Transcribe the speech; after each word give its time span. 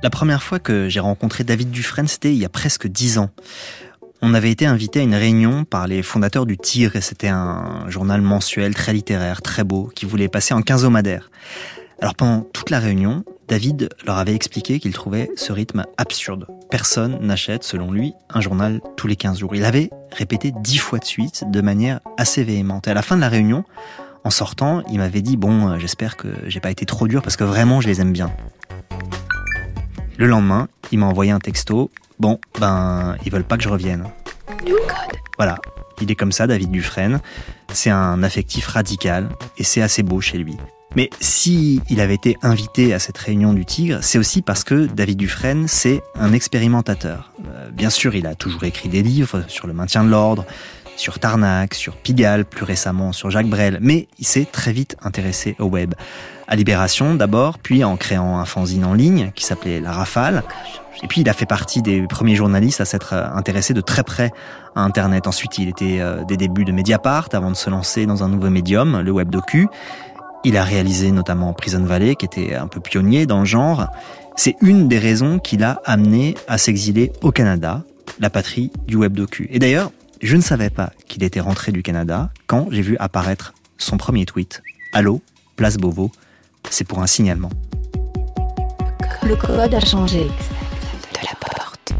La 0.00 0.10
première 0.10 0.44
fois 0.44 0.60
que 0.60 0.88
j'ai 0.88 1.00
rencontré 1.00 1.42
David 1.42 1.72
Dufresne, 1.72 2.06
c'était 2.06 2.32
il 2.32 2.38
y 2.38 2.44
a 2.44 2.48
presque 2.48 2.86
dix 2.86 3.18
ans. 3.18 3.30
On 4.22 4.32
avait 4.32 4.52
été 4.52 4.64
invité 4.64 5.00
à 5.00 5.02
une 5.02 5.14
réunion 5.14 5.64
par 5.64 5.88
les 5.88 6.02
fondateurs 6.02 6.46
du 6.46 6.56
Tigre 6.56 6.94
et 6.94 7.00
c'était 7.00 7.28
un 7.28 7.84
journal 7.88 8.20
mensuel 8.20 8.74
très 8.76 8.92
littéraire, 8.92 9.42
très 9.42 9.64
beau, 9.64 9.90
qui 9.92 10.06
voulait 10.06 10.28
passer 10.28 10.54
en 10.54 10.62
quinzomadaire. 10.62 11.30
Alors 12.00 12.14
pendant 12.14 12.42
toute 12.42 12.70
la 12.70 12.78
réunion, 12.78 13.24
David 13.48 13.88
leur 14.06 14.18
avait 14.18 14.34
expliqué 14.34 14.78
qu'il 14.78 14.92
trouvait 14.92 15.30
ce 15.34 15.52
rythme 15.52 15.84
absurde. 15.96 16.46
Personne 16.70 17.18
n'achète, 17.20 17.64
selon 17.64 17.90
lui, 17.90 18.12
un 18.30 18.40
journal 18.40 18.80
tous 18.96 19.08
les 19.08 19.16
15 19.16 19.38
jours. 19.38 19.56
Il 19.56 19.64
avait 19.64 19.90
répété 20.12 20.52
dix 20.60 20.78
fois 20.78 21.00
de 21.00 21.04
suite, 21.04 21.44
de 21.50 21.60
manière 21.60 21.98
assez 22.16 22.44
véhémente. 22.44 22.86
Et 22.86 22.92
à 22.92 22.94
la 22.94 23.02
fin 23.02 23.16
de 23.16 23.20
la 23.20 23.28
réunion, 23.28 23.64
en 24.22 24.30
sortant, 24.30 24.82
il 24.92 24.98
m'avait 24.98 25.22
dit 25.22 25.36
Bon, 25.36 25.68
euh, 25.68 25.78
j'espère 25.78 26.16
que 26.16 26.28
j'ai 26.46 26.60
pas 26.60 26.70
été 26.70 26.86
trop 26.86 27.08
dur 27.08 27.22
parce 27.22 27.36
que 27.36 27.44
vraiment 27.44 27.80
je 27.80 27.88
les 27.88 28.00
aime 28.00 28.12
bien. 28.12 28.30
Le 30.18 30.26
lendemain, 30.26 30.66
il 30.90 30.98
m'a 30.98 31.06
envoyé 31.06 31.30
un 31.30 31.38
texto. 31.38 31.92
Bon, 32.18 32.40
ben, 32.58 33.16
ils 33.24 33.30
veulent 33.30 33.44
pas 33.44 33.56
que 33.56 33.62
je 33.62 33.68
revienne. 33.68 34.02
Voilà. 35.36 35.60
Il 36.00 36.10
est 36.10 36.16
comme 36.16 36.32
ça, 36.32 36.48
David 36.48 36.72
Dufresne. 36.72 37.20
C'est 37.72 37.90
un 37.90 38.24
affectif 38.24 38.66
radical 38.66 39.28
et 39.58 39.62
c'est 39.62 39.80
assez 39.80 40.02
beau 40.02 40.20
chez 40.20 40.38
lui. 40.38 40.56
Mais 40.96 41.08
si 41.20 41.80
il 41.88 42.00
avait 42.00 42.16
été 42.16 42.36
invité 42.42 42.94
à 42.94 42.98
cette 42.98 43.18
réunion 43.18 43.52
du 43.52 43.64
Tigre, 43.64 43.98
c'est 44.02 44.18
aussi 44.18 44.42
parce 44.42 44.64
que 44.64 44.86
David 44.86 45.18
Dufresne, 45.18 45.68
c'est 45.68 46.02
un 46.16 46.32
expérimentateur. 46.32 47.32
Euh, 47.46 47.70
bien 47.70 47.90
sûr, 47.90 48.16
il 48.16 48.26
a 48.26 48.34
toujours 48.34 48.64
écrit 48.64 48.88
des 48.88 49.02
livres 49.02 49.44
sur 49.46 49.68
le 49.68 49.72
maintien 49.72 50.02
de 50.02 50.08
l'ordre, 50.08 50.44
sur 50.98 51.18
Tarnac, 51.18 51.74
sur 51.74 51.96
Pigalle, 51.96 52.44
plus 52.44 52.64
récemment 52.64 53.12
sur 53.12 53.30
Jacques 53.30 53.48
Brel, 53.48 53.78
mais 53.80 54.08
il 54.18 54.26
s'est 54.26 54.46
très 54.50 54.72
vite 54.72 54.96
intéressé 55.02 55.56
au 55.58 55.64
web. 55.64 55.94
À 56.46 56.56
Libération 56.56 57.14
d'abord, 57.14 57.58
puis 57.58 57.84
en 57.84 57.96
créant 57.96 58.38
un 58.38 58.44
fanzine 58.44 58.84
en 58.84 58.94
ligne 58.94 59.30
qui 59.34 59.44
s'appelait 59.44 59.80
La 59.80 59.92
Rafale. 59.92 60.42
Et 61.02 61.06
puis 61.06 61.20
il 61.20 61.28
a 61.28 61.32
fait 61.32 61.46
partie 61.46 61.82
des 61.82 62.02
premiers 62.02 62.34
journalistes 62.34 62.80
à 62.80 62.84
s'être 62.84 63.14
intéressé 63.14 63.74
de 63.74 63.80
très 63.80 64.02
près 64.02 64.32
à 64.74 64.82
Internet. 64.82 65.26
Ensuite, 65.26 65.58
il 65.58 65.68
était 65.68 66.00
euh, 66.00 66.24
des 66.24 66.36
débuts 66.36 66.64
de 66.64 66.72
Mediapart 66.72 67.28
avant 67.32 67.50
de 67.50 67.56
se 67.56 67.70
lancer 67.70 68.04
dans 68.06 68.24
un 68.24 68.28
nouveau 68.28 68.50
médium, 68.50 69.00
le 69.00 69.10
web 69.12 69.30
docu. 69.30 69.68
Il 70.44 70.56
a 70.56 70.64
réalisé 70.64 71.12
notamment 71.12 71.52
Prison 71.52 71.84
Valley, 71.84 72.16
qui 72.16 72.24
était 72.24 72.54
un 72.54 72.66
peu 72.66 72.80
pionnier 72.80 73.26
dans 73.26 73.40
le 73.40 73.44
genre. 73.44 73.86
C'est 74.36 74.56
une 74.60 74.88
des 74.88 74.98
raisons 74.98 75.38
qui 75.38 75.56
l'a 75.56 75.80
amené 75.84 76.34
à 76.48 76.58
s'exiler 76.58 77.12
au 77.22 77.32
Canada, 77.32 77.82
la 78.20 78.30
patrie 78.30 78.70
du 78.86 78.96
web 78.96 79.12
docu. 79.12 79.48
Et 79.50 79.58
d'ailleurs, 79.58 79.90
je 80.20 80.36
ne 80.36 80.42
savais 80.42 80.70
pas 80.70 80.90
qu'il 81.06 81.22
était 81.22 81.40
rentré 81.40 81.72
du 81.72 81.82
Canada 81.82 82.30
quand 82.46 82.68
j'ai 82.70 82.82
vu 82.82 82.96
apparaître 82.98 83.54
son 83.76 83.96
premier 83.96 84.24
tweet. 84.24 84.62
Allô, 84.92 85.22
place 85.56 85.76
Beauvau, 85.76 86.10
c'est 86.70 86.84
pour 86.84 87.00
un 87.00 87.06
signalement. 87.06 87.50
Le 89.26 89.36
code 89.36 89.74
a 89.74 89.80
changé. 89.80 90.24
De 90.24 91.20
la 91.22 91.34
porte. 91.40 91.92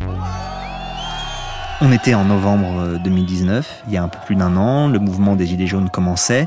On 1.80 1.92
était 1.92 2.14
en 2.14 2.24
novembre 2.24 2.98
2019, 3.04 3.84
il 3.86 3.94
y 3.94 3.96
a 3.96 4.02
un 4.02 4.08
peu 4.08 4.18
plus 4.26 4.34
d'un 4.34 4.56
an, 4.56 4.88
le 4.88 4.98
mouvement 4.98 5.36
des 5.36 5.46
Gilets 5.46 5.66
jaunes 5.66 5.90
commençait. 5.90 6.46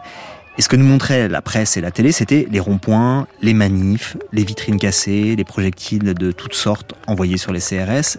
Et 0.58 0.62
ce 0.62 0.68
que 0.68 0.76
nous 0.76 0.86
montrait 0.86 1.30
la 1.30 1.42
presse 1.42 1.78
et 1.78 1.82
la 1.82 1.92
télé, 1.92 2.12
c'était 2.12 2.48
les 2.52 2.60
ronds-points, 2.60 3.28
les 3.42 3.54
manifs, 3.54 4.18
les 4.34 4.44
vitrines 4.44 4.78
cassées, 4.78 5.36
les 5.38 5.46
projectiles 5.46 6.14
de 6.14 6.32
toutes 6.34 6.56
sortes 6.56 6.94
envoyés 7.08 7.38
sur 7.38 7.54
les 7.54 7.62
CRS. 7.62 8.18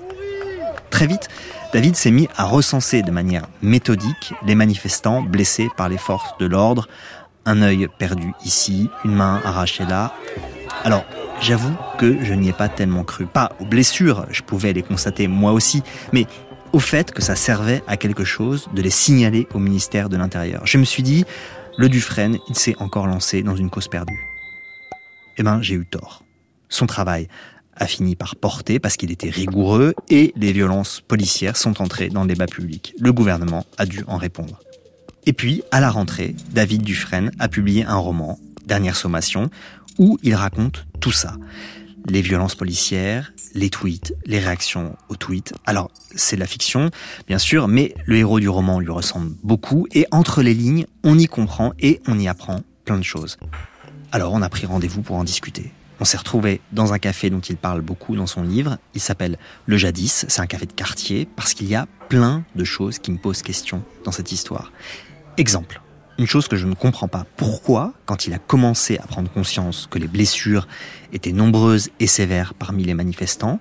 Très 0.88 1.06
vite, 1.06 1.28
David 1.72 1.96
s'est 1.96 2.10
mis 2.10 2.28
à 2.36 2.44
recenser 2.44 3.00
de 3.00 3.10
manière 3.10 3.48
méthodique 3.62 4.34
les 4.44 4.54
manifestants 4.54 5.22
blessés 5.22 5.70
par 5.74 5.88
les 5.88 5.96
forces 5.96 6.36
de 6.38 6.44
l'ordre, 6.44 6.86
un 7.46 7.62
œil 7.62 7.88
perdu 7.98 8.34
ici, 8.44 8.90
une 9.06 9.14
main 9.14 9.40
arrachée 9.42 9.86
là. 9.86 10.12
Alors, 10.84 11.06
j'avoue 11.40 11.74
que 11.98 12.22
je 12.22 12.34
n'y 12.34 12.50
ai 12.50 12.52
pas 12.52 12.68
tellement 12.68 13.04
cru. 13.04 13.24
Pas 13.24 13.52
aux 13.58 13.64
blessures, 13.64 14.26
je 14.30 14.42
pouvais 14.42 14.74
les 14.74 14.82
constater 14.82 15.28
moi 15.28 15.52
aussi, 15.52 15.82
mais 16.12 16.26
au 16.74 16.78
fait 16.78 17.10
que 17.10 17.22
ça 17.22 17.36
servait 17.36 17.82
à 17.86 17.96
quelque 17.96 18.24
chose 18.24 18.68
de 18.74 18.82
les 18.82 18.90
signaler 18.90 19.48
au 19.54 19.58
ministère 19.58 20.10
de 20.10 20.18
l'Intérieur. 20.18 20.66
Je 20.66 20.76
me 20.76 20.84
suis 20.84 21.02
dit, 21.02 21.24
le 21.78 21.88
Dufresne, 21.88 22.36
il 22.50 22.54
s'est 22.54 22.76
encore 22.80 23.06
lancé 23.06 23.42
dans 23.42 23.56
une 23.56 23.70
cause 23.70 23.88
perdue. 23.88 24.26
Eh 25.38 25.42
ben, 25.42 25.62
j'ai 25.62 25.74
eu 25.74 25.86
tort. 25.86 26.22
Son 26.68 26.86
travail 26.86 27.28
a 27.76 27.86
fini 27.86 28.16
par 28.16 28.36
porter 28.36 28.78
parce 28.78 28.96
qu'il 28.96 29.10
était 29.10 29.30
rigoureux 29.30 29.94
et 30.10 30.32
les 30.36 30.52
violences 30.52 31.00
policières 31.00 31.56
sont 31.56 31.80
entrées 31.80 32.08
dans 32.08 32.22
le 32.22 32.28
débat 32.28 32.46
public. 32.46 32.94
Le 32.98 33.12
gouvernement 33.12 33.64
a 33.78 33.86
dû 33.86 34.04
en 34.06 34.16
répondre. 34.16 34.60
Et 35.26 35.32
puis, 35.32 35.62
à 35.70 35.80
la 35.80 35.90
rentrée, 35.90 36.34
David 36.50 36.82
Dufresne 36.82 37.30
a 37.38 37.48
publié 37.48 37.84
un 37.84 37.96
roman, 37.96 38.38
Dernière 38.66 38.96
sommation, 38.96 39.50
où 39.98 40.18
il 40.22 40.34
raconte 40.34 40.86
tout 41.00 41.12
ça. 41.12 41.36
Les 42.08 42.22
violences 42.22 42.54
policières, 42.54 43.32
les 43.54 43.70
tweets, 43.70 44.14
les 44.24 44.40
réactions 44.40 44.96
aux 45.08 45.16
tweets. 45.16 45.52
Alors, 45.66 45.90
c'est 46.14 46.36
de 46.36 46.40
la 46.40 46.46
fiction, 46.46 46.90
bien 47.28 47.38
sûr, 47.38 47.68
mais 47.68 47.94
le 48.06 48.16
héros 48.16 48.40
du 48.40 48.48
roman 48.48 48.80
lui 48.80 48.90
ressemble 48.90 49.32
beaucoup 49.42 49.86
et 49.92 50.06
entre 50.10 50.42
les 50.42 50.54
lignes, 50.54 50.86
on 51.04 51.18
y 51.18 51.26
comprend 51.26 51.72
et 51.78 52.00
on 52.08 52.18
y 52.18 52.28
apprend 52.28 52.60
plein 52.84 52.98
de 52.98 53.04
choses. 53.04 53.38
Alors, 54.10 54.32
on 54.32 54.42
a 54.42 54.48
pris 54.48 54.66
rendez-vous 54.66 55.02
pour 55.02 55.16
en 55.16 55.24
discuter. 55.24 55.72
On 56.02 56.04
s'est 56.04 56.16
retrouvé 56.16 56.60
dans 56.72 56.92
un 56.92 56.98
café 56.98 57.30
dont 57.30 57.38
il 57.38 57.56
parle 57.56 57.80
beaucoup 57.80 58.16
dans 58.16 58.26
son 58.26 58.42
livre. 58.42 58.76
Il 58.92 59.00
s'appelle 59.00 59.38
Le 59.66 59.76
Jadis. 59.76 60.26
C'est 60.26 60.40
un 60.40 60.48
café 60.48 60.66
de 60.66 60.72
quartier 60.72 61.28
parce 61.36 61.54
qu'il 61.54 61.68
y 61.68 61.76
a 61.76 61.86
plein 62.08 62.42
de 62.56 62.64
choses 62.64 62.98
qui 62.98 63.12
me 63.12 63.18
posent 63.18 63.42
question 63.42 63.84
dans 64.02 64.10
cette 64.10 64.32
histoire. 64.32 64.72
Exemple. 65.36 65.80
Une 66.18 66.26
chose 66.26 66.48
que 66.48 66.56
je 66.56 66.66
ne 66.66 66.74
comprends 66.74 67.06
pas. 67.06 67.24
Pourquoi, 67.36 67.92
quand 68.04 68.26
il 68.26 68.34
a 68.34 68.38
commencé 68.38 68.98
à 68.98 69.06
prendre 69.06 69.30
conscience 69.30 69.86
que 69.88 70.00
les 70.00 70.08
blessures 70.08 70.66
étaient 71.12 71.30
nombreuses 71.30 71.90
et 72.00 72.08
sévères 72.08 72.54
parmi 72.54 72.82
les 72.82 72.94
manifestants, 72.94 73.60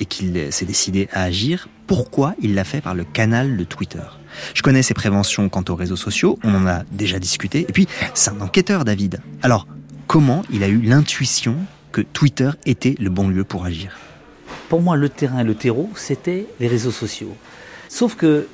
et 0.00 0.04
qu'il 0.04 0.52
s'est 0.52 0.66
décidé 0.66 1.08
à 1.14 1.22
agir, 1.22 1.70
pourquoi 1.86 2.34
il 2.42 2.54
l'a 2.54 2.64
fait 2.64 2.82
par 2.82 2.94
le 2.94 3.04
canal 3.04 3.56
de 3.56 3.64
Twitter? 3.64 4.02
Je 4.52 4.60
connais 4.60 4.82
ses 4.82 4.94
préventions 4.94 5.48
quant 5.48 5.64
aux 5.68 5.74
réseaux 5.76 5.96
sociaux, 5.96 6.38
on 6.44 6.54
en 6.54 6.66
a 6.66 6.84
déjà 6.92 7.18
discuté, 7.18 7.60
et 7.60 7.72
puis 7.72 7.88
c'est 8.12 8.30
un 8.30 8.40
enquêteur, 8.42 8.84
David. 8.84 9.20
Alors, 9.42 9.66
comment 10.10 10.42
il 10.50 10.64
a 10.64 10.68
eu 10.68 10.80
l'intuition 10.80 11.54
que 11.92 12.00
Twitter 12.00 12.50
était 12.66 12.96
le 12.98 13.10
bon 13.10 13.28
lieu 13.28 13.44
pour 13.44 13.64
agir 13.64 13.96
Pour 14.68 14.82
moi, 14.82 14.96
le 14.96 15.08
terrain 15.08 15.38
et 15.38 15.44
le 15.44 15.54
terreau, 15.54 15.88
c'était 15.94 16.46
les 16.58 16.66
réseaux 16.66 16.90
sociaux. 16.90 17.32
Sauf 17.88 18.16
que 18.16 18.48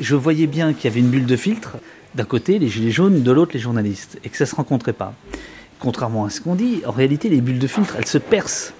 je 0.00 0.16
voyais 0.16 0.46
bien 0.46 0.72
qu'il 0.72 0.84
y 0.84 0.86
avait 0.90 1.00
une 1.00 1.10
bulle 1.10 1.26
de 1.26 1.36
filtre. 1.36 1.76
D'un 2.14 2.24
côté, 2.24 2.58
les 2.58 2.70
gilets 2.70 2.90
jaunes, 2.90 3.22
de 3.22 3.32
l'autre, 3.32 3.50
les 3.52 3.60
journalistes, 3.60 4.18
et 4.24 4.30
que 4.30 4.36
ça 4.38 4.44
ne 4.44 4.48
se 4.48 4.54
rencontrait 4.54 4.94
pas. 4.94 5.12
Contrairement 5.78 6.24
à 6.24 6.30
ce 6.30 6.40
qu'on 6.40 6.54
dit, 6.54 6.80
en 6.86 6.92
réalité, 6.92 7.28
les 7.28 7.42
bulles 7.42 7.58
de 7.58 7.66
filtre, 7.66 7.96
elles 7.98 8.06
se 8.06 8.16
percent. 8.16 8.72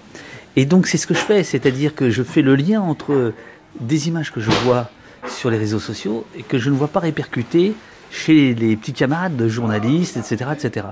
Et 0.56 0.64
donc, 0.64 0.86
c'est 0.86 0.96
ce 0.96 1.06
que 1.06 1.12
je 1.12 1.20
fais, 1.20 1.44
c'est-à-dire 1.44 1.94
que 1.94 2.08
je 2.08 2.22
fais 2.22 2.40
le 2.40 2.56
lien 2.56 2.80
entre 2.80 3.34
des 3.80 4.08
images 4.08 4.32
que 4.32 4.40
je 4.40 4.50
vois 4.64 4.88
sur 5.28 5.50
les 5.50 5.58
réseaux 5.58 5.78
sociaux 5.78 6.24
et 6.38 6.42
que 6.42 6.56
je 6.56 6.70
ne 6.70 6.74
vois 6.74 6.88
pas 6.88 7.00
répercuter 7.00 7.74
chez 8.10 8.54
les 8.54 8.76
petits 8.76 8.94
camarades 8.94 9.36
de 9.36 9.46
journalistes, 9.46 10.16
etc., 10.16 10.52
etc. 10.54 10.86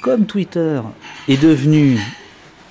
Comme 0.00 0.24
Twitter 0.24 0.80
est 1.28 1.36
devenu 1.36 2.00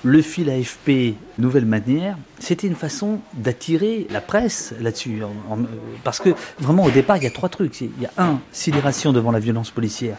le 0.02 0.20
fil 0.20 0.50
AFP 0.50 1.14
nouvelle 1.38 1.64
manière, 1.64 2.16
c'était 2.40 2.66
une 2.66 2.74
façon 2.74 3.20
d'attirer 3.34 4.08
la 4.10 4.20
presse 4.20 4.74
là-dessus. 4.80 5.22
Parce 6.02 6.18
que 6.18 6.30
vraiment 6.58 6.84
au 6.84 6.90
départ, 6.90 7.18
il 7.18 7.22
y 7.22 7.26
a 7.26 7.30
trois 7.30 7.48
trucs. 7.48 7.80
Il 7.82 7.90
y 8.00 8.06
a 8.06 8.10
un, 8.18 8.40
sidération 8.50 9.12
devant 9.12 9.30
la 9.30 9.38
violence 9.38 9.70
policière, 9.70 10.16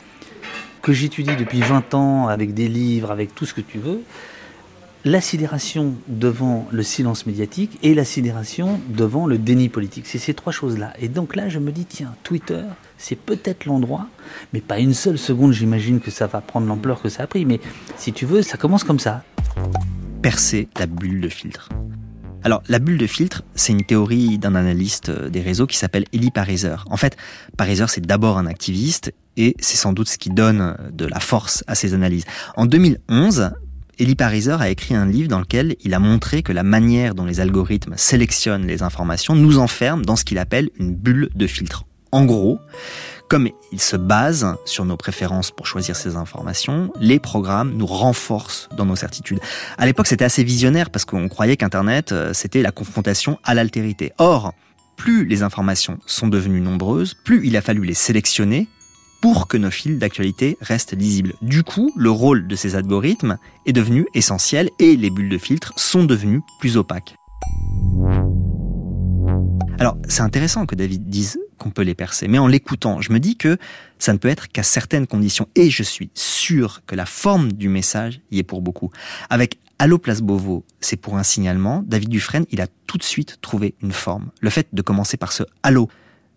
que 0.81 0.93
j'étudie 0.93 1.35
depuis 1.35 1.59
20 1.59 1.93
ans 1.95 2.27
avec 2.29 2.53
des 2.53 2.69
livres, 2.69 3.11
avec 3.11 3.35
tout 3.35 3.45
ce 3.45 3.53
que 3.53 3.61
tu 3.61 3.79
veux. 3.79 4.01
La 5.03 5.19
sidération 5.19 5.95
devant 6.07 6.67
le 6.71 6.83
silence 6.83 7.25
médiatique 7.25 7.79
et 7.81 7.95
la 7.95 8.05
sidération 8.05 8.79
devant 8.87 9.25
le 9.25 9.39
déni 9.39 9.67
politique. 9.67 10.05
C'est 10.05 10.19
ces 10.19 10.35
trois 10.35 10.53
choses-là. 10.53 10.93
Et 10.99 11.07
donc 11.07 11.35
là, 11.35 11.49
je 11.49 11.57
me 11.57 11.71
dis, 11.71 11.85
tiens, 11.85 12.13
Twitter, 12.21 12.61
c'est 12.99 13.15
peut-être 13.15 13.65
l'endroit, 13.65 14.07
mais 14.53 14.61
pas 14.61 14.77
une 14.77 14.93
seule 14.93 15.17
seconde, 15.17 15.53
j'imagine 15.53 16.01
que 16.01 16.11
ça 16.11 16.27
va 16.27 16.39
prendre 16.39 16.67
l'ampleur 16.67 17.01
que 17.01 17.09
ça 17.09 17.23
a 17.23 17.27
pris, 17.27 17.45
mais 17.45 17.59
si 17.97 18.13
tu 18.13 18.27
veux, 18.27 18.43
ça 18.43 18.57
commence 18.57 18.83
comme 18.83 18.99
ça. 18.99 19.23
Percer 20.21 20.67
la 20.77 20.85
bulle 20.85 21.19
de 21.19 21.29
filtre. 21.29 21.69
Alors, 22.43 22.61
la 22.67 22.77
bulle 22.77 22.99
de 22.99 23.07
filtre, 23.07 23.41
c'est 23.55 23.73
une 23.73 23.83
théorie 23.83 24.37
d'un 24.37 24.53
analyste 24.53 25.09
euh, 25.09 25.29
des 25.29 25.41
réseaux 25.41 25.65
qui 25.65 25.77
s'appelle 25.77 26.05
Eli 26.13 26.29
Pariser. 26.29 26.75
En 26.87 26.97
fait, 26.97 27.17
Pariser, 27.57 27.85
c'est 27.87 28.05
d'abord 28.05 28.37
un 28.37 28.45
activiste 28.45 29.13
et 29.37 29.55
c'est 29.59 29.77
sans 29.77 29.93
doute 29.93 30.09
ce 30.09 30.19
qui 30.19 30.29
donne 30.29 30.61
euh, 30.61 30.91
de 30.91 31.05
la 31.05 31.19
force 31.19 31.63
à 31.65 31.73
ses 31.73 31.95
analyses. 31.95 32.25
En 32.55 32.67
2011, 32.67 33.51
Eli 34.01 34.15
Pariser 34.15 34.57
a 34.59 34.67
écrit 34.69 34.95
un 34.95 35.05
livre 35.05 35.29
dans 35.29 35.37
lequel 35.37 35.75
il 35.81 35.93
a 35.93 35.99
montré 35.99 36.41
que 36.41 36.51
la 36.51 36.63
manière 36.63 37.13
dont 37.13 37.25
les 37.25 37.39
algorithmes 37.39 37.93
sélectionnent 37.97 38.65
les 38.65 38.81
informations 38.81 39.35
nous 39.35 39.59
enferme 39.59 40.03
dans 40.03 40.15
ce 40.15 40.25
qu'il 40.25 40.39
appelle 40.39 40.71
une 40.79 40.95
bulle 40.95 41.29
de 41.35 41.45
filtre. 41.45 41.85
En 42.11 42.25
gros, 42.25 42.59
comme 43.29 43.47
il 43.71 43.79
se 43.79 43.97
base 43.97 44.55
sur 44.65 44.85
nos 44.85 44.97
préférences 44.97 45.51
pour 45.51 45.67
choisir 45.67 45.95
ces 45.95 46.15
informations, 46.15 46.91
les 46.99 47.19
programmes 47.19 47.73
nous 47.77 47.85
renforcent 47.85 48.69
dans 48.75 48.85
nos 48.85 48.95
certitudes. 48.95 49.39
À 49.77 49.85
l'époque, 49.85 50.07
c'était 50.07 50.25
assez 50.25 50.43
visionnaire 50.43 50.89
parce 50.89 51.05
qu'on 51.05 51.29
croyait 51.29 51.55
qu'Internet, 51.55 52.11
euh, 52.11 52.33
c'était 52.33 52.63
la 52.63 52.71
confrontation 52.71 53.37
à 53.43 53.53
l'altérité. 53.53 54.13
Or, 54.17 54.55
plus 54.97 55.27
les 55.27 55.43
informations 55.43 55.99
sont 56.07 56.27
devenues 56.27 56.59
nombreuses, 56.59 57.13
plus 57.13 57.45
il 57.45 57.55
a 57.55 57.61
fallu 57.61 57.83
les 57.85 57.93
sélectionner 57.93 58.67
pour 59.21 59.47
que 59.47 59.57
nos 59.57 59.71
fils 59.71 59.99
d'actualité 59.99 60.57
restent 60.61 60.97
lisibles. 60.97 61.33
Du 61.41 61.63
coup, 61.63 61.93
le 61.95 62.09
rôle 62.09 62.47
de 62.47 62.55
ces 62.55 62.75
algorithmes 62.75 63.37
est 63.65 63.73
devenu 63.73 64.07
essentiel 64.13 64.69
et 64.79 64.97
les 64.97 65.09
bulles 65.09 65.29
de 65.29 65.37
filtre 65.37 65.73
sont 65.77 66.03
devenues 66.03 66.41
plus 66.59 66.75
opaques. 66.75 67.15
Alors, 69.79 69.97
c'est 70.07 70.21
intéressant 70.21 70.65
que 70.65 70.75
David 70.75 71.07
dise 71.07 71.39
qu'on 71.57 71.71
peut 71.71 71.81
les 71.81 71.95
percer, 71.95 72.27
mais 72.27 72.37
en 72.37 72.47
l'écoutant, 72.47 73.01
je 73.01 73.11
me 73.11 73.19
dis 73.19 73.35
que 73.35 73.57
ça 73.97 74.13
ne 74.13 74.17
peut 74.17 74.27
être 74.27 74.47
qu'à 74.47 74.63
certaines 74.63 75.07
conditions, 75.07 75.47
et 75.55 75.69
je 75.69 75.83
suis 75.83 76.11
sûr 76.13 76.81
que 76.85 76.95
la 76.95 77.05
forme 77.05 77.51
du 77.53 77.69
message 77.69 78.21
y 78.31 78.39
est 78.39 78.43
pour 78.43 78.61
beaucoup. 78.61 78.91
Avec 79.29 79.57
Allo 79.79 79.97
Place 79.97 80.21
Beauvau, 80.21 80.65
c'est 80.81 80.97
pour 80.97 81.17
un 81.17 81.23
signalement, 81.23 81.83
David 81.85 82.09
Dufresne, 82.09 82.45
il 82.51 82.61
a 82.61 82.67
tout 82.85 82.99
de 82.99 83.03
suite 83.03 83.39
trouvé 83.41 83.73
une 83.81 83.91
forme. 83.91 84.29
Le 84.39 84.51
fait 84.51 84.67
de 84.71 84.81
commencer 84.83 85.17
par 85.17 85.31
ce 85.31 85.43
Allo, 85.63 85.89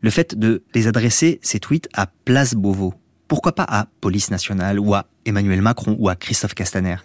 le 0.05 0.11
fait 0.11 0.39
de 0.39 0.63
les 0.75 0.87
adresser, 0.87 1.41
ces 1.41 1.59
tweets, 1.59 1.89
à 1.95 2.07
Place 2.27 2.53
Beauvau, 2.55 2.93
pourquoi 3.27 3.55
pas 3.55 3.65
à 3.67 3.87
Police 4.03 4.31
Nationale 4.31 4.79
ou 4.79 4.95
à 4.95 5.07
Emmanuel 5.25 5.63
Macron 5.63 5.97
ou 5.99 6.11
à 6.11 6.15
Christophe 6.15 6.55
Castaner 6.55 6.97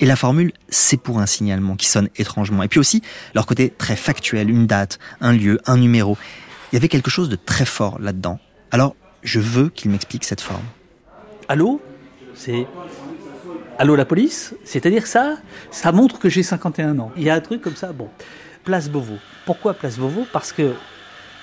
et 0.00 0.06
la 0.06 0.14
formule, 0.14 0.52
c'est 0.68 0.96
pour 0.96 1.18
un 1.18 1.26
signalement 1.26 1.74
qui 1.74 1.88
sonne 1.88 2.08
étrangement. 2.14 2.62
Et 2.62 2.68
puis 2.68 2.78
aussi, 2.78 3.02
leur 3.34 3.46
côté 3.46 3.74
très 3.76 3.96
factuel, 3.96 4.48
une 4.48 4.68
date, 4.68 5.00
un 5.20 5.32
lieu, 5.32 5.58
un 5.66 5.76
numéro. 5.76 6.16
Il 6.70 6.76
y 6.76 6.78
avait 6.78 6.86
quelque 6.86 7.10
chose 7.10 7.28
de 7.28 7.34
très 7.34 7.64
fort 7.64 7.98
là-dedans. 7.98 8.38
Alors, 8.70 8.94
je 9.24 9.40
veux 9.40 9.70
qu'il 9.70 9.90
m'explique 9.90 10.22
cette 10.22 10.40
forme. 10.40 10.62
Allô? 11.48 11.80
C'est. 12.36 12.68
Allô 13.76 13.96
la 13.96 14.04
police? 14.04 14.54
C'est-à-dire 14.62 15.08
ça, 15.08 15.38
ça 15.72 15.90
montre 15.90 16.20
que 16.20 16.28
j'ai 16.28 16.44
51 16.44 17.00
ans. 17.00 17.10
Il 17.16 17.24
y 17.24 17.30
a 17.30 17.34
un 17.34 17.40
truc 17.40 17.60
comme 17.60 17.74
ça, 17.74 17.92
bon. 17.92 18.08
Place 18.62 18.88
Beauvau. 18.88 19.18
Pourquoi 19.46 19.74
Place 19.74 19.98
Beauvau? 19.98 20.28
Parce 20.32 20.52
que 20.52 20.74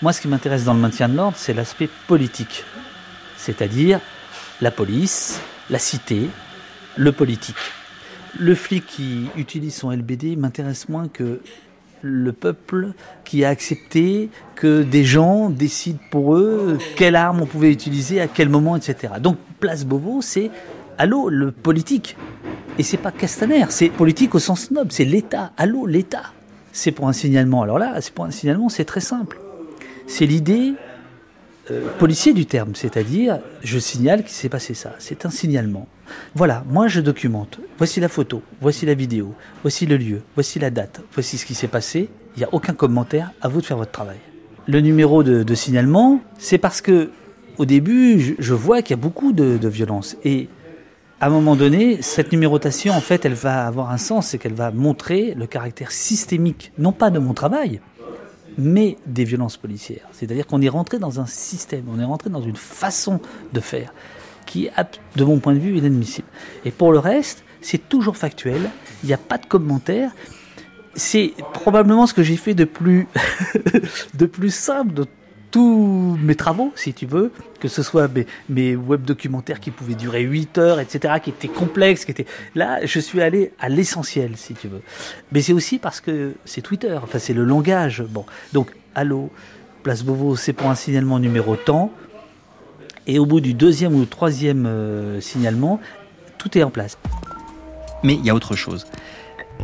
moi, 0.01 0.13
ce 0.13 0.21
qui 0.21 0.27
m'intéresse 0.27 0.65
dans 0.65 0.73
le 0.73 0.79
maintien 0.79 1.07
de 1.07 1.15
l'ordre, 1.15 1.37
c'est 1.37 1.53
l'aspect 1.53 1.89
politique. 2.07 2.63
C'est-à-dire 3.37 3.99
la 4.61 4.71
police, 4.71 5.39
la 5.69 5.79
cité, 5.79 6.29
le 6.97 7.11
politique. 7.11 7.55
Le 8.37 8.55
flic 8.55 8.85
qui 8.85 9.27
utilise 9.37 9.75
son 9.75 9.91
LBD 9.91 10.35
m'intéresse 10.35 10.89
moins 10.89 11.07
que 11.07 11.39
le 12.01 12.33
peuple 12.33 12.91
qui 13.23 13.45
a 13.45 13.49
accepté 13.49 14.29
que 14.55 14.83
des 14.83 15.05
gens 15.05 15.49
décident 15.49 15.99
pour 16.11 16.35
eux 16.35 16.77
quelle 16.95 17.15
arme 17.15 17.41
on 17.41 17.45
pouvait 17.45 17.71
utiliser, 17.71 18.19
à 18.21 18.27
quel 18.27 18.49
moment, 18.49 18.75
etc. 18.75 19.13
Donc 19.19 19.37
Place 19.59 19.85
Beauvau, 19.85 20.21
c'est 20.21 20.51
allô 20.97 21.29
le 21.29 21.51
politique. 21.51 22.17
Et 22.77 22.83
c'est 22.83 22.97
pas 22.97 23.11
Castaner, 23.11 23.65
c'est 23.69 23.89
politique 23.89 24.35
au 24.35 24.39
sens 24.39 24.69
noble, 24.71 24.91
c'est 24.91 25.05
l'État. 25.05 25.53
Allô 25.57 25.85
l'État. 25.85 26.33
C'est 26.73 26.91
pour 26.91 27.07
un 27.07 27.13
signalement. 27.13 27.61
Alors 27.61 27.79
là, 27.79 27.95
c'est 28.01 28.13
pour 28.13 28.25
un 28.25 28.31
signalement, 28.31 28.67
c'est 28.67 28.83
très 28.83 28.99
simple. 28.99 29.39
C'est 30.07 30.25
l'idée 30.25 30.73
euh, 31.71 31.89
policier 31.97 32.33
du 32.33 32.45
terme, 32.45 32.75
c'est-à-dire 32.75 33.39
je 33.63 33.79
signale 33.79 34.21
qu'il 34.21 34.33
s'est 34.33 34.49
passé 34.49 34.75
ça. 34.75 34.93
C'est 34.99 35.25
un 35.25 35.31
signalement. 35.31 35.87
Voilà, 36.35 36.63
moi 36.69 36.87
je 36.87 37.01
documente. 37.01 37.59
Voici 37.79 37.99
la 37.99 38.07
photo, 38.07 38.43
voici 38.61 38.85
la 38.85 38.93
vidéo, 38.93 39.33
voici 39.63 39.87
le 39.87 39.97
lieu, 39.97 40.21
voici 40.35 40.59
la 40.59 40.69
date, 40.69 41.01
voici 41.13 41.39
ce 41.39 41.45
qui 41.45 41.55
s'est 41.55 41.67
passé. 41.67 42.09
Il 42.35 42.39
n'y 42.39 42.45
a 42.45 42.49
aucun 42.51 42.73
commentaire, 42.73 43.31
à 43.41 43.47
vous 43.47 43.61
de 43.61 43.65
faire 43.65 43.77
votre 43.77 43.91
travail. 43.91 44.17
Le 44.67 44.79
numéro 44.79 45.23
de, 45.23 45.55
signalement, 45.55 46.19
c'est 46.37 46.59
parce 46.59 46.81
que 46.81 47.09
au 47.57 47.65
début, 47.65 48.35
je, 48.37 48.53
vois 48.53 48.81
qu'il 48.81 48.95
y 48.95 48.99
a 48.99 49.01
beaucoup 49.01 49.31
de, 49.31 49.57
de 49.57 49.67
violence. 49.67 50.17
Et 50.23 50.49
à 51.19 51.27
un 51.27 51.29
moment 51.29 51.55
donné, 51.55 52.01
cette 52.01 52.31
numérotation, 52.31 52.93
en 52.93 53.01
fait, 53.01 53.25
elle 53.25 53.33
va 53.33 53.65
avoir 53.65 53.89
un 53.89 53.97
sens, 53.97 54.27
c'est 54.27 54.37
qu'elle 54.37 54.53
va 54.53 54.69
montrer 54.71 55.33
le 55.35 55.47
caractère 55.47 55.91
systémique, 55.91 56.73
non 56.77 56.91
pas 56.91 57.09
de 57.09 57.19
mon 57.19 57.33
travail, 57.33 57.79
mais 58.57 58.97
des 59.05 59.23
violences 59.23 59.57
policières. 59.57 60.07
C'est-à-dire 60.11 60.47
qu'on 60.47 60.61
est 60.61 60.69
rentré 60.69 60.99
dans 60.99 61.19
un 61.19 61.25
système, 61.25 61.85
on 61.89 61.99
est 61.99 62.05
rentré 62.05 62.29
dans 62.29 62.41
une 62.41 62.55
façon 62.55 63.19
de 63.53 63.59
faire 63.59 63.93
qui 64.45 64.67
est, 64.67 64.99
de 65.15 65.23
mon 65.23 65.39
point 65.39 65.53
de 65.53 65.59
vue, 65.59 65.77
inadmissible. 65.77 66.27
Et 66.63 66.71
pour 66.71 66.91
le 66.91 66.99
reste, 66.99 67.43
c'est 67.61 67.89
toujours 67.89 68.15
factuel, 68.15 68.69
il 69.03 69.07
n'y 69.07 69.13
a 69.13 69.17
pas 69.17 69.37
de 69.37 69.45
commentaires. 69.45 70.11
C'est 70.93 71.33
probablement 71.53 72.07
ce 72.07 72.13
que 72.13 72.23
j'ai 72.23 72.37
fait 72.37 72.53
de 72.53 72.63
plus, 72.63 73.07
de 74.13 74.25
plus 74.25 74.53
simple 74.53 74.93
de 74.93 75.05
tous 75.55 76.19
mes 76.21 76.35
travaux, 76.35 76.73
si 76.75 76.93
tu 76.93 77.05
veux, 77.05 77.31
que 77.61 77.69
ce 77.69 77.81
soit 77.81 78.09
mes, 78.49 78.75
web 78.75 79.03
documentaires 79.03 79.61
qui 79.61 79.71
pouvaient 79.71 79.95
durer 79.95 80.19
8 80.19 80.57
heures, 80.57 80.79
etc., 80.81 81.13
qui 81.23 81.29
étaient 81.29 81.47
complexes, 81.47 82.03
qui 82.03 82.11
étaient... 82.11 82.25
Là, 82.55 82.85
je 82.85 82.99
suis 82.99 83.21
allé 83.21 83.53
à 83.57 83.69
l'essentiel, 83.69 84.35
si 84.35 84.53
tu 84.53 84.67
veux. 84.67 84.81
Mais 85.31 85.41
c'est 85.41 85.53
aussi 85.53 85.79
parce 85.79 86.01
que 86.01 86.33
c'est 86.43 86.59
Twitter, 86.59 86.99
enfin 87.01 87.19
c'est 87.19 87.31
le 87.31 87.45
langage. 87.45 88.03
Bon, 88.03 88.25
donc, 88.51 88.71
allô, 88.95 89.31
Place 89.81 90.03
Beauvau, 90.03 90.35
c'est 90.35 90.51
pour 90.51 90.67
un 90.67 90.75
signalement 90.75 91.19
numéro 91.19 91.55
temps. 91.55 91.89
Et 93.07 93.17
au 93.17 93.25
bout 93.25 93.39
du 93.39 93.53
deuxième 93.53 93.95
ou 93.95 94.03
troisième 94.03 94.65
euh, 94.65 95.21
signalement, 95.21 95.79
tout 96.37 96.57
est 96.57 96.63
en 96.63 96.69
place. 96.69 96.97
Mais 98.03 98.15
il 98.15 98.25
y 98.25 98.29
a 98.29 98.35
autre 98.35 98.57
chose. 98.57 98.87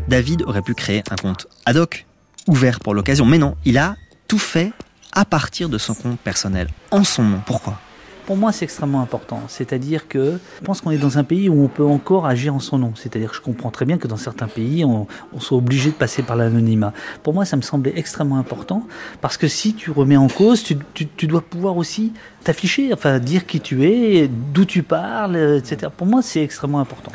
David 0.07 0.43
aurait 0.43 0.61
pu 0.61 0.73
créer 0.73 1.03
un 1.11 1.17
compte 1.17 1.47
ad 1.65 1.75
hoc, 1.75 2.05
ouvert 2.47 2.79
pour 2.79 2.93
l'occasion, 2.93 3.25
mais 3.25 3.39
non, 3.39 3.57
il 3.65 3.77
a 3.77 3.97
tout 4.29 4.39
fait 4.39 4.71
à 5.11 5.25
partir 5.25 5.69
de 5.69 5.77
son 5.77 5.93
compte 5.93 6.19
personnel, 6.19 6.67
en 6.91 7.03
son 7.03 7.23
nom. 7.23 7.41
Pourquoi? 7.45 7.79
Pour 8.25 8.37
moi, 8.37 8.51
c'est 8.51 8.65
extrêmement 8.65 9.01
important. 9.01 9.41
C'est-à-dire 9.47 10.07
que 10.07 10.39
je 10.59 10.65
pense 10.65 10.81
qu'on 10.81 10.91
est 10.91 10.97
dans 10.97 11.17
un 11.17 11.23
pays 11.23 11.49
où 11.49 11.63
on 11.63 11.67
peut 11.67 11.85
encore 11.85 12.25
agir 12.25 12.53
en 12.53 12.59
son 12.59 12.77
nom. 12.77 12.93
C'est-à-dire 12.95 13.31
que 13.31 13.35
je 13.35 13.41
comprends 13.41 13.71
très 13.71 13.85
bien 13.85 13.97
que 13.97 14.07
dans 14.07 14.17
certains 14.17 14.47
pays, 14.47 14.85
on, 14.85 15.07
soit 15.39 15.57
obligé 15.57 15.89
de 15.89 15.95
passer 15.95 16.21
par 16.21 16.35
l'anonymat. 16.35 16.93
Pour 17.23 17.33
moi, 17.33 17.45
ça 17.45 17.57
me 17.57 17.61
semblait 17.61 17.93
extrêmement 17.95 18.37
important 18.37 18.87
parce 19.21 19.37
que 19.37 19.47
si 19.47 19.73
tu 19.73 19.91
remets 19.91 20.17
en 20.17 20.27
cause, 20.27 20.63
tu, 20.63 21.27
dois 21.27 21.41
pouvoir 21.41 21.77
aussi 21.77 22.13
t'afficher, 22.43 22.93
enfin 22.93 23.19
dire 23.19 23.45
qui 23.45 23.59
tu 23.59 23.85
es, 23.85 24.27
d'où 24.27 24.65
tu 24.65 24.83
parles, 24.83 25.57
etc. 25.57 25.91
Pour 25.95 26.07
moi, 26.07 26.21
c'est 26.21 26.43
extrêmement 26.43 26.79
important. 26.79 27.11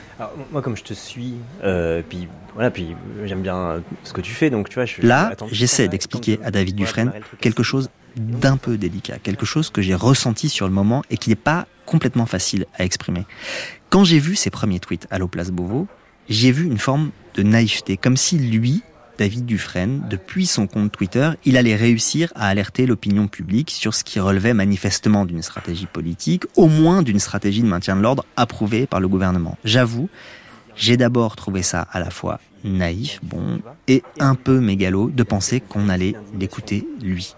moi, 0.51 0.63
comme 0.63 0.77
je 0.77 0.85
te 0.85 0.95
suis, 0.95 1.35
euh, 1.65 2.03
puis 2.09 2.29
voilà, 2.55 2.71
puis 2.71 2.97
j'aime 3.25 3.43
bien 3.43 3.83
ce 4.03 4.15
que 4.15 4.23
tu 4.23 4.33
fais, 4.33 4.49
donc 4.49 4.71
tu 4.71 4.77
vois. 4.77 4.87
Je, 4.87 5.03
Là, 5.03 5.33
j'essaie 5.53 5.89
d'expliquer 5.89 6.41
à 6.43 6.51
David 6.51 6.75
Dufresne 6.75 7.13
quelque 7.41 7.63
chose 7.63 7.91
d'un 8.17 8.57
peu 8.57 8.77
délicat, 8.79 9.19
quelque 9.19 9.47
chose 9.47 9.71
que 9.71 9.83
j'ai 9.83 9.95
ressenti 9.95 10.49
sur 10.49 10.67
le 10.67 10.73
moment 10.73 11.03
et 11.11 11.17
qui 11.17 11.31
n'est 11.31 11.37
pas 11.37 11.67
complètement 11.85 12.27
facile 12.27 12.67
à 12.79 12.85
exprimer. 12.85 13.25
Quand 13.91 14.05
j'ai 14.05 14.19
vu 14.19 14.37
ses 14.37 14.51
premiers 14.51 14.81
tweets 14.81 15.07
à 15.11 15.19
Place 15.27 15.51
Beauvau, 15.51 15.87
j'ai 16.29 16.51
vu 16.51 16.65
une 16.65 16.79
forme 16.79 17.11
de 17.35 17.43
naïveté, 17.43 17.97
comme 17.97 18.17
si 18.17 18.39
lui, 18.39 18.83
David 19.19 19.47
Dufresne, 19.47 20.03
depuis 20.11 20.47
son 20.47 20.67
compte 20.67 20.93
Twitter, 20.93 21.31
il 21.45 21.57
allait 21.57 21.77
réussir 21.77 22.33
à 22.35 22.49
alerter 22.49 22.87
l'opinion 22.87 23.29
publique 23.29 23.71
sur 23.71 23.95
ce 23.95 24.05
qui 24.05 24.21
relevait 24.21 24.53
manifestement 24.53 25.25
d'une 25.25 25.43
stratégie 25.43 25.87
politique, 25.87 26.45
au 26.57 26.67
moins 26.67 27.03
d'une 27.03 27.21
stratégie 27.21 27.63
de 27.63 27.67
maintien 27.67 27.97
de 27.97 28.03
l'ordre 28.03 28.27
approuvée 28.37 28.87
par 28.87 29.01
le 29.01 29.09
gouvernement. 29.09 29.57
J'avoue, 29.65 30.09
j'ai 30.77 30.97
d'abord 30.97 31.37
trouvé 31.37 31.63
ça 31.63 31.87
à 31.93 32.01
la 32.01 32.11
fois 32.11 32.39
naïf, 32.65 33.21
bon, 33.23 33.61
et 33.87 34.03
un 34.19 34.35
peu 34.35 34.61
mégalo 34.61 35.09
de 35.09 35.23
penser 35.23 35.61
qu'on 35.61 35.89
allait 35.89 36.15
l'écouter 36.39 36.87
lui. 37.01 37.37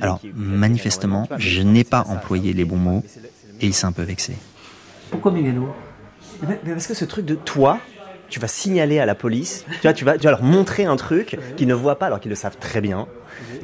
Alors, 0.00 0.20
manifestement, 0.34 1.28
je 1.36 1.62
n'ai 1.62 1.84
pas 1.84 2.04
employé 2.08 2.52
les 2.52 2.64
bons 2.64 2.76
mots 2.76 3.04
et 3.60 3.66
il 3.66 3.74
s'est 3.74 3.86
un 3.86 3.92
peu 3.92 4.02
vexé. 4.02 4.34
Pourquoi 5.10 5.32
mégalo? 5.32 5.68
Parce 6.64 6.86
que 6.86 6.94
ce 6.94 7.04
truc 7.04 7.24
de 7.24 7.34
toi, 7.34 7.80
tu 8.28 8.38
vas 8.38 8.46
signaler 8.46 8.98
à 9.00 9.06
la 9.06 9.14
police, 9.14 9.64
tu 9.80 10.04
vas, 10.04 10.18
tu 10.18 10.24
vas 10.24 10.30
leur 10.30 10.42
montrer 10.42 10.84
un 10.84 10.96
truc 10.96 11.38
qu'ils 11.56 11.68
ne 11.68 11.74
voient 11.74 11.98
pas 11.98 12.06
alors 12.06 12.20
qu'ils 12.20 12.30
le 12.30 12.36
savent 12.36 12.58
très 12.58 12.80
bien. 12.80 13.06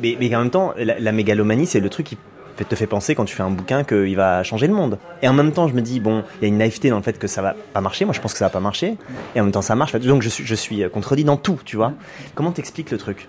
Mais, 0.01 0.17
mais 0.19 0.35
en 0.35 0.41
même 0.41 0.51
temps, 0.51 0.75
la 0.77 1.13
mégalomanie, 1.13 1.67
c'est 1.67 1.81
le 1.81 1.91
truc 1.91 2.07
qui 2.07 2.19
te 2.63 2.75
fait 2.75 2.87
penser 2.87 3.15
quand 3.15 3.25
tu 3.25 3.35
fais 3.35 3.43
un 3.43 3.51
bouquin 3.51 3.83
qu'il 3.85 4.15
va 4.17 4.43
changer 4.43 4.67
le 4.67 4.75
monde. 4.75 4.99
Et 5.23 5.29
en 5.29 5.33
même 5.33 5.53
temps, 5.53 5.67
je 5.67 5.75
me 5.75 5.81
dis, 5.81 5.99
bon, 5.99 6.23
il 6.41 6.43
y 6.43 6.45
a 6.45 6.49
une 6.49 6.59
naïveté 6.59 6.91
dans 6.91 6.97
le 6.97 7.03
fait 7.03 7.19
que 7.19 7.27
ça 7.27 7.43
va 7.43 7.57
pas 7.73 7.81
marcher. 7.81 8.05
Moi, 8.05 8.15
je 8.15 8.21
pense 8.21 8.33
que 8.33 8.39
ça 8.39 8.45
va 8.45 8.51
pas 8.51 8.61
marcher. 8.61 8.97
Et 9.35 9.41
en 9.41 9.45
même 9.45 9.53
temps, 9.53 9.63
ça 9.63 9.75
marche. 9.75 9.95
Donc, 9.97 10.23
je 10.23 10.29
suis, 10.29 10.45
je 10.45 10.55
suis 10.55 10.89
contredit 10.91 11.25
dans 11.25 11.37
tout, 11.37 11.59
tu 11.65 11.77
vois. 11.77 11.93
Comment 12.35 12.53
t'expliques 12.53 12.91
le 12.91 12.99
truc? 12.99 13.29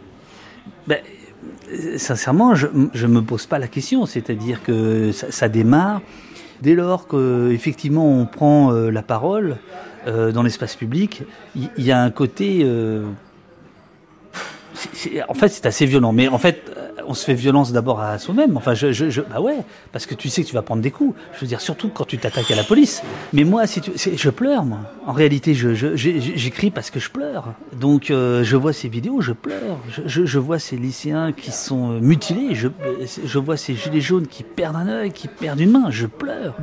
Ben, 0.88 1.00
Sincèrement, 1.98 2.56
je, 2.56 2.68
je 2.94 3.08
me 3.08 3.22
pose 3.22 3.46
pas 3.48 3.60
la 3.60 3.68
question. 3.68 4.06
C'est-à-dire 4.06 4.62
que 4.64 5.12
ça, 5.12 5.50
démarre 5.50 6.02
dès 6.62 6.76
lors 6.76 7.08
qu'effectivement 7.08 8.08
on 8.08 8.26
prend 8.26 8.72
euh, 8.72 8.90
la 8.90 9.02
parole 9.02 9.58
euh, 10.08 10.32
dans 10.32 10.44
l'espace 10.44 10.76
public. 10.76 11.24
Il 11.56 11.70
y, 11.78 11.92
a 11.92 12.02
un 12.02 12.12
côté. 12.12 12.62
Euh, 12.64 13.04
en 15.28 15.34
fait, 15.34 15.50
c'est 15.50 15.66
assez 15.66 15.86
violent. 15.86 16.14
Mais 16.14 16.28
en 16.28 16.38
fait, 16.38 16.72
on 17.08 17.14
se 17.14 17.26
fait 17.26 17.34
violence 17.34 17.72
d'abord 17.72 18.02
à 18.02 18.18
soi-même. 18.20 18.58
Enfin, 18.58 18.74
je, 18.74 18.92
je, 18.92 19.22
bah 19.22 19.42
ouais, 19.42 19.58
parce 19.92 20.06
que 20.06 20.16
tu 20.16 20.30
sais 20.30 20.44
que 20.44 20.48
tu 20.48 20.54
vas 20.54 20.62
prendre 20.62 20.82
des 20.82 20.92
coups. 20.92 21.16
Je 21.34 21.42
veux 21.42 21.48
dire, 21.48 21.62
surtout 21.62 21.90
quand 21.90 22.06
tu 22.06 22.18
t'attaques 22.18 22.52
à 22.52 22.56
la 22.56 22.64
police. 22.64 23.04
Mais 23.34 23.44
moi, 23.44 23.68
si 23.68 23.82
tu, 23.82 23.92
je 23.96 24.30
pleure, 24.30 24.66
moi. 24.66 24.80
En 25.06 25.14
réalité, 25.14 25.54
j'écris 25.54 26.72
parce 26.72 26.90
que 26.90 27.00
je 27.00 27.10
pleure. 27.10 27.54
Donc, 27.80 28.12
euh, 28.12 28.44
je 28.44 28.56
vois 28.56 28.74
ces 28.74 28.90
vidéos, 28.90 29.22
je 29.22 29.34
pleure. 29.34 29.80
Je, 30.06 30.40
vois 30.40 30.60
ces 30.60 30.78
lycéens 30.78 31.32
qui 31.32 31.52
sont 31.52 31.92
euh, 31.92 32.00
mutilés. 32.00 32.56
Je, 32.56 32.68
je 33.24 33.40
vois 33.40 33.58
ces 33.58 33.76
gilets 33.76 34.02
jaunes 34.02 34.28
qui 34.28 34.44
perdent 34.44 34.76
un 34.76 34.88
œil, 34.88 35.12
qui 35.12 35.28
perdent 35.28 35.60
une 35.60 35.72
main. 35.72 35.90
Je 35.90 36.08
pleure. 36.08 36.56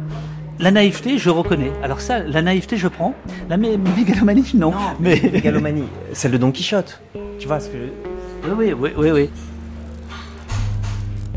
La 0.58 0.70
naïveté, 0.70 1.18
je 1.18 1.30
reconnais. 1.30 1.72
Alors 1.82 2.00
ça, 2.00 2.20
la 2.20 2.42
naïveté, 2.42 2.76
je 2.76 2.88
prends. 2.88 3.14
La 3.48 3.56
mégalomanie, 3.56 4.52
non. 4.54 4.70
non 4.70 4.78
mais 5.00 5.20
mégalomanie, 5.32 5.84
celle 6.12 6.32
de 6.32 6.36
Don 6.36 6.52
Quichotte. 6.52 7.00
Tu 7.38 7.48
vois 7.48 7.58
ce 7.58 7.68
que 7.68 7.76
oui, 8.56 8.72
oui, 8.72 8.90
oui, 8.96 9.10
oui. 9.10 9.30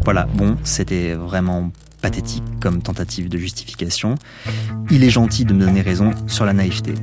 Voilà, 0.06 0.28
bon, 0.36 0.56
c'était 0.64 1.14
vraiment 1.16 1.72
pathétique 2.00 2.44
comme 2.62 2.84
tentative 2.84 3.28
de 3.28 3.40
justification. 3.40 4.16
Il 4.92 5.04
est 5.04 5.10
gentil 5.10 5.46
de 5.46 5.54
me 5.54 5.62
donner 5.62 5.82
raison 5.82 6.12
sur 6.28 6.46
la 6.46 6.54
naïveté. 6.54 6.94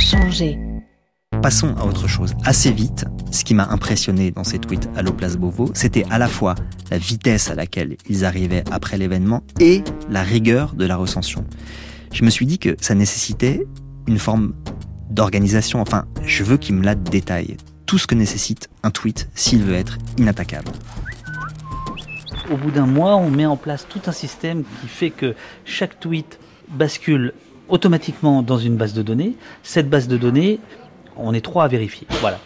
Changé. 0.00 0.58
Passons 1.42 1.74
à 1.76 1.84
autre 1.84 2.08
chose. 2.08 2.34
Assez 2.44 2.72
vite, 2.72 3.04
ce 3.30 3.44
qui 3.44 3.54
m'a 3.54 3.68
impressionné 3.68 4.30
dans 4.30 4.44
ces 4.44 4.58
tweets 4.58 4.88
à 4.96 5.02
Place 5.02 5.36
Beauvau, 5.36 5.70
c'était 5.74 6.04
à 6.10 6.18
la 6.18 6.26
fois 6.26 6.54
la 6.90 6.98
vitesse 6.98 7.50
à 7.50 7.54
laquelle 7.54 7.96
ils 8.08 8.24
arrivaient 8.24 8.64
après 8.70 8.98
l'événement 8.98 9.42
et 9.60 9.84
la 10.10 10.22
rigueur 10.22 10.74
de 10.74 10.84
la 10.84 10.96
recension. 10.96 11.44
Je 12.12 12.24
me 12.24 12.30
suis 12.30 12.46
dit 12.46 12.58
que 12.58 12.76
ça 12.80 12.94
nécessitait 12.94 13.66
une 14.06 14.18
forme 14.18 14.54
d'organisation. 15.10 15.80
Enfin, 15.80 16.06
je 16.24 16.42
veux 16.42 16.56
qu'ils 16.56 16.74
me 16.74 16.84
la 16.84 16.94
détaillent. 16.94 17.56
Tout 17.86 17.98
ce 17.98 18.06
que 18.06 18.14
nécessite 18.14 18.68
un 18.82 18.90
tweet 18.90 19.28
s'il 19.34 19.62
veut 19.62 19.74
être 19.74 19.98
inattaquable. 20.18 20.72
Au 22.50 22.56
bout 22.56 22.70
d'un 22.70 22.86
mois, 22.86 23.16
on 23.16 23.30
met 23.30 23.46
en 23.46 23.56
place 23.56 23.86
tout 23.88 24.00
un 24.06 24.12
système 24.12 24.64
qui 24.80 24.88
fait 24.88 25.10
que 25.10 25.34
chaque 25.64 26.00
tweet 26.00 26.38
bascule 26.68 27.32
automatiquement 27.70 28.42
dans 28.42 28.58
une 28.58 28.76
base 28.76 28.92
de 28.92 29.02
données. 29.02 29.34
Cette 29.62 29.88
base 29.88 30.08
de 30.08 30.16
données, 30.16 30.60
on 31.16 31.34
est 31.34 31.40
trois 31.40 31.64
à 31.64 31.68
vérifier. 31.68 32.06
Voilà. 32.20 32.38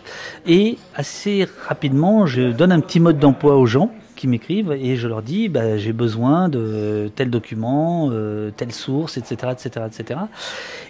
Et 0.46 0.78
assez 0.94 1.46
rapidement, 1.66 2.26
je 2.26 2.42
donne 2.52 2.72
un 2.72 2.80
petit 2.80 3.00
mode 3.00 3.18
d'emploi 3.18 3.56
aux 3.56 3.66
gens 3.66 3.90
qui 4.24 4.28
m'écrivent 4.28 4.72
et 4.72 4.96
je 4.96 5.06
leur 5.06 5.20
dis 5.20 5.50
bah, 5.50 5.76
j'ai 5.76 5.92
besoin 5.92 6.48
de 6.48 7.10
tel 7.14 7.28
document, 7.28 8.08
euh, 8.10 8.50
telle 8.56 8.72
source, 8.72 9.18
etc., 9.18 9.52
etc., 9.52 9.84
etc. 9.86 10.20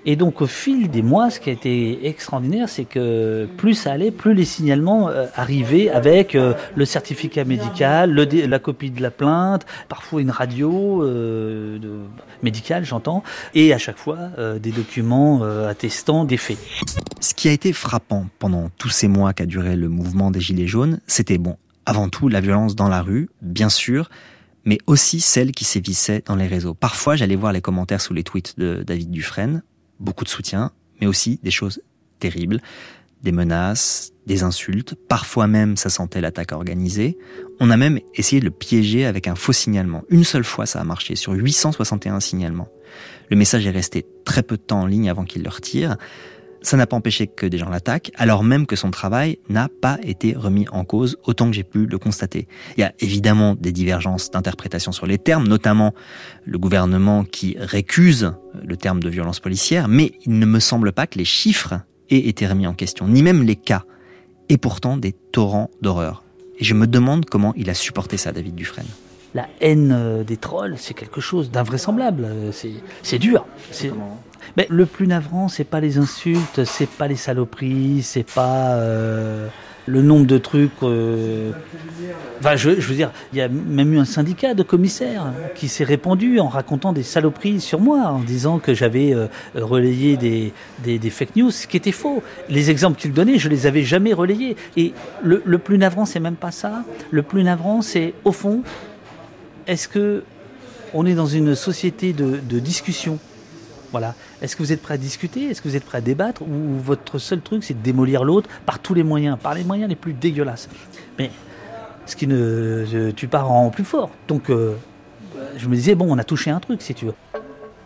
Et 0.06 0.14
donc 0.14 0.40
au 0.40 0.46
fil 0.46 0.88
des 0.88 1.02
mois, 1.02 1.30
ce 1.30 1.40
qui 1.40 1.50
a 1.50 1.52
été 1.52 2.06
extraordinaire, 2.06 2.68
c'est 2.68 2.84
que 2.84 3.48
plus 3.56 3.74
ça 3.74 3.90
allait, 3.90 4.12
plus 4.12 4.34
les 4.34 4.44
signalements 4.44 5.08
euh, 5.08 5.26
arrivaient 5.34 5.88
avec 5.90 6.36
euh, 6.36 6.54
le 6.76 6.84
certificat 6.84 7.44
médical, 7.44 8.14
la 8.14 8.58
copie 8.60 8.92
de 8.92 9.02
la 9.02 9.10
plainte, 9.10 9.66
parfois 9.88 10.20
une 10.20 10.30
radio 10.30 11.04
médicale, 12.42 12.84
j'entends, 12.84 13.24
et 13.54 13.72
à 13.72 13.78
chaque 13.78 13.98
fois 13.98 14.18
des 14.60 14.70
documents 14.70 15.42
attestant 15.42 16.24
des 16.24 16.36
faits. 16.36 16.58
Ce 17.20 17.34
qui 17.34 17.48
a 17.48 17.52
été 17.52 17.72
frappant 17.72 18.26
pendant 18.38 18.68
tous 18.78 18.90
ces 18.90 19.08
mois 19.08 19.32
qu'a 19.32 19.46
duré 19.46 19.76
le 19.76 19.88
mouvement 19.88 20.30
des 20.30 20.40
Gilets 20.40 20.66
jaunes, 20.66 21.00
c'était 21.06 21.38
bon, 21.38 21.56
avant 21.86 22.08
tout 22.08 22.28
la 22.28 22.40
violence 22.40 22.74
dans 22.74 22.88
la 22.88 23.02
rue, 23.02 23.28
bien 23.42 23.68
sûr, 23.68 24.10
mais 24.64 24.78
aussi 24.86 25.20
celle 25.20 25.52
qui 25.52 25.64
sévissait 25.64 26.22
dans 26.24 26.36
les 26.36 26.46
réseaux. 26.46 26.74
Parfois, 26.74 27.16
j'allais 27.16 27.36
voir 27.36 27.52
les 27.52 27.60
commentaires 27.60 28.00
sous 28.00 28.14
les 28.14 28.24
tweets 28.24 28.58
de 28.58 28.82
David 28.86 29.10
Dufresne, 29.10 29.62
beaucoup 30.00 30.24
de 30.24 30.30
soutien, 30.30 30.72
mais 31.00 31.06
aussi 31.06 31.38
des 31.42 31.50
choses 31.50 31.82
terribles. 32.18 32.60
des 33.22 33.32
menaces, 33.32 34.12
des 34.26 34.42
insultes, 34.42 34.94
parfois 35.08 35.46
même 35.46 35.76
ça 35.78 35.88
sentait 35.88 36.20
l'attaque 36.20 36.52
organisée. 36.52 37.16
On 37.58 37.70
a 37.70 37.76
même 37.76 37.98
essayé 38.14 38.38
de 38.38 38.44
le 38.44 38.50
piéger 38.50 39.06
avec 39.06 39.26
un 39.28 39.34
faux 39.34 39.54
signalement. 39.54 40.02
Une 40.10 40.24
seule 40.24 40.44
fois 40.44 40.66
ça 40.66 40.80
a 40.80 40.84
marché, 40.84 41.16
sur 41.16 41.32
861 41.32 42.20
signalements. 42.20 42.68
Le 43.30 43.36
message 43.36 43.66
est 43.66 43.70
resté 43.70 44.06
très 44.24 44.42
peu 44.42 44.56
de 44.56 44.62
temps 44.62 44.82
en 44.82 44.86
ligne 44.86 45.08
avant 45.08 45.24
qu'il 45.24 45.42
le 45.42 45.48
retire. 45.48 45.96
Ça 46.64 46.78
n'a 46.78 46.86
pas 46.86 46.96
empêché 46.96 47.26
que 47.26 47.44
des 47.44 47.58
gens 47.58 47.68
l'attaquent, 47.68 48.10
alors 48.16 48.42
même 48.42 48.64
que 48.64 48.74
son 48.74 48.90
travail 48.90 49.38
n'a 49.50 49.68
pas 49.68 49.98
été 50.02 50.32
remis 50.32 50.66
en 50.72 50.86
cause, 50.86 51.18
autant 51.24 51.50
que 51.50 51.52
j'ai 51.54 51.62
pu 51.62 51.84
le 51.84 51.98
constater. 51.98 52.48
Il 52.78 52.80
y 52.80 52.84
a 52.84 52.94
évidemment 53.00 53.54
des 53.54 53.70
divergences 53.70 54.30
d'interprétation 54.30 54.90
sur 54.90 55.04
les 55.04 55.18
termes, 55.18 55.46
notamment 55.46 55.92
le 56.46 56.56
gouvernement 56.56 57.24
qui 57.24 57.54
récuse 57.58 58.32
le 58.64 58.76
terme 58.78 59.00
de 59.00 59.10
violence 59.10 59.40
policière, 59.40 59.88
mais 59.88 60.12
il 60.24 60.38
ne 60.38 60.46
me 60.46 60.58
semble 60.58 60.92
pas 60.92 61.06
que 61.06 61.18
les 61.18 61.26
chiffres 61.26 61.74
aient 62.08 62.28
été 62.28 62.46
remis 62.46 62.66
en 62.66 62.72
question, 62.72 63.08
ni 63.08 63.22
même 63.22 63.42
les 63.42 63.56
cas, 63.56 63.84
et 64.48 64.56
pourtant 64.56 64.96
des 64.96 65.12
torrents 65.12 65.70
d'horreur. 65.82 66.24
Et 66.58 66.64
je 66.64 66.72
me 66.72 66.86
demande 66.86 67.26
comment 67.26 67.52
il 67.56 67.68
a 67.68 67.74
supporté 67.74 68.16
ça, 68.16 68.32
David 68.32 68.54
Dufresne. 68.54 68.86
La 69.34 69.48
haine 69.60 69.92
euh, 69.92 70.22
des 70.22 70.36
trolls, 70.36 70.76
c'est 70.78 70.94
quelque 70.94 71.20
chose 71.20 71.50
d'invraisemblable. 71.50 72.24
Euh, 72.24 72.50
C'est 72.52 72.70
c'est 73.02 73.18
dur. 73.18 73.44
C'est- 73.70 73.92
Mais 74.56 74.66
le 74.70 74.86
plus 74.86 75.06
navrant, 75.08 75.48
c'est 75.48 75.64
pas 75.64 75.80
les 75.80 75.98
insultes, 75.98 76.64
c'est 76.64 76.88
pas 76.88 77.08
les 77.08 77.16
saloperies, 77.16 78.02
c'est 78.02 78.30
pas 78.30 78.74
euh, 78.74 79.48
le 79.86 80.02
nombre 80.02 80.26
de 80.26 80.38
trucs. 80.38 80.70
euh, 80.84 81.50
Enfin, 82.38 82.54
je, 82.56 82.78
je 82.78 82.86
veux 82.88 82.94
dire, 82.94 83.10
il 83.32 83.38
y 83.38 83.42
a 83.42 83.48
même 83.48 83.92
eu 83.94 83.98
un 83.98 84.04
syndicat 84.04 84.52
de 84.54 84.62
commissaires 84.62 85.24
qui 85.54 85.66
s'est 85.68 85.82
répandu 85.84 86.38
en 86.40 86.48
racontant 86.48 86.92
des 86.92 87.02
saloperies 87.02 87.60
sur 87.60 87.80
moi, 87.80 88.00
en 88.08 88.18
disant 88.20 88.58
que 88.58 88.74
j'avais 88.74 89.14
euh, 89.14 89.26
relayé 89.56 90.16
des, 90.16 90.52
des, 90.84 90.98
des 90.98 91.10
fake 91.10 91.34
news, 91.36 91.50
ce 91.50 91.66
qui 91.66 91.76
était 91.78 91.90
faux. 91.92 92.22
Les 92.50 92.70
exemples 92.70 93.00
qu'il 93.00 93.12
donnait, 93.12 93.38
je 93.38 93.48
les 93.48 93.66
avais 93.66 93.82
jamais 93.82 94.12
relayés. 94.12 94.56
Et 94.76 94.92
le, 95.22 95.42
le 95.44 95.58
plus 95.58 95.78
navrant, 95.78 96.04
c'est 96.04 96.20
même 96.20 96.36
pas 96.36 96.50
ça. 96.52 96.84
Le 97.10 97.22
plus 97.22 97.42
navrant, 97.42 97.80
c'est 97.82 98.12
au 98.24 98.32
fond, 98.32 98.62
est-ce 99.66 99.88
que 99.88 100.24
on 100.92 101.06
est 101.06 101.14
dans 101.14 101.26
une 101.26 101.54
société 101.54 102.12
de, 102.12 102.58
discussion? 102.58 103.18
Voilà. 103.90 104.14
Est-ce 104.42 104.56
que 104.56 104.62
vous 104.62 104.72
êtes 104.72 104.82
prêt 104.82 104.94
à 104.94 104.96
discuter? 104.98 105.44
Est-ce 105.44 105.62
que 105.62 105.68
vous 105.68 105.76
êtes 105.76 105.84
prêt 105.84 105.98
à 105.98 106.00
débattre? 106.00 106.42
Ou 106.42 106.78
votre 106.78 107.18
seul 107.18 107.40
truc, 107.40 107.62
c'est 107.64 107.74
de 107.74 107.82
démolir 107.82 108.24
l'autre 108.24 108.48
par 108.66 108.78
tous 108.78 108.94
les 108.94 109.02
moyens, 109.04 109.38
par 109.40 109.54
les 109.54 109.64
moyens 109.64 109.88
les 109.88 109.96
plus 109.96 110.12
dégueulasses 110.12 110.68
Mais 111.18 111.30
ce 112.06 112.16
qui 112.16 112.26
ne 112.26 112.84
je- 112.90 113.10
tu 113.10 113.28
pars 113.28 113.50
en 113.50 113.70
plus 113.70 113.84
fort. 113.84 114.10
Donc, 114.28 114.50
euh, 114.50 114.74
je 115.56 115.68
me 115.68 115.74
disais 115.74 115.94
bon, 115.94 116.06
on 116.12 116.18
a 116.18 116.24
touché 116.24 116.50
un 116.50 116.60
truc, 116.60 116.82
si 116.82 116.94
tu 116.94 117.06
veux. 117.06 117.14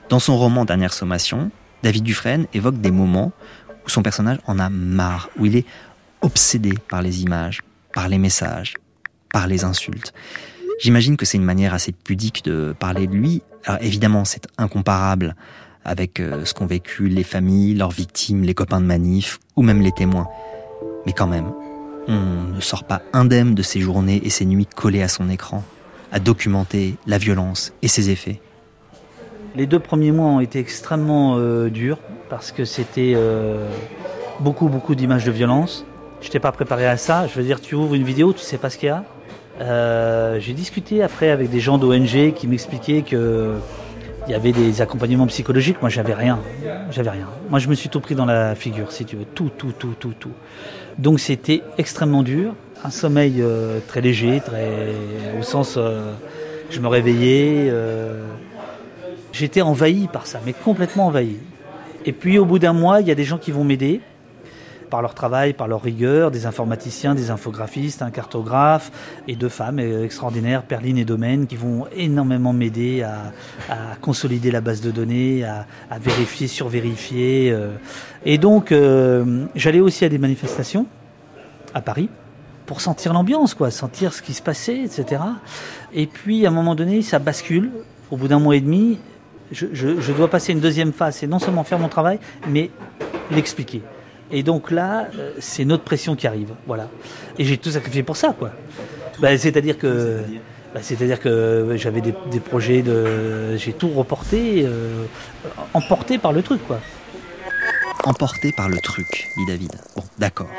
Dans 0.09 0.19
son 0.19 0.37
roman 0.39 0.65
Dernière 0.65 0.93
sommation, 0.95 1.51
David 1.83 2.03
Dufresne 2.05 2.47
évoque 2.55 2.81
des 2.81 2.91
moments 2.91 3.33
où 3.87 3.89
son 3.91 4.03
personnage 4.03 4.39
en 4.47 4.59
a 4.59 4.69
marre, 4.71 5.29
où 5.39 5.47
il 5.47 5.57
est 5.57 5.67
obsédé 6.23 6.75
par 6.89 7.03
les 7.03 7.23
images, 7.23 7.61
par 7.93 8.09
les 8.09 8.19
messages, 8.19 8.75
par 9.33 9.47
les 9.47 9.65
insultes. 9.65 10.13
J'imagine 10.79 11.17
que 11.17 11.27
c'est 11.27 11.39
une 11.39 11.45
manière 11.45 11.75
assez 11.75 11.93
pudique 11.93 12.45
de 12.45 12.75
parler 12.79 13.09
de 13.09 13.15
lui. 13.15 13.43
Alors 13.65 13.83
évidemment, 13.83 14.25
c'est 14.25 14.47
incomparable 14.59 15.35
avec 15.85 16.21
euh, 16.21 16.45
ce 16.45 16.55
qu'ont 16.55 16.67
vécu 16.67 17.09
les 17.09 17.25
familles, 17.25 17.75
leurs 17.75 17.91
victimes, 17.91 18.43
les 18.43 18.55
copains 18.55 18.81
de 18.81 18.87
manif, 18.87 19.41
ou 19.57 19.63
même 19.63 19.81
les 19.81 19.91
témoins. 19.91 20.29
Mais 21.05 21.13
quand 21.13 21.27
même, 21.27 21.51
on 22.07 22.55
ne 22.55 22.61
sort 22.61 22.85
pas 22.85 23.03
indemne 23.13 23.55
de 23.55 23.63
ces 23.63 23.81
journées 23.81 24.21
et 24.25 24.31
ces 24.31 24.45
nuits 24.45 24.67
collées 24.67 25.03
à 25.03 25.09
son 25.09 25.29
écran, 25.29 25.65
à 26.13 26.21
documenter 26.21 26.95
la 27.07 27.19
violence 27.19 27.73
et 27.83 27.89
ses 27.89 28.11
effets. 28.11 28.41
Les 29.57 29.67
deux 29.67 29.81
premiers 29.81 30.13
mois 30.13 30.27
ont 30.27 30.41
été 30.41 30.61
extrêmement 30.61 31.37
euh, 31.39 31.71
durs 31.71 31.99
parce 32.31 32.53
que 32.53 32.65
c'était 32.65 33.15
euh, 33.17 33.69
beaucoup, 34.39 34.69
beaucoup 34.69 34.95
d'images 34.95 35.25
de 35.25 35.33
violence. 35.33 35.85
Je 36.21 36.27
n'étais 36.27 36.41
pas 36.41 36.53
préparé 36.53 36.87
à 36.87 36.97
ça. 36.97 37.27
Je 37.27 37.35
veux 37.35 37.45
dire, 37.45 37.61
tu 37.61 37.75
ouvres 37.75 37.95
une 37.95 38.05
vidéo, 38.05 38.33
tu 38.33 38.41
sais 38.41 38.59
pas 38.59 38.71
ce 38.71 38.79
qu'il 38.79 38.89
y 38.89 38.91
a. 38.91 39.05
Euh, 39.61 40.39
J'ai 40.41 40.53
discuté 40.53 41.03
après 41.03 41.31
avec 41.31 41.51
des 41.51 41.61
gens 41.61 41.79
d'ONG 41.79 42.33
qui 42.35 42.47
m'expliquaient 42.47 43.03
que 43.03 43.55
il 44.27 44.33
y 44.33 44.35
avait 44.35 44.53
des 44.53 44.83
accompagnements 44.83 45.27
psychologiques. 45.27 45.81
Moi, 45.81 45.89
j'avais 45.89 46.13
rien. 46.13 46.39
J'avais 46.91 47.09
rien. 47.09 47.29
Moi, 47.49 47.59
je 47.61 47.69
me 47.69 47.75
suis 47.75 47.89
tout 47.89 48.01
pris 48.01 48.15
dans 48.15 48.27
la 48.27 48.55
figure, 48.55 48.93
si 48.93 49.07
tu 49.07 49.17
veux. 49.17 49.25
Tout, 49.25 49.51
tout, 49.57 49.73
tout, 49.73 49.95
tout, 49.99 50.13
tout. 50.19 50.33
Donc, 50.99 51.19
c'était 51.19 51.63
extrêmement 51.79 52.23
dur. 52.23 52.55
Un 52.85 52.91
sommeil 52.91 53.37
euh, 53.41 53.79
très 53.89 54.03
léger, 54.03 54.43
très 54.45 54.69
au 55.39 55.43
sens, 55.43 55.77
euh, 55.79 56.13
je 56.69 56.79
me 56.81 56.89
réveillais. 56.89 57.73
J'étais 59.33 59.63
envahi 59.63 60.09
par 60.09 60.27
ça, 60.27 60.41
mais 60.45 60.53
complètement 60.53 61.07
envahi. 61.07 61.37
Et 62.05 62.13
puis 62.13 62.39
au 62.39 62.45
bout 62.45 62.59
d'un 62.59 62.73
mois, 62.73 63.01
il 63.01 63.09
y 63.09 63.11
a 63.11 63.15
des 63.15 63.25
gens 63.25 63.39
qui 63.39 63.53
vont 63.53 63.65
m'aider 63.65 64.01
par 64.89 65.03
leur 65.03 65.15
travail, 65.15 65.53
par 65.53 65.69
leur 65.69 65.83
rigueur, 65.83 66.31
des 66.31 66.47
informaticiens, 66.47 67.15
des 67.15 67.31
infographistes, 67.31 68.03
un 68.03 68.11
cartographe 68.11 68.91
et 69.29 69.37
deux 69.37 69.49
femmes 69.49 69.79
euh, 69.79 70.05
extraordinaires, 70.05 70.63
Perline 70.63 70.99
et 70.99 71.05
Domaine, 71.05 71.47
qui 71.47 71.57
vont 71.57 71.87
énormément 71.95 72.53
m'aider 72.53 73.03
à, 73.03 73.33
consolider 74.01 74.51
la 74.51 74.61
base 74.61 74.81
de 74.81 74.91
données, 74.91 75.45
à, 75.45 75.67
vérifier, 76.01 76.47
survérifier. 76.49 77.51
euh. 77.53 77.71
Et 78.25 78.39
donc, 78.39 78.73
euh, 78.73 79.45
j'allais 79.55 79.81
aussi 79.81 80.05
à 80.05 80.09
des 80.09 80.19
manifestations 80.19 80.87
à 81.75 81.81
Paris 81.81 82.09
pour 82.67 82.81
sentir 82.81 83.13
l'ambiance, 83.13 83.55
quoi, 83.55 83.71
sentir 83.71 84.13
ce 84.13 84.21
qui 84.23 84.35
se 84.35 84.43
passait, 84.43 84.81
etc. 84.83 85.23
Et 85.95 86.07
puis, 86.07 86.45
à 86.45 86.49
un 86.49 86.53
moment 86.53 86.75
donné, 86.75 87.03
ça 87.03 87.19
bascule. 87.19 87.71
Au 88.11 88.17
bout 88.17 88.29
d'un 88.29 88.39
mois 88.39 88.57
et 88.57 88.61
demi, 88.61 88.99
je, 89.53 89.67
je- 89.73 90.01
je 90.01 90.13
dois 90.13 90.29
passer 90.29 90.53
une 90.53 90.61
deuxième 90.61 90.93
phase. 90.93 91.17
C'est 91.17 91.27
non 91.27 91.39
seulement 91.39 91.65
faire 91.65 91.79
mon 91.79 91.89
travail, 91.89 92.19
mais 92.49 92.71
l'expliquer. 93.31 93.83
Et 94.31 94.43
donc 94.43 94.71
là, 94.71 95.09
euh, 95.19 95.33
c'est 95.39 95.65
notre 95.65 95.85
pression 95.85 96.17
qui 96.17 96.27
arrive. 96.27 96.53
Voilà. 96.67 96.89
Et 97.39 97.45
j'ai 97.45 97.57
tout 97.57 97.71
sacrifié 97.71 98.03
pour 98.03 98.17
ça, 98.17 98.35
quoi. 98.39 98.53
Bah, 99.21 99.37
c'est-à-dire 99.37 99.79
que. 99.79 100.23
bah, 100.75 100.81
c'est-à-dire 100.83 101.21
que 101.21 101.75
j'avais 101.77 102.01
des, 102.01 102.15
des 102.31 102.41
projets 102.41 102.83
de. 102.83 103.57
J'ai 103.57 103.73
tout 103.73 103.89
reporté, 103.89 104.65
euh, 104.65 105.05
emporté 105.75 106.19
par 106.19 106.33
le 106.33 106.43
truc, 106.43 106.61
quoi. 106.67 106.81
emporté 108.05 108.53
par 108.53 108.69
le 108.69 108.79
truc, 108.79 109.29
dit 109.37 109.47
David. 109.47 109.73
Bon, 109.97 110.03
d'accord. 110.19 110.51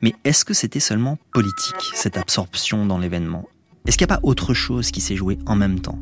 Mais 0.00 0.14
est-ce 0.24 0.44
que 0.44 0.54
c'était 0.54 0.80
seulement 0.80 1.18
politique, 1.32 1.90
cette 1.94 2.16
absorption 2.16 2.86
dans 2.86 2.98
l'événement? 2.98 3.48
Est-ce 3.86 3.96
qu'il 3.96 4.06
n'y 4.06 4.12
a 4.12 4.16
pas 4.16 4.20
autre 4.22 4.54
chose 4.54 4.90
qui 4.90 5.00
s'est 5.00 5.16
joué 5.16 5.38
en 5.46 5.56
même 5.56 5.80
temps? 5.80 5.98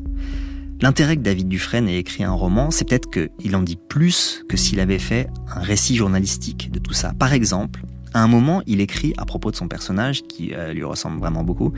L'intérêt 0.82 1.16
que 1.16 1.22
David 1.22 1.48
Dufresne 1.48 1.88
ait 1.88 1.98
écrit 1.98 2.22
un 2.22 2.32
roman, 2.32 2.70
c'est 2.70 2.86
peut-être 2.86 3.08
qu'il 3.10 3.56
en 3.56 3.62
dit 3.62 3.76
plus 3.76 4.44
que 4.48 4.58
s'il 4.58 4.78
avait 4.78 4.98
fait 4.98 5.28
un 5.54 5.60
récit 5.60 5.96
journalistique 5.96 6.70
de 6.70 6.78
tout 6.78 6.92
ça. 6.92 7.14
Par 7.18 7.32
exemple, 7.32 7.80
à 8.12 8.22
un 8.22 8.28
moment, 8.28 8.62
il 8.66 8.80
écrit 8.82 9.14
à 9.16 9.24
propos 9.24 9.50
de 9.50 9.56
son 9.56 9.68
personnage, 9.68 10.22
qui 10.22 10.54
euh, 10.54 10.74
lui 10.74 10.84
ressemble 10.84 11.18
vraiment 11.18 11.44
beaucoup, 11.44 11.72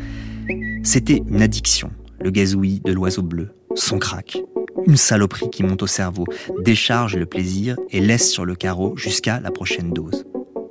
C'était 0.83 1.23
une 1.29 1.43
addiction, 1.43 1.91
le 2.21 2.31
gazouillis 2.31 2.81
de 2.85 2.93
l'oiseau 2.93 3.23
bleu, 3.23 3.55
son 3.77 3.99
crack. 3.99 4.39
Une 4.87 4.97
saloperie 4.97 5.51
qui 5.51 5.63
monte 5.63 5.83
au 5.83 5.87
cerveau, 5.87 6.25
décharge 6.61 7.17
le 7.17 7.27
plaisir 7.27 7.77
et 7.91 8.01
laisse 8.01 8.31
sur 8.31 8.45
le 8.45 8.57
carreau 8.57 8.97
jusqu'à 8.97 9.39
la 9.41 9.51
prochaine 9.51 9.93
dose. 9.93 10.27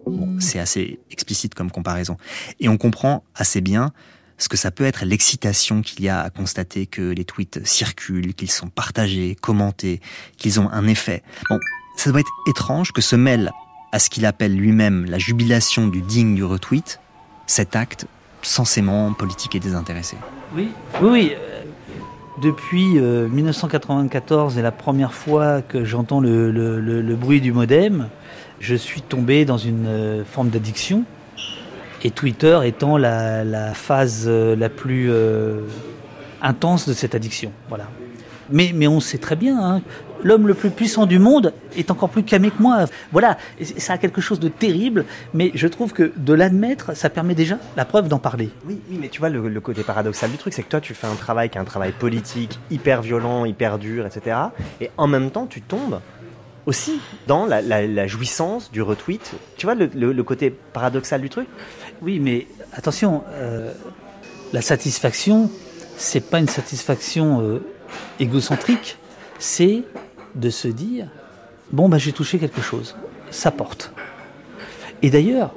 Bon, 0.06 0.38
c'est 0.40 0.60
assez 0.60 1.00
explicite 1.12 1.54
comme 1.54 1.72
comparaison. 1.72 2.18
Et 2.60 2.68
on 2.68 2.78
comprend 2.78 3.24
assez 3.36 3.62
bien 3.62 3.92
ce 4.38 4.50
que 4.50 4.58
ça 4.58 4.72
peut 4.72 4.86
être 4.86 5.04
l'excitation 5.06 5.82
qu'il 5.82 6.04
y 6.04 6.10
a 6.10 6.22
à 6.22 6.30
constater 6.30 6.86
que 6.86 7.02
les 7.02 7.26
tweets 7.26 7.66
circulent, 7.66 8.34
qu'ils 8.34 8.52
sont 8.52 8.68
partagés, 8.68 9.36
commentés, 9.40 10.00
qu'ils 10.38 10.60
ont 10.60 10.70
un 10.70 10.88
effet. 10.88 11.24
Bon, 11.50 11.60
ça 11.96 12.12
doit 12.12 12.20
être 12.20 12.32
étrange 12.48 12.92
que 12.92 13.02
se 13.02 13.16
mêle 13.16 13.52
à 13.92 14.00
ce 14.00 14.10
qu'il 14.10 14.26
appelle 14.26 14.56
lui-même 14.56 15.06
la 15.06 15.18
jubilation 15.18 15.88
du 15.88 16.02
digne 16.02 16.36
du 16.36 16.44
retweet, 16.44 17.00
cet 17.48 17.76
acte 17.76 18.06
censément 18.42 19.14
politique 19.14 19.56
et 19.56 19.60
désintéressé. 19.60 20.18
Oui, 20.56 20.70
oui, 21.02 21.10
oui. 21.10 21.32
euh, 21.36 21.64
Depuis 22.42 23.00
euh, 23.00 23.28
1994 23.30 24.58
et 24.58 24.62
la 24.62 24.72
première 24.72 25.14
fois 25.14 25.62
que 25.62 25.84
j'entends 25.84 26.20
le 26.20 27.16
bruit 27.16 27.42
du 27.42 27.52
modem, 27.52 28.10
je 28.60 28.76
suis 28.76 29.02
tombé 29.02 29.46
dans 29.46 29.58
une 29.58 29.86
euh, 29.88 30.24
forme 30.26 30.50
d'addiction. 30.50 31.04
Et 32.04 32.12
Twitter 32.12 32.60
étant 32.64 32.98
la, 32.98 33.74
phase 33.74 34.26
euh, 34.28 34.56
la 34.56 34.70
plus 34.70 35.12
euh, 35.12 35.62
intense 36.42 36.88
de 36.88 36.94
cette 36.94 37.16
addiction. 37.16 37.52
Voilà. 37.70 37.88
Mais, 38.50 38.72
mais 38.74 38.88
on 38.88 39.00
sait 39.00 39.18
très 39.18 39.36
bien, 39.36 39.60
hein, 39.60 39.82
l'homme 40.24 40.48
le 40.48 40.54
plus 40.54 40.70
puissant 40.70 41.06
du 41.06 41.20
monde 41.20 41.54
est 41.76 41.92
encore 41.92 42.10
plus 42.10 42.24
camé 42.24 42.50
que 42.50 42.62
moi. 42.62 42.86
Voilà, 43.12 43.38
ça 43.78 43.94
a 43.94 43.98
quelque 43.98 44.22
chose 44.22 44.40
de 44.40 44.48
terrible, 44.48 45.06
mais 45.34 45.52
je 45.54 45.68
trouve 45.68 45.94
que 45.94 46.12
de 46.16 46.34
l'admettre, 46.34 46.96
ça 46.96 47.10
permet 47.10 47.36
déjà 47.36 47.58
la 47.76 47.86
preuve 47.86 48.08
d'en 48.08 48.20
parler. 48.20 48.50
Oui, 48.66 48.80
oui, 48.90 48.98
mais 49.00 49.10
tu 49.10 49.20
vois, 49.20 49.30
le, 49.30 49.60
côté 49.60 49.84
paradoxal 49.84 50.32
du 50.32 50.38
truc, 50.38 50.54
c'est 50.54 50.64
que 50.64 50.70
toi, 50.70 50.82
tu 50.82 50.94
fais 50.94 51.08
un 51.08 51.16
travail 51.16 51.50
qui 51.50 51.58
est 51.58 51.62
un 51.62 51.66
travail 51.66 51.92
politique, 51.92 52.60
hyper 52.72 53.02
violent, 53.02 53.46
hyper 53.46 53.80
dur, 53.80 54.06
etc. 54.06 54.38
Et 54.82 54.92
en 54.98 55.08
même 55.08 55.32
temps, 55.32 55.46
tu 55.46 55.62
tombes 55.62 56.00
aussi 56.66 57.00
dans 57.28 57.46
la, 57.46 58.08
jouissance 58.08 58.72
du 58.72 58.82
retweet. 58.82 59.34
Tu 59.58 59.66
vois, 59.66 59.76
le 59.76 60.24
côté 60.24 60.52
paradoxal 60.52 61.22
du 61.22 61.30
truc 61.30 61.48
Oui, 62.02 62.20
mais 62.20 62.48
attention, 62.74 63.24
euh, 63.32 63.74
la 64.54 64.62
satisfaction, 64.62 65.50
c'est 65.98 66.30
pas 66.30 66.40
une 66.40 66.48
satisfaction 66.48 67.42
euh, 67.42 67.60
égocentrique, 68.20 68.98
c'est 69.40 69.84
de 70.36 70.50
se 70.50 70.68
dire 70.68 71.08
bon 71.72 71.90
bah 71.90 71.98
j'ai 71.98 72.12
touché 72.12 72.38
quelque 72.38 72.62
chose, 72.62 72.96
ça 73.32 73.52
porte. 73.52 73.94
Et 75.02 75.10
d'ailleurs, 75.10 75.54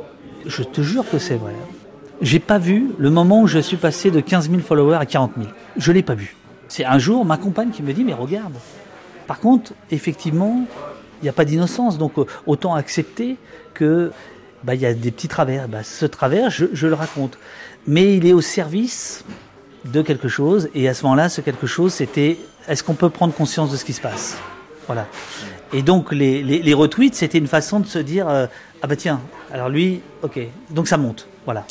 je 0.46 0.62
te 0.62 0.80
jure 0.80 1.08
que 1.08 1.18
c'est 1.18 1.36
vrai. 1.36 1.54
J'ai 2.22 2.38
pas 2.38 2.58
vu 2.58 2.92
le 2.98 3.10
moment 3.10 3.42
où 3.42 3.46
je 3.46 3.58
suis 3.58 3.76
passé 3.76 4.10
de 4.10 4.20
15 4.20 4.50
000 4.50 4.62
followers 4.62 4.96
à 4.96 5.06
40 5.06 5.32
000. 5.36 5.48
Je 5.76 5.92
l'ai 5.92 6.02
pas 6.02 6.14
vu. 6.14 6.36
C'est 6.68 6.84
un 6.84 6.98
jour 6.98 7.24
ma 7.24 7.36
compagne 7.36 7.70
qui 7.70 7.82
me 7.82 7.92
dit 7.92 8.04
mais 8.04 8.14
regarde. 8.14 8.54
Par 9.26 9.40
contre, 9.40 9.72
effectivement, 9.90 10.64
il 11.20 11.24
n'y 11.24 11.28
a 11.28 11.32
pas 11.32 11.44
d'innocence, 11.44 11.98
donc 11.98 12.18
euh, 12.18 12.24
autant 12.46 12.74
accepter 12.74 13.36
que 13.74 14.10
bah, 14.64 14.74
il 14.74 14.80
y 14.80 14.86
a 14.86 14.94
des 14.94 15.10
petits 15.10 15.28
travers. 15.28 15.68
Bah, 15.68 15.82
ce 15.82 16.06
travers, 16.06 16.50
je, 16.50 16.86
le 16.86 16.94
raconte, 16.94 17.38
mais 17.86 18.16
il 18.16 18.26
est 18.26 18.32
au 18.32 18.40
service 18.40 19.24
de 19.84 20.02
quelque 20.02 20.28
chose. 20.28 20.68
Et 20.74 20.88
à 20.88 20.94
ce 20.94 21.04
moment-là, 21.04 21.28
ce 21.28 21.40
quelque 21.40 21.66
chose, 21.66 21.94
c'était 21.94 22.38
est-ce 22.68 22.82
qu'on 22.82 22.94
peut 22.94 23.10
prendre 23.10 23.32
conscience 23.32 23.70
de 23.70 23.76
ce 23.76 23.84
qui 23.84 23.92
se 23.92 24.00
passe? 24.00 24.38
Voilà. 24.86 25.06
Et 25.72 25.82
donc 25.82 26.12
les 26.12 26.74
retweets, 26.74 27.14
c'était 27.14 27.38
une 27.38 27.46
façon 27.46 27.80
de 27.80 27.86
se 27.86 27.98
dire 27.98 28.28
euh, 28.28 28.46
ah 28.82 28.86
bah 28.86 28.96
tiens, 28.96 29.20
alors 29.52 29.68
lui, 29.68 30.00
ok, 30.22 30.40
donc 30.70 30.88
ça 30.88 30.96
monte, 30.96 31.28
voilà. 31.44 31.66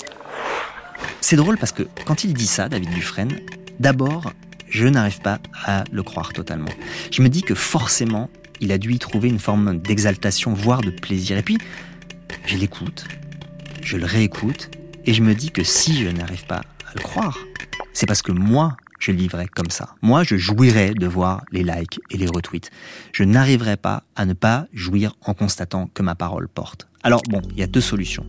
C'est 1.21 1.36
drôle 1.36 1.58
parce 1.58 1.71
que 1.71 1.84
quand 2.06 2.23
il 2.23 2.34
dit 2.36 2.45
ça, 2.45 2.69
David 2.69 2.91
Dufresne, 2.91 3.39
d'abord, 3.80 4.32
je 4.69 4.86
n'arrive 4.86 5.19
pas 5.21 5.39
à 5.65 5.84
le 5.91 6.04
croire 6.04 6.34
totalement. 6.34 6.69
Je 7.12 7.23
me 7.23 7.30
dis 7.30 7.41
que 7.41 7.56
forcément, 7.56 8.30
il 8.62 8.71
a 8.71 8.78
dû 8.78 8.93
y 8.93 8.99
trouver 8.99 9.30
une 9.30 9.39
forme 9.39 9.80
d'exaltation, 9.80 10.54
voire 10.54 10.82
de 10.82 10.91
plaisir. 10.91 11.38
Et 11.38 11.41
puis, 11.41 11.58
je 12.45 12.57
l'écoute, 12.57 13.05
je 13.81 13.97
le 13.97 14.05
réécoute, 14.05 14.69
et 15.05 15.13
je 15.13 15.23
me 15.23 15.33
dis 15.33 15.51
que 15.51 15.63
si 15.63 16.03
je 16.03 16.09
n'arrive 16.09 16.45
pas 16.45 16.61
à 16.85 16.93
le 16.95 17.01
croire, 17.01 17.37
c'est 17.93 18.05
parce 18.05 18.21
que 18.21 18.31
moi, 18.31 18.77
je 18.99 19.11
le 19.11 19.17
vivrais 19.17 19.47
comme 19.47 19.69
ça. 19.69 19.95
Moi, 20.01 20.23
je 20.23 20.35
jouirais 20.35 20.93
de 20.93 21.07
voir 21.07 21.43
les 21.51 21.63
likes 21.63 21.99
et 22.11 22.17
les 22.17 22.27
retweets. 22.27 22.69
Je 23.13 23.23
n'arriverais 23.23 23.77
pas 23.77 24.03
à 24.15 24.25
ne 24.25 24.33
pas 24.33 24.67
jouir 24.73 25.15
en 25.21 25.33
constatant 25.33 25.87
que 25.93 26.03
ma 26.03 26.15
parole 26.15 26.47
porte. 26.47 26.88
Alors 27.03 27.21
bon, 27.29 27.41
il 27.51 27.59
y 27.59 27.63
a 27.63 27.67
deux 27.67 27.81
solutions. 27.81 28.25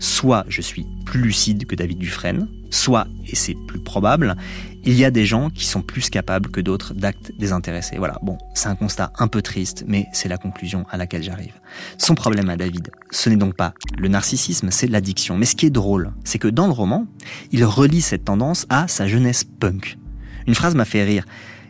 Soit 0.00 0.44
je 0.48 0.60
suis 0.60 0.86
plus 1.04 1.20
lucide 1.20 1.66
que 1.66 1.76
David 1.76 1.98
Dufresne, 1.98 2.48
soit, 2.70 3.06
et 3.26 3.36
c'est 3.36 3.54
plus 3.54 3.78
probable, 3.78 4.36
il 4.84 4.94
y 4.94 5.04
a 5.04 5.10
des 5.10 5.24
gens 5.24 5.50
qui 5.50 5.66
sont 5.66 5.82
plus 5.82 6.10
capables 6.10 6.50
que 6.50 6.60
d'autres 6.60 6.94
d'actes 6.94 7.32
désintéressés. 7.38 7.96
Voilà, 7.98 8.18
bon, 8.22 8.38
c'est 8.54 8.68
un 8.68 8.74
constat 8.74 9.12
un 9.18 9.28
peu 9.28 9.42
triste, 9.42 9.84
mais 9.86 10.06
c'est 10.12 10.28
la 10.28 10.36
conclusion 10.36 10.84
à 10.90 10.96
laquelle 10.96 11.22
j'arrive. 11.22 11.52
Son 11.96 12.14
problème 12.14 12.48
à 12.48 12.56
David, 12.56 12.90
ce 13.10 13.28
n'est 13.28 13.36
donc 13.36 13.54
pas 13.54 13.74
le 13.96 14.08
narcissisme, 14.08 14.70
c'est 14.70 14.88
l'addiction. 14.88 15.36
Mais 15.36 15.46
ce 15.46 15.56
qui 15.56 15.66
est 15.66 15.70
drôle, 15.70 16.12
c'est 16.24 16.38
que 16.38 16.48
dans 16.48 16.66
le 16.66 16.72
roman, 16.72 17.06
il 17.52 17.64
relie 17.64 18.00
cette 18.00 18.24
tendance 18.24 18.66
à 18.68 18.88
sa 18.88 19.06
jeunesse 19.06 19.44
punk. 19.44 19.98
Une 20.46 20.54
phrase 20.54 20.74
m'a 20.74 20.84
fait 20.84 21.04
rire. 21.04 21.24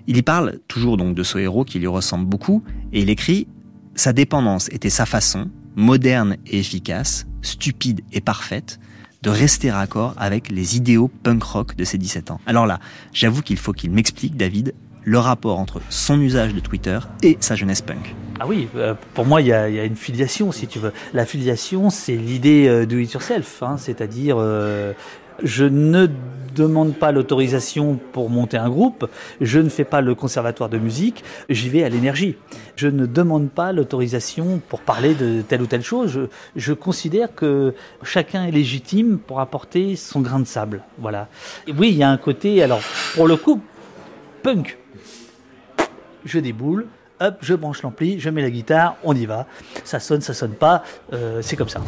Il 0.06 0.16
y 0.16 0.22
parle 0.22 0.60
toujours 0.68 0.96
donc 0.96 1.14
de 1.14 1.22
ce 1.22 1.38
héros 1.38 1.64
qui 1.64 1.78
lui 1.78 1.86
ressemble 1.86 2.26
beaucoup, 2.26 2.62
et 2.92 3.02
il 3.02 3.10
écrit 3.10 3.48
Sa 3.94 4.12
dépendance 4.12 4.68
était 4.70 4.90
sa 4.90 5.04
façon, 5.04 5.50
moderne 5.78 6.36
et 6.44 6.58
efficace, 6.58 7.26
stupide 7.40 8.00
et 8.12 8.20
parfaite, 8.20 8.80
de 9.22 9.30
rester 9.30 9.70
raccord 9.70 10.12
avec 10.16 10.50
les 10.50 10.76
idéaux 10.76 11.08
punk 11.22 11.42
rock 11.42 11.76
de 11.76 11.84
ses 11.84 11.98
17 11.98 12.32
ans. 12.32 12.40
Alors 12.46 12.66
là, 12.66 12.80
j'avoue 13.12 13.42
qu'il 13.42 13.56
faut 13.56 13.72
qu'il 13.72 13.92
m'explique, 13.92 14.36
David, 14.36 14.74
le 15.04 15.18
rapport 15.18 15.58
entre 15.58 15.80
son 15.88 16.20
usage 16.20 16.52
de 16.52 16.60
Twitter 16.60 16.98
et 17.22 17.36
sa 17.40 17.54
jeunesse 17.54 17.80
punk. 17.80 18.14
Ah 18.40 18.46
oui, 18.46 18.68
euh, 18.74 18.94
pour 19.14 19.24
moi, 19.24 19.40
il 19.40 19.46
y 19.46 19.52
a, 19.52 19.84
une 19.84 19.96
filiation, 19.96 20.50
si 20.50 20.66
tu 20.66 20.80
veux. 20.80 20.92
La 21.14 21.24
filiation, 21.24 21.90
c'est 21.90 22.16
l'idée 22.16 22.66
euh, 22.66 22.84
do 22.84 22.98
it 22.98 23.12
yourself, 23.12 23.62
hein, 23.62 23.76
c'est-à-dire 23.78 24.36
euh, 24.38 24.92
je 25.44 25.64
ne 25.64 26.08
demande 26.62 26.94
pas 26.94 27.12
l'autorisation 27.12 27.98
pour 28.12 28.30
monter 28.30 28.56
un 28.56 28.68
groupe, 28.68 29.08
je 29.40 29.58
ne 29.58 29.68
fais 29.68 29.84
pas 29.84 30.00
le 30.00 30.14
conservatoire 30.14 30.68
de 30.68 30.78
musique, 30.78 31.24
j'y 31.48 31.68
vais 31.68 31.84
à 31.84 31.88
l'énergie. 31.88 32.36
Je 32.76 32.88
ne 32.88 33.06
demande 33.06 33.50
pas 33.50 33.72
l'autorisation 33.72 34.60
pour 34.68 34.80
parler 34.80 35.14
de 35.14 35.42
telle 35.42 35.62
ou 35.62 35.66
telle 35.66 35.82
chose. 35.82 36.28
Je, 36.56 36.72
considère 36.72 37.34
que 37.34 37.74
chacun 38.02 38.44
est 38.44 38.50
légitime 38.50 39.18
pour 39.18 39.40
apporter 39.40 39.96
son 39.96 40.20
grain 40.20 40.40
de 40.40 40.46
sable. 40.46 40.82
Voilà. 40.98 41.28
Oui, 41.76 41.90
il 41.90 41.96
y 41.96 42.02
a 42.02 42.10
un 42.10 42.16
côté, 42.16 42.62
alors 42.62 42.80
pour 43.14 43.26
le 43.26 43.36
coup, 43.36 43.60
punk. 44.42 44.78
Je 46.24 46.38
déboule, 46.38 46.86
hop, 47.20 47.36
je 47.40 47.54
branche 47.54 47.82
l'ampli, 47.82 48.20
je 48.20 48.30
mets 48.30 48.42
la 48.42 48.50
guitare, 48.50 48.96
on 49.02 49.14
y 49.14 49.26
va. 49.26 49.46
Ça 49.84 50.00
sonne, 50.00 50.20
ça 50.20 50.34
sonne 50.34 50.54
pas, 50.54 50.82
euh, 51.12 51.40
c'est 51.42 51.56
comme 51.56 51.68
ça. 51.68 51.80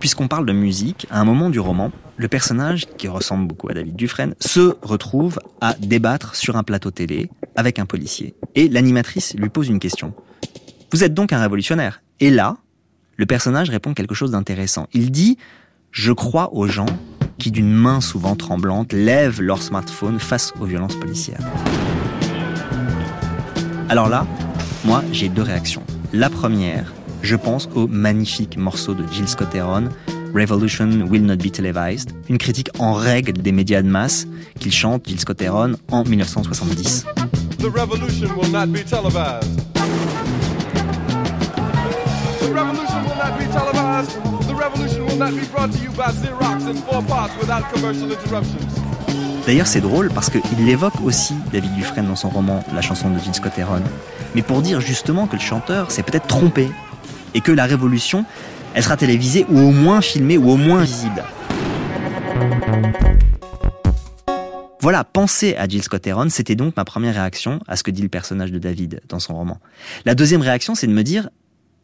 Puisqu'on 0.00 0.28
parle 0.28 0.46
de 0.46 0.52
musique, 0.52 1.06
à 1.10 1.20
un 1.20 1.24
moment 1.24 1.50
du 1.50 1.58
roman, 1.58 1.90
le 2.16 2.28
personnage, 2.28 2.86
qui 2.98 3.08
ressemble 3.08 3.48
beaucoup 3.48 3.68
à 3.68 3.74
David 3.74 3.96
Dufresne, 3.96 4.34
se 4.40 4.76
retrouve 4.82 5.40
à 5.60 5.74
débattre 5.74 6.36
sur 6.36 6.56
un 6.56 6.62
plateau 6.62 6.90
télé 6.90 7.30
avec 7.56 7.78
un 7.78 7.86
policier. 7.86 8.34
Et 8.54 8.68
l'animatrice 8.68 9.34
lui 9.34 9.48
pose 9.48 9.68
une 9.68 9.80
question. 9.80 10.14
Vous 10.92 11.02
êtes 11.02 11.14
donc 11.14 11.32
un 11.32 11.40
révolutionnaire? 11.40 12.02
Et 12.20 12.30
là, 12.30 12.56
le 13.16 13.26
personnage 13.26 13.70
répond 13.70 13.92
quelque 13.92 14.14
chose 14.14 14.30
d'intéressant. 14.30 14.86
Il 14.92 15.10
dit 15.10 15.36
Je 15.90 16.12
crois 16.12 16.54
aux 16.54 16.68
gens 16.68 16.86
qui, 17.38 17.50
d'une 17.50 17.72
main 17.72 18.00
souvent 18.00 18.36
tremblante, 18.36 18.92
lèvent 18.92 19.40
leur 19.40 19.62
smartphone 19.62 20.20
face 20.20 20.52
aux 20.60 20.64
violences 20.64 20.96
policières. 20.96 21.40
Alors 23.88 24.08
là, 24.08 24.26
moi, 24.84 25.02
j'ai 25.12 25.28
deux 25.28 25.42
réactions. 25.42 25.82
La 26.12 26.30
première, 26.30 26.92
je 27.22 27.36
pense 27.36 27.68
au 27.74 27.86
magnifique 27.86 28.56
morceau 28.56 28.94
de 28.94 29.04
Jill 29.12 29.28
Scott 29.28 29.54
Heron, 29.54 29.88
Revolution 30.34 30.88
Will 31.10 31.24
Not 31.24 31.36
Be 31.36 31.50
Televised, 31.50 32.12
une 32.28 32.38
critique 32.38 32.70
en 32.78 32.92
règle 32.92 33.32
des 33.32 33.52
médias 33.52 33.82
de 33.82 33.88
masse 33.88 34.26
qu'il 34.58 34.72
chante 34.72 35.02
Jill 35.06 35.20
Scott 35.20 35.40
Heron 35.42 35.72
en 35.90 36.04
1970. 36.04 37.06
The 37.58 37.64
revolution 37.64 38.28
will 38.36 38.50
not 38.50 38.68
be 38.68 38.84
televised. 38.84 39.48
The 42.40 42.52
revolution 42.52 43.02
will 43.04 43.16
not 43.16 43.38
be 43.38 43.46
televised. 43.52 44.10
The 44.46 44.54
revolution 44.54 45.06
will 45.06 45.18
not 45.18 45.32
be 45.32 45.46
brought 45.52 45.72
to 45.72 45.78
you 45.82 45.90
by 45.90 46.12
Xerox 46.12 46.68
in 46.68 46.76
four 46.82 47.02
parts 47.02 47.32
without 47.40 47.64
commercial 47.72 48.10
interruptions. 48.10 48.66
D'ailleurs, 49.46 49.66
c'est 49.66 49.80
drôle 49.80 50.10
parce 50.10 50.28
qu'il 50.28 50.66
l'évoque 50.66 51.00
aussi, 51.02 51.34
David 51.50 51.74
Dufresne, 51.74 52.06
dans 52.06 52.16
son 52.16 52.28
roman 52.28 52.62
La 52.74 52.82
chanson 52.82 53.08
de 53.10 53.18
Jill 53.18 53.34
Scott 53.34 53.58
Heron. 53.58 53.80
Mais 54.34 54.42
pour 54.42 54.60
dire 54.60 54.80
justement 54.82 55.26
que 55.26 55.36
le 55.36 55.40
chanteur 55.40 55.90
s'est 55.90 56.02
peut-être 56.02 56.26
trompé 56.26 56.68
et 57.34 57.40
que 57.40 57.52
la 57.52 57.66
révolution, 57.66 58.24
elle 58.74 58.82
sera 58.82 58.96
télévisée 58.96 59.46
ou 59.48 59.58
au 59.58 59.70
moins 59.70 60.00
filmée 60.00 60.38
ou 60.38 60.50
au 60.50 60.56
moins 60.56 60.82
visible. 60.82 61.22
Voilà, 64.80 65.02
penser 65.04 65.56
à 65.56 65.66
Jill 65.66 65.82
Scott 65.82 66.06
Heron, 66.06 66.28
c'était 66.30 66.54
donc 66.54 66.76
ma 66.76 66.84
première 66.84 67.14
réaction 67.14 67.60
à 67.66 67.76
ce 67.76 67.82
que 67.82 67.90
dit 67.90 68.02
le 68.02 68.08
personnage 68.08 68.52
de 68.52 68.58
David 68.58 69.00
dans 69.08 69.18
son 69.18 69.34
roman. 69.34 69.58
La 70.04 70.14
deuxième 70.14 70.40
réaction, 70.40 70.74
c'est 70.74 70.86
de 70.86 70.92
me 70.92 71.02
dire, 71.02 71.28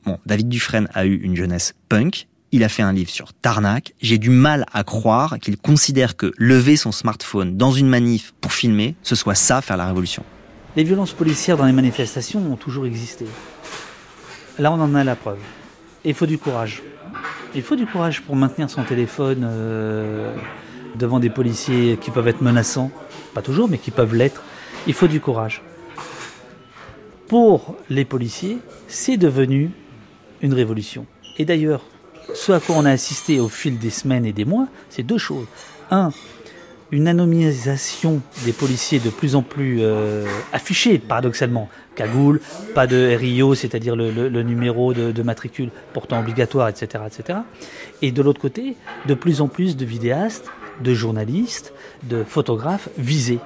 bon, 0.06 0.18
David 0.26 0.48
Dufresne 0.48 0.88
a 0.94 1.04
eu 1.04 1.16
une 1.16 1.34
jeunesse 1.34 1.74
punk, 1.88 2.28
il 2.52 2.62
a 2.62 2.68
fait 2.68 2.82
un 2.82 2.92
livre 2.92 3.10
sur 3.10 3.32
Tarnac, 3.32 3.94
j'ai 4.00 4.16
du 4.16 4.30
mal 4.30 4.64
à 4.72 4.84
croire 4.84 5.40
qu'il 5.40 5.56
considère 5.56 6.16
que 6.16 6.32
lever 6.38 6.76
son 6.76 6.92
smartphone 6.92 7.56
dans 7.56 7.72
une 7.72 7.88
manif 7.88 8.32
pour 8.40 8.52
filmer, 8.52 8.94
ce 9.02 9.16
soit 9.16 9.34
ça 9.34 9.60
faire 9.60 9.76
la 9.76 9.86
révolution. 9.86 10.22
Les 10.76 10.84
violences 10.84 11.12
policières 11.12 11.56
dans 11.56 11.66
les 11.66 11.72
manifestations 11.72 12.40
ont 12.52 12.56
toujours 12.56 12.86
existé. 12.86 13.26
Là, 14.58 14.72
on 14.72 14.80
en 14.80 14.94
a 14.94 15.02
la 15.02 15.16
preuve. 15.16 15.38
Il 16.04 16.14
faut 16.14 16.26
du 16.26 16.38
courage. 16.38 16.82
Il 17.56 17.62
faut 17.62 17.74
du 17.74 17.86
courage 17.86 18.22
pour 18.22 18.36
maintenir 18.36 18.70
son 18.70 18.84
téléphone 18.84 19.42
euh, 19.44 20.32
devant 20.96 21.18
des 21.18 21.30
policiers 21.30 21.96
qui 21.96 22.12
peuvent 22.12 22.28
être 22.28 22.40
menaçants. 22.40 22.92
Pas 23.34 23.42
toujours, 23.42 23.68
mais 23.68 23.78
qui 23.78 23.90
peuvent 23.90 24.14
l'être. 24.14 24.42
Il 24.86 24.94
faut 24.94 25.08
du 25.08 25.20
courage. 25.20 25.62
Pour 27.26 27.74
les 27.90 28.04
policiers, 28.04 28.58
c'est 28.86 29.16
devenu 29.16 29.70
une 30.40 30.54
révolution. 30.54 31.06
Et 31.36 31.44
d'ailleurs, 31.44 31.82
ce 32.32 32.52
à 32.52 32.60
quoi 32.60 32.76
on 32.76 32.84
a 32.84 32.90
assisté 32.90 33.40
au 33.40 33.48
fil 33.48 33.78
des 33.78 33.90
semaines 33.90 34.24
et 34.24 34.32
des 34.32 34.44
mois, 34.44 34.68
c'est 34.88 35.02
deux 35.02 35.18
choses. 35.18 35.46
Un, 35.90 36.10
une 36.94 37.08
anonymisation 37.08 38.20
des 38.44 38.52
policiers 38.52 39.00
de 39.00 39.10
plus 39.10 39.34
en 39.34 39.42
plus 39.42 39.78
euh, 39.80 40.26
affichée, 40.52 40.98
paradoxalement. 40.98 41.68
Cagoule, 41.96 42.40
pas 42.74 42.86
de 42.86 43.16
RIO, 43.16 43.54
c'est-à-dire 43.54 43.96
le, 43.96 44.42
numéro 44.42 44.94
de, 44.94 45.10
de 45.10 45.22
matricule 45.22 45.70
pourtant 45.92 46.20
obligatoire, 46.20 46.68
etc. 46.68 47.04
etc. 47.06 47.40
Et 48.00 48.12
de 48.12 48.22
l'autre 48.22 48.40
côté, 48.40 48.76
de 49.06 49.14
plus 49.14 49.40
en 49.40 49.48
plus 49.48 49.76
de 49.76 49.84
vidéastes, 49.84 50.46
de 50.82 50.94
journalistes, 50.94 51.72
de 52.04 52.22
photographes 52.22 52.88
visés. 52.96 53.40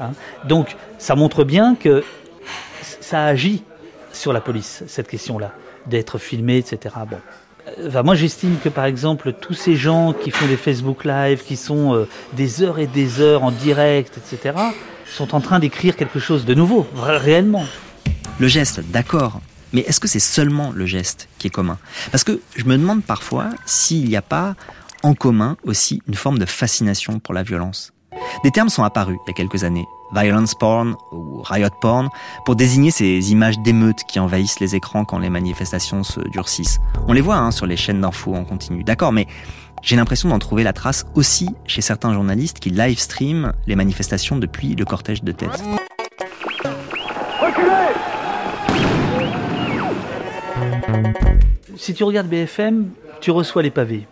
Hein. 0.00 0.10
Donc 0.48 0.76
ça 0.98 1.14
montre 1.14 1.44
bien 1.44 1.76
que 1.76 2.02
ça 3.00 3.26
agit 3.26 3.62
sur 4.12 4.32
la 4.32 4.40
police, 4.40 4.82
cette 4.88 5.08
question-là, 5.08 5.52
d'être 5.86 6.18
filmé, 6.18 6.58
etc. 6.58 6.96
Bon. 7.08 7.18
Euh, 7.66 8.02
moi, 8.02 8.14
j'estime 8.14 8.58
que, 8.62 8.68
par 8.68 8.84
exemple, 8.84 9.32
tous 9.32 9.54
ces 9.54 9.76
gens 9.76 10.12
qui 10.12 10.30
font 10.30 10.46
des 10.46 10.56
Facebook 10.56 11.04
Live, 11.04 11.42
qui 11.44 11.56
sont 11.56 11.94
euh, 11.94 12.08
des 12.34 12.62
heures 12.62 12.78
et 12.78 12.86
des 12.86 13.20
heures 13.20 13.42
en 13.42 13.50
direct, 13.50 14.18
etc., 14.18 14.56
sont 15.06 15.34
en 15.34 15.40
train 15.40 15.58
d'écrire 15.58 15.96
quelque 15.96 16.18
chose 16.18 16.44
de 16.44 16.54
nouveau, 16.54 16.86
réellement. 16.96 17.64
Le 18.38 18.48
geste, 18.48 18.80
d'accord, 18.90 19.40
mais 19.72 19.80
est-ce 19.82 20.00
que 20.00 20.08
c'est 20.08 20.18
seulement 20.18 20.72
le 20.72 20.86
geste 20.86 21.28
qui 21.38 21.46
est 21.46 21.50
commun? 21.50 21.78
Parce 22.10 22.24
que 22.24 22.40
je 22.54 22.64
me 22.64 22.76
demande 22.76 23.02
parfois 23.02 23.50
s'il 23.66 24.08
n'y 24.08 24.16
a 24.16 24.22
pas 24.22 24.54
en 25.02 25.14
commun 25.14 25.56
aussi 25.64 26.02
une 26.08 26.14
forme 26.14 26.38
de 26.38 26.46
fascination 26.46 27.18
pour 27.18 27.34
la 27.34 27.42
violence. 27.42 27.92
Des 28.44 28.50
termes 28.50 28.68
sont 28.68 28.84
apparus 28.84 29.18
il 29.24 29.28
y 29.28 29.30
a 29.30 29.34
quelques 29.34 29.64
années, 29.64 29.88
violence 30.12 30.54
porn 30.54 30.96
ou 31.12 31.42
riot 31.42 31.68
porn, 31.80 32.08
pour 32.44 32.56
désigner 32.56 32.90
ces 32.90 33.32
images 33.32 33.58
d'émeutes 33.58 34.04
qui 34.04 34.20
envahissent 34.20 34.60
les 34.60 34.74
écrans 34.74 35.04
quand 35.04 35.18
les 35.18 35.30
manifestations 35.30 36.02
se 36.02 36.20
durcissent. 36.20 36.78
On 37.08 37.12
les 37.12 37.20
voit 37.20 37.36
hein, 37.36 37.50
sur 37.50 37.66
les 37.66 37.76
chaînes 37.76 38.00
d'infos 38.00 38.34
en 38.34 38.44
continu, 38.44 38.84
d'accord, 38.84 39.12
mais 39.12 39.26
j'ai 39.82 39.96
l'impression 39.96 40.28
d'en 40.28 40.38
trouver 40.38 40.64
la 40.64 40.72
trace 40.72 41.06
aussi 41.14 41.50
chez 41.66 41.80
certains 41.80 42.12
journalistes 42.12 42.58
qui 42.58 42.70
live 42.70 42.98
streament 42.98 43.52
les 43.66 43.76
manifestations 43.76 44.36
depuis 44.36 44.74
le 44.74 44.84
cortège 44.84 45.22
de 45.22 45.32
tête. 45.32 45.62
Si 51.76 51.94
tu 51.94 52.04
regardes 52.04 52.26
BFM, 52.26 52.90
tu 53.20 53.30
reçois 53.30 53.62
les 53.62 53.70
pavés. 53.70 54.06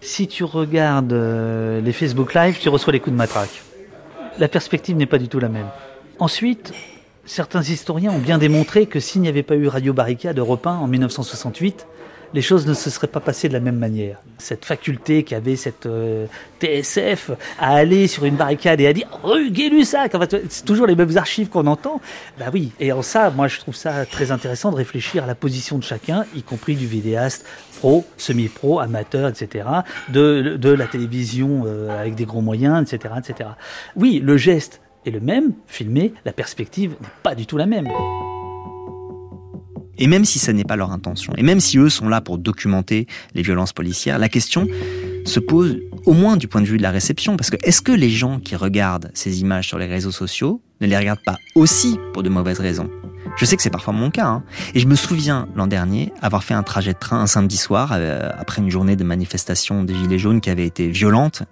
Si 0.00 0.28
tu 0.28 0.44
regardes 0.44 1.12
euh, 1.12 1.80
les 1.80 1.92
Facebook 1.92 2.34
Live, 2.34 2.58
tu 2.60 2.68
reçois 2.68 2.92
les 2.92 3.00
coups 3.00 3.12
de 3.12 3.18
matraque. 3.18 3.62
La 4.38 4.48
perspective 4.48 4.96
n'est 4.96 5.06
pas 5.06 5.18
du 5.18 5.28
tout 5.28 5.40
la 5.40 5.48
même. 5.48 5.66
Ensuite, 6.20 6.72
certains 7.24 7.62
historiens 7.62 8.12
ont 8.12 8.18
bien 8.18 8.38
démontré 8.38 8.86
que 8.86 9.00
s'il 9.00 9.22
n'y 9.22 9.28
avait 9.28 9.42
pas 9.42 9.56
eu 9.56 9.66
Radio 9.66 9.92
Barricade 9.92 10.38
Europe 10.38 10.66
1 10.66 10.70
en 10.70 10.86
1968, 10.86 11.86
les 12.34 12.42
choses 12.42 12.66
ne 12.66 12.74
se 12.74 12.90
seraient 12.90 13.06
pas 13.06 13.20
passées 13.20 13.48
de 13.48 13.54
la 13.54 13.60
même 13.60 13.78
manière. 13.78 14.18
Cette 14.38 14.64
faculté 14.64 15.22
qu'avait 15.22 15.56
cette 15.56 15.86
euh, 15.86 16.26
TSF 16.60 17.30
à 17.58 17.74
aller 17.74 18.06
sur 18.06 18.24
une 18.24 18.36
barricade 18.36 18.80
et 18.80 18.86
à 18.86 18.92
dire 18.92 19.08
rue 19.22 19.50
Gay-Lussac, 19.50 20.14
en 20.14 20.20
fait, 20.20 20.36
c'est 20.48 20.64
toujours 20.64 20.86
les 20.86 20.94
mêmes 20.94 21.16
archives 21.16 21.48
qu'on 21.48 21.66
entend. 21.66 22.00
Bah 22.38 22.46
oui, 22.52 22.72
et 22.80 22.92
en 22.92 23.02
ça, 23.02 23.30
moi 23.30 23.48
je 23.48 23.58
trouve 23.58 23.74
ça 23.74 24.04
très 24.06 24.30
intéressant 24.30 24.70
de 24.70 24.76
réfléchir 24.76 25.24
à 25.24 25.26
la 25.26 25.34
position 25.34 25.78
de 25.78 25.84
chacun, 25.84 26.26
y 26.36 26.42
compris 26.42 26.76
du 26.76 26.86
vidéaste 26.86 27.46
pro, 27.78 28.04
semi-pro, 28.16 28.80
amateur, 28.80 29.28
etc., 29.28 29.68
de, 30.12 30.56
de 30.60 30.70
la 30.70 30.86
télévision 30.86 31.62
euh, 31.64 31.98
avec 31.98 32.16
des 32.16 32.24
gros 32.24 32.40
moyens, 32.40 32.82
etc., 32.82 33.14
etc. 33.18 33.50
Oui, 33.94 34.20
le 34.22 34.36
geste 34.36 34.80
est 35.06 35.10
le 35.10 35.20
même, 35.20 35.52
filmé, 35.68 36.12
la 36.24 36.32
perspective 36.32 36.90
n'est 37.00 37.08
pas 37.22 37.34
du 37.36 37.46
tout 37.46 37.56
la 37.56 37.66
même. 37.66 37.88
Et 39.96 40.06
même 40.08 40.24
si 40.24 40.38
ça 40.38 40.52
n'est 40.52 40.64
pas 40.64 40.76
leur 40.76 40.90
intention, 40.90 41.32
et 41.36 41.42
même 41.42 41.60
si 41.60 41.78
eux 41.78 41.88
sont 41.88 42.08
là 42.08 42.20
pour 42.20 42.38
documenter 42.38 43.06
les 43.34 43.42
violences 43.42 43.72
policières, 43.72 44.18
la 44.18 44.28
question 44.28 44.66
se 45.24 45.38
pose 45.38 45.78
au 46.04 46.14
moins 46.14 46.36
du 46.36 46.48
point 46.48 46.60
de 46.60 46.66
vue 46.66 46.78
de 46.78 46.82
la 46.82 46.90
réception, 46.90 47.36
parce 47.36 47.50
que 47.50 47.56
est-ce 47.62 47.82
que 47.82 47.92
les 47.92 48.10
gens 48.10 48.40
qui 48.40 48.56
regardent 48.56 49.10
ces 49.14 49.40
images 49.40 49.68
sur 49.68 49.78
les 49.78 49.86
réseaux 49.86 50.12
sociaux 50.12 50.62
ne 50.80 50.86
les 50.86 50.96
regardent 50.96 51.24
pas 51.24 51.36
aussi 51.54 51.96
pour 52.12 52.22
de 52.24 52.28
mauvaises 52.28 52.60
raisons? 52.60 52.90
Je 53.36 53.44
sais 53.44 53.56
que 53.56 53.62
c'est 53.62 53.70
parfois 53.70 53.92
mon 53.92 54.10
cas, 54.10 54.26
hein. 54.26 54.42
et 54.74 54.80
je 54.80 54.86
me 54.86 54.94
souviens 54.94 55.48
l'an 55.54 55.66
dernier 55.66 56.12
avoir 56.22 56.42
fait 56.42 56.54
un 56.54 56.62
trajet 56.62 56.92
de 56.92 56.98
train 56.98 57.20
un 57.20 57.26
samedi 57.26 57.56
soir, 57.56 57.90
euh, 57.92 58.30
après 58.38 58.62
une 58.62 58.70
journée 58.70 58.96
de 58.96 59.04
manifestation 59.04 59.84
des 59.84 59.94
Gilets 59.94 60.18
jaunes 60.18 60.40
qui 60.40 60.50
avait 60.50 60.66
été 60.66 60.88
violente, 60.88 61.42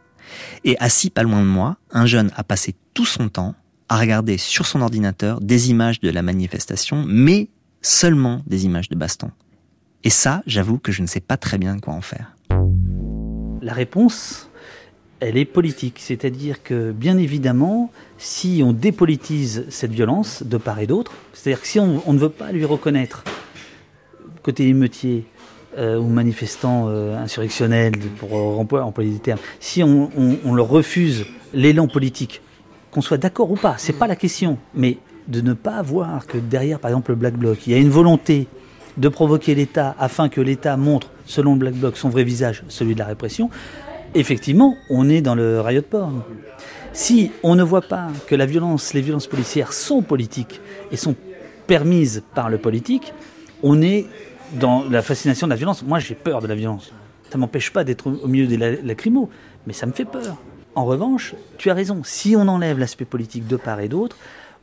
et 0.65 0.77
assis 0.79 1.11
pas 1.11 1.23
loin 1.23 1.41
de 1.41 1.47
moi, 1.47 1.77
un 1.91 2.07
jeune 2.07 2.31
a 2.37 2.43
passé 2.45 2.75
tout 2.95 3.07
son 3.07 3.29
temps 3.29 3.55
à 3.89 3.99
regarder 3.99 4.37
sur 4.39 4.67
son 4.67 4.81
ordinateur 4.81 5.41
des 5.41 5.71
images 5.71 6.01
de 6.01 6.11
la 6.11 6.23
manifestation, 6.23 7.05
mais 7.07 7.49
seulement 7.83 8.43
des 8.47 8.65
images 8.65 8.89
de 8.89 8.97
baston. 8.97 9.31
Et 10.03 10.11
ça, 10.11 10.43
j'avoue 10.47 10.79
que 10.79 10.93
je 10.93 11.03
ne 11.03 11.07
sais 11.07 11.21
pas 11.21 11.37
très 11.37 11.59
bien 11.59 11.79
quoi 11.79 11.95
en 11.95 12.01
faire. 12.01 12.37
La 13.63 13.73
réponse, 13.73 14.46
elle 15.21 15.37
est 15.37 15.45
politique. 15.45 15.97
C'est-à-dire 15.99 16.63
que, 16.63 16.93
bien 16.93 17.19
évidemment, 17.19 17.91
si 18.19 18.63
on 18.65 18.73
dépolitise 18.73 19.67
cette 19.69 19.93
violence 19.93 20.43
de 20.43 20.57
part 20.57 20.81
et 20.81 20.87
d'autre, 20.87 21.13
c'est-à-dire 21.33 21.61
que 21.61 21.69
si 21.69 21.81
on, 21.81 22.13
ne 22.13 22.19
veut 22.19 22.29
pas 22.31 22.53
lui 22.53 22.65
reconnaître, 22.65 23.25
côté 24.43 24.69
émeutier 24.69 25.25
euh, 25.79 25.99
ou 25.99 26.09
manifestant 26.09 26.87
euh, 26.89 27.17
insurrectionnel, 27.17 27.93
pour 28.19 28.35
employer, 28.59 28.85
employer 28.85 29.11
des 29.11 29.19
termes, 29.19 29.41
si 29.61 29.83
on 29.83 30.55
leur 30.55 30.69
refuse 30.69 31.27
l'élan 31.53 31.89
politique, 31.89 32.43
qu'on 32.91 33.03
soit 33.03 33.19
d'accord 33.19 33.51
ou 33.51 33.57
pas, 33.57 33.75
c'est 33.79 33.93
pas 33.93 34.07
la 34.07 34.17
question, 34.17 34.59
mais 34.75 34.99
de 35.29 35.41
ne 35.41 35.53
pas 35.53 35.83
voir 35.83 36.27
que 36.27 36.39
derrière, 36.39 36.79
par 36.79 36.91
exemple, 36.91 37.11
le 37.11 37.17
Black 37.17 37.35
Bloc, 37.35 37.67
il 37.67 37.73
y 37.73 37.77
a 37.77 37.79
une 37.79 37.91
volonté 37.91 38.47
de 38.97 39.09
provoquer 39.09 39.55
l'État 39.55 39.95
afin 39.99 40.29
que 40.29 40.41
l'État 40.41 40.77
montre, 40.77 41.11
selon 41.27 41.55
le 41.55 41.59
Black 41.59 41.75
Bloc, 41.75 41.97
son 41.97 42.09
vrai 42.09 42.25
visage, 42.25 42.63
celui 42.69 42.95
de 42.95 42.99
la 42.99 43.07
répression, 43.07 43.51
effectivement, 44.21 44.77
on 44.91 45.09
est 45.09 45.21
dans 45.21 45.35
le 45.35 45.61
riot 45.61 45.83
porn. 45.83 46.23
Si 46.93 47.31
on 47.43 47.55
ne 47.55 47.63
voit 47.63 47.83
pas 47.83 48.09
que 48.27 48.35
la 48.35 48.47
violence, 48.47 48.95
les 48.95 49.03
violences 49.03 49.27
policières 49.27 49.73
sont 49.73 50.03
politiques 50.03 50.61
et 50.91 50.97
sont 50.97 51.15
permises 51.67 52.23
par 52.35 52.49
le 52.49 52.59
politique, 52.59 53.13
on 53.63 53.83
est 53.83 54.07
dans 54.55 54.85
la 54.89 55.03
fascination 55.03 55.47
de 55.47 55.51
la 55.53 55.57
violence. 55.57 55.83
Moi, 55.83 55.99
j'ai 55.99 56.15
peur 56.15 56.41
de 56.41 56.47
la 56.47 56.55
violence. 56.55 56.93
Ça 57.31 57.39
m'empêche 57.39 57.73
pas 57.73 57.85
d'être 57.85 58.07
au 58.07 58.29
milieu 58.29 58.47
des 58.47 58.57
la- 58.57 58.77
lacrymos, 58.83 59.29
mais 59.67 59.73
ça 59.73 59.87
me 59.87 59.93
fait 59.93 60.05
peur. 60.05 60.37
En 60.75 60.85
revanche, 60.85 61.35
tu 61.59 61.71
as 61.71 61.75
raison. 61.75 62.03
Si 62.05 62.37
on 62.37 62.47
enlève 62.49 62.79
l'aspect 62.79 63.05
politique 63.05 63.47
de 63.47 63.57
part 63.57 63.81
et 63.81 63.89
d'autre, 63.89 64.17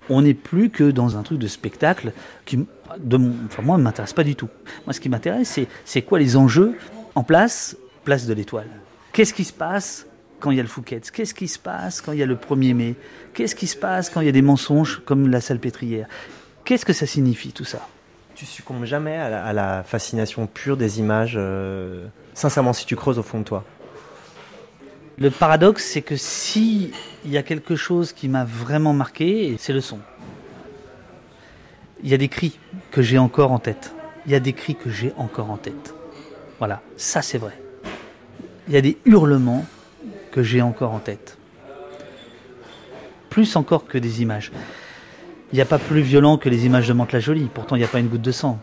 on 0.09 0.21
n'est 0.21 0.33
plus 0.33 0.69
que 0.69 0.91
dans 0.91 1.17
un 1.17 1.23
truc 1.23 1.39
de 1.39 1.47
spectacle 1.47 2.13
qui, 2.45 2.65
enfin 2.89 3.61
moi, 3.61 3.77
ne 3.77 3.83
m'intéresse 3.83 4.13
pas 4.13 4.23
du 4.23 4.35
tout. 4.35 4.49
Moi, 4.85 4.93
ce 4.93 4.99
qui 4.99 5.09
m'intéresse, 5.09 5.59
c'est 5.85 6.01
quoi 6.01 6.19
les 6.19 6.35
enjeux 6.35 6.75
en 7.15 7.23
place, 7.23 7.77
place 8.03 8.25
de 8.25 8.33
l'Étoile. 8.33 8.67
Qu'est-ce 9.13 9.35
qui 9.35 9.43
se 9.43 9.53
passe 9.53 10.07
quand 10.39 10.49
il 10.49 10.57
y 10.57 10.59
a 10.59 10.63
le 10.63 10.67
Fouquet's 10.67 11.11
Qu'est-ce 11.11 11.35
qui 11.35 11.47
se 11.47 11.59
passe 11.59 12.01
quand 12.01 12.13
il 12.13 12.17
y 12.17 12.23
a 12.23 12.25
le 12.25 12.35
1er 12.35 12.73
mai? 12.73 12.95
Qu'est-ce 13.35 13.55
qui 13.55 13.67
se 13.67 13.77
passe 13.77 14.09
quand 14.09 14.21
il 14.21 14.25
y 14.25 14.29
a 14.29 14.33
des 14.33 14.41
mensonges 14.41 15.03
comme 15.05 15.29
la 15.29 15.39
salpêtrière? 15.39 16.07
Qu'est-ce 16.65 16.83
que 16.83 16.93
ça 16.93 17.05
signifie 17.05 17.51
tout 17.51 17.63
ça? 17.63 17.87
Tu 18.33 18.47
succombes 18.47 18.85
jamais 18.85 19.15
à 19.15 19.29
la, 19.29 19.45
à 19.45 19.53
la 19.53 19.83
fascination 19.83 20.47
pure 20.47 20.77
des 20.77 20.99
images, 20.99 21.35
euh, 21.37 22.07
sincèrement, 22.33 22.73
si 22.73 22.87
tu 22.87 22.95
creuses 22.95 23.19
au 23.19 23.23
fond 23.23 23.37
de 23.37 23.43
toi. 23.43 23.63
Le 25.19 25.29
paradoxe, 25.29 25.85
c'est 25.85 26.01
que 26.01 26.15
si 26.15 26.91
il 27.23 27.29
y 27.29 27.37
a 27.37 27.43
quelque 27.43 27.75
chose 27.75 28.13
qui 28.13 28.27
m'a 28.27 28.45
vraiment 28.45 28.93
marqué, 28.93 29.55
c'est 29.59 29.73
le 29.73 29.81
son. 29.81 29.99
Il 32.03 32.09
y 32.09 32.15
a 32.15 32.17
des 32.17 32.29
cris 32.29 32.57
que 32.89 33.03
j'ai 33.03 33.19
encore 33.19 33.51
en 33.51 33.59
tête. 33.59 33.93
Il 34.25 34.31
y 34.31 34.35
a 34.35 34.39
des 34.39 34.53
cris 34.53 34.75
que 34.75 34.89
j'ai 34.89 35.13
encore 35.17 35.51
en 35.51 35.57
tête. 35.57 35.93
Voilà, 36.57 36.81
ça 36.97 37.21
c'est 37.21 37.37
vrai. 37.37 37.62
Il 38.67 38.73
y 38.73 38.77
a 38.77 38.81
des 38.81 38.97
hurlements 39.05 39.65
que 40.31 40.41
j'ai 40.41 40.61
encore 40.61 40.93
en 40.93 40.99
tête. 40.99 41.37
Plus 43.29 43.55
encore 43.55 43.85
que 43.85 43.97
des 43.97 44.21
images. 44.21 44.51
Il 45.51 45.55
n'y 45.55 45.61
a 45.61 45.65
pas 45.65 45.79
plus 45.79 46.01
violent 46.01 46.37
que 46.37 46.49
les 46.49 46.65
images 46.65 46.87
de 46.87 46.93
Mantes-la-Jolie. 46.93 47.49
Pourtant, 47.53 47.75
il 47.75 47.79
n'y 47.79 47.85
a 47.85 47.89
pas 47.89 47.99
une 47.99 48.07
goutte 48.07 48.21
de 48.21 48.31
sang. 48.31 48.59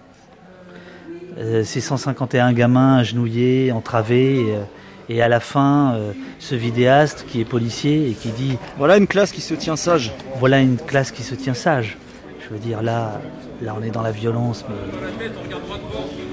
Euh, 1.38 1.64
ces 1.64 1.80
151 1.80 2.52
gamins 2.52 2.96
agenouillés, 2.96 3.72
entravés, 3.72 4.40
et, 4.40 4.56
euh, 4.56 4.62
et 5.08 5.22
à 5.22 5.28
la 5.28 5.40
fin, 5.40 5.94
euh, 5.94 6.12
ce 6.38 6.54
vidéaste 6.54 7.24
qui 7.28 7.40
est 7.40 7.44
policier 7.44 8.10
et 8.10 8.14
qui 8.14 8.28
dit 8.30 8.58
Voilà 8.78 8.96
une 8.96 9.06
classe 9.06 9.32
qui 9.32 9.40
se 9.40 9.54
tient 9.54 9.76
sage. 9.76 10.12
voilà 10.38 10.60
une 10.60 10.76
classe 10.76 11.10
qui 11.10 11.22
se 11.22 11.34
tient 11.34 11.54
sage. 11.54 11.98
Je 12.40 12.48
veux 12.48 12.60
dire, 12.60 12.82
là, 12.82 13.20
là 13.62 13.74
on 13.78 13.82
est 13.82 13.90
dans 13.90 14.02
la 14.02 14.12
violence, 14.12 14.64
mais. 14.68 15.28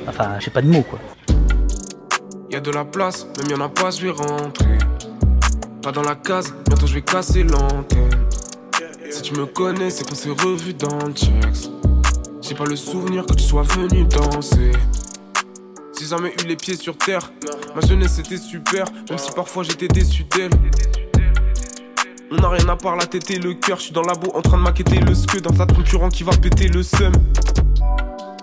Enfin, 0.08 0.40
j'ai 0.40 0.52
pas 0.52 0.62
de 0.62 0.68
mots, 0.68 0.84
quoi. 0.84 1.00
Y 2.58 2.60
a 2.60 2.62
de 2.62 2.72
la 2.72 2.86
place, 2.86 3.28
même 3.38 3.52
y 3.52 3.54
en 3.54 3.64
a 3.64 3.70
pas, 3.70 3.92
je 3.92 4.02
vais 4.02 4.10
rentrer. 4.10 4.80
Pas 5.84 5.92
dans 5.92 6.02
la 6.02 6.16
case, 6.16 6.56
bientôt 6.66 6.88
je 6.88 6.96
vais 6.96 7.04
casser 7.04 7.44
l'antenne. 7.44 8.28
Si 9.12 9.22
tu 9.22 9.36
me 9.36 9.46
connais, 9.46 9.92
c'est 9.92 10.10
qu'on 10.10 10.16
s'est 10.16 10.32
revu 10.32 10.74
dans 10.74 11.06
le 11.06 11.14
checks. 11.14 11.70
J'ai 12.42 12.56
pas 12.56 12.66
le 12.66 12.76
souvenir 12.76 13.28
que 13.28 13.36
tu 13.36 13.44
sois 13.44 13.62
venu 13.62 14.06
danser. 14.06 14.72
J'ai 16.00 16.08
jamais 16.08 16.30
eu 16.30 16.48
les 16.48 16.56
pieds 16.56 16.76
sur 16.76 16.98
terre. 16.98 17.32
Ma 17.76 17.82
jeunesse 17.86 18.18
était 18.18 18.38
super, 18.38 18.86
même 19.08 19.20
si 19.20 19.32
parfois 19.34 19.62
j'étais 19.62 19.88
déçu 19.88 20.24
d'elle. 20.24 20.50
On 22.32 22.38
n'a 22.38 22.50
rien 22.50 22.68
à 22.70 22.76
part 22.76 22.96
la 22.96 23.06
tête 23.06 23.30
et 23.30 23.38
le 23.38 23.54
cœur. 23.54 23.78
Je 23.78 23.84
suis 23.84 23.94
dans 23.94 24.02
la 24.02 24.14
boue 24.14 24.32
en 24.34 24.42
train 24.42 24.58
de 24.58 24.64
maqueter 24.64 25.00
le 25.00 25.14
skeu 25.14 25.42
d'un 25.42 25.54
tas 25.54 25.68
de 25.68 25.74
concurrents 25.74 26.10
qui 26.10 26.24
va 26.24 26.32
péter 26.36 26.70
le 26.70 26.82
seum. 26.82 27.14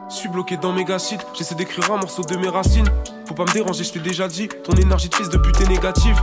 Suis 0.09 0.29
bloqué 0.29 0.57
dans 0.57 0.73
mes 0.73 0.87
shit, 1.01 1.19
j'essaie 1.37 1.57
d'écrire 1.57 1.91
un 1.91 1.97
morceau 1.97 2.23
de 2.23 2.37
mes 2.37 2.49
racines. 2.49 2.89
Faut 3.27 3.35
pas 3.35 3.45
me 3.45 3.53
déranger, 3.53 3.85
je 3.85 3.93
t'ai 3.93 4.01
déjà 4.01 4.29
dit, 4.29 4.49
ton 4.49 4.75
énergie 4.75 5.09
de 5.09 5.15
fils 5.15 5.31
de 5.31 5.39
pute 5.39 5.61
est 5.61 5.69
négative. 5.69 6.21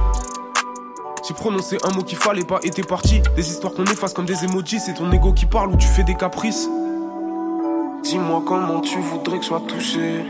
J'ai 1.27 1.33
prononcé 1.33 1.77
un 1.83 1.95
mot 1.95 2.03
qu'il 2.03 2.17
fallait 2.17 2.43
pas 2.43 2.59
et 2.63 2.69
t'es 2.69 2.83
parti. 2.83 3.21
Des 3.35 3.49
histoires 3.49 3.73
qu'on 3.73 3.85
efface 3.85 4.13
comme 4.13 4.25
des 4.25 4.43
emojis, 4.43 4.79
c'est 4.79 4.93
ton 4.93 5.11
ego 5.11 5.33
qui 5.33 5.45
parle 5.45 5.71
ou 5.71 5.77
tu 5.77 5.87
fais 5.87 6.03
des 6.03 6.15
caprices. 6.15 6.69
Dis-moi 8.03 8.43
comment 8.45 8.81
tu 8.81 8.99
voudrais 8.99 9.37
que 9.37 9.43
je 9.43 9.47
sois 9.47 9.61
touché. 9.67 10.25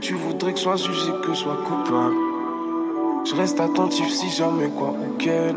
Tu 0.00 0.14
voudrais 0.14 0.52
que 0.52 0.58
je 0.58 0.62
sois 0.62 0.76
jugé, 0.76 1.10
que 1.22 1.34
je 1.34 1.38
sois 1.38 1.56
coupable. 1.66 2.14
Je 3.24 3.34
reste 3.34 3.60
attentif 3.60 4.08
si 4.10 4.30
jamais 4.30 4.68
quoi 4.68 4.90
ou 4.90 5.16
quel. 5.18 5.56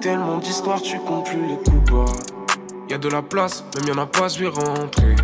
Tellement 0.00 0.38
d'histoires, 0.38 0.82
tu 0.82 0.98
comptes 1.00 1.26
plus 1.26 1.46
les 1.46 1.56
coups 1.56 1.90
bas. 1.90 2.12
Y 2.90 2.94
a 2.94 2.98
de 2.98 3.08
la 3.08 3.22
place, 3.22 3.64
même 3.76 3.88
y 3.88 3.98
en 3.98 4.02
a 4.02 4.06
pas, 4.06 4.28
je 4.28 4.40
vais 4.40 4.48
rentrer. 4.48 5.16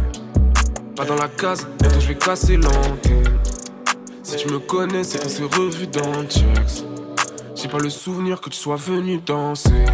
Pas 0.97 1.05
dans 1.05 1.17
la 1.17 1.29
case, 1.29 1.67
bientôt 1.81 2.01
je 2.01 2.09
vais 2.09 2.19
casser 2.19 2.57
l'antenne. 2.57 3.39
Si 4.25 4.37
tu 4.37 4.49
me 4.49 4.59
connais, 4.59 5.05
c'est 5.05 5.23
qu'on 5.23 5.29
s'est 5.29 5.43
revu 5.43 5.87
dans 5.87 6.23
le. 6.23 6.27
J'ai 7.55 7.69
pas 7.69 7.79
le 7.79 7.91
souvenir 7.91 8.41
que 8.41 8.49
tu 8.49 8.57
sois 8.57 8.77
venu 8.77 9.19
danser. 9.19 9.85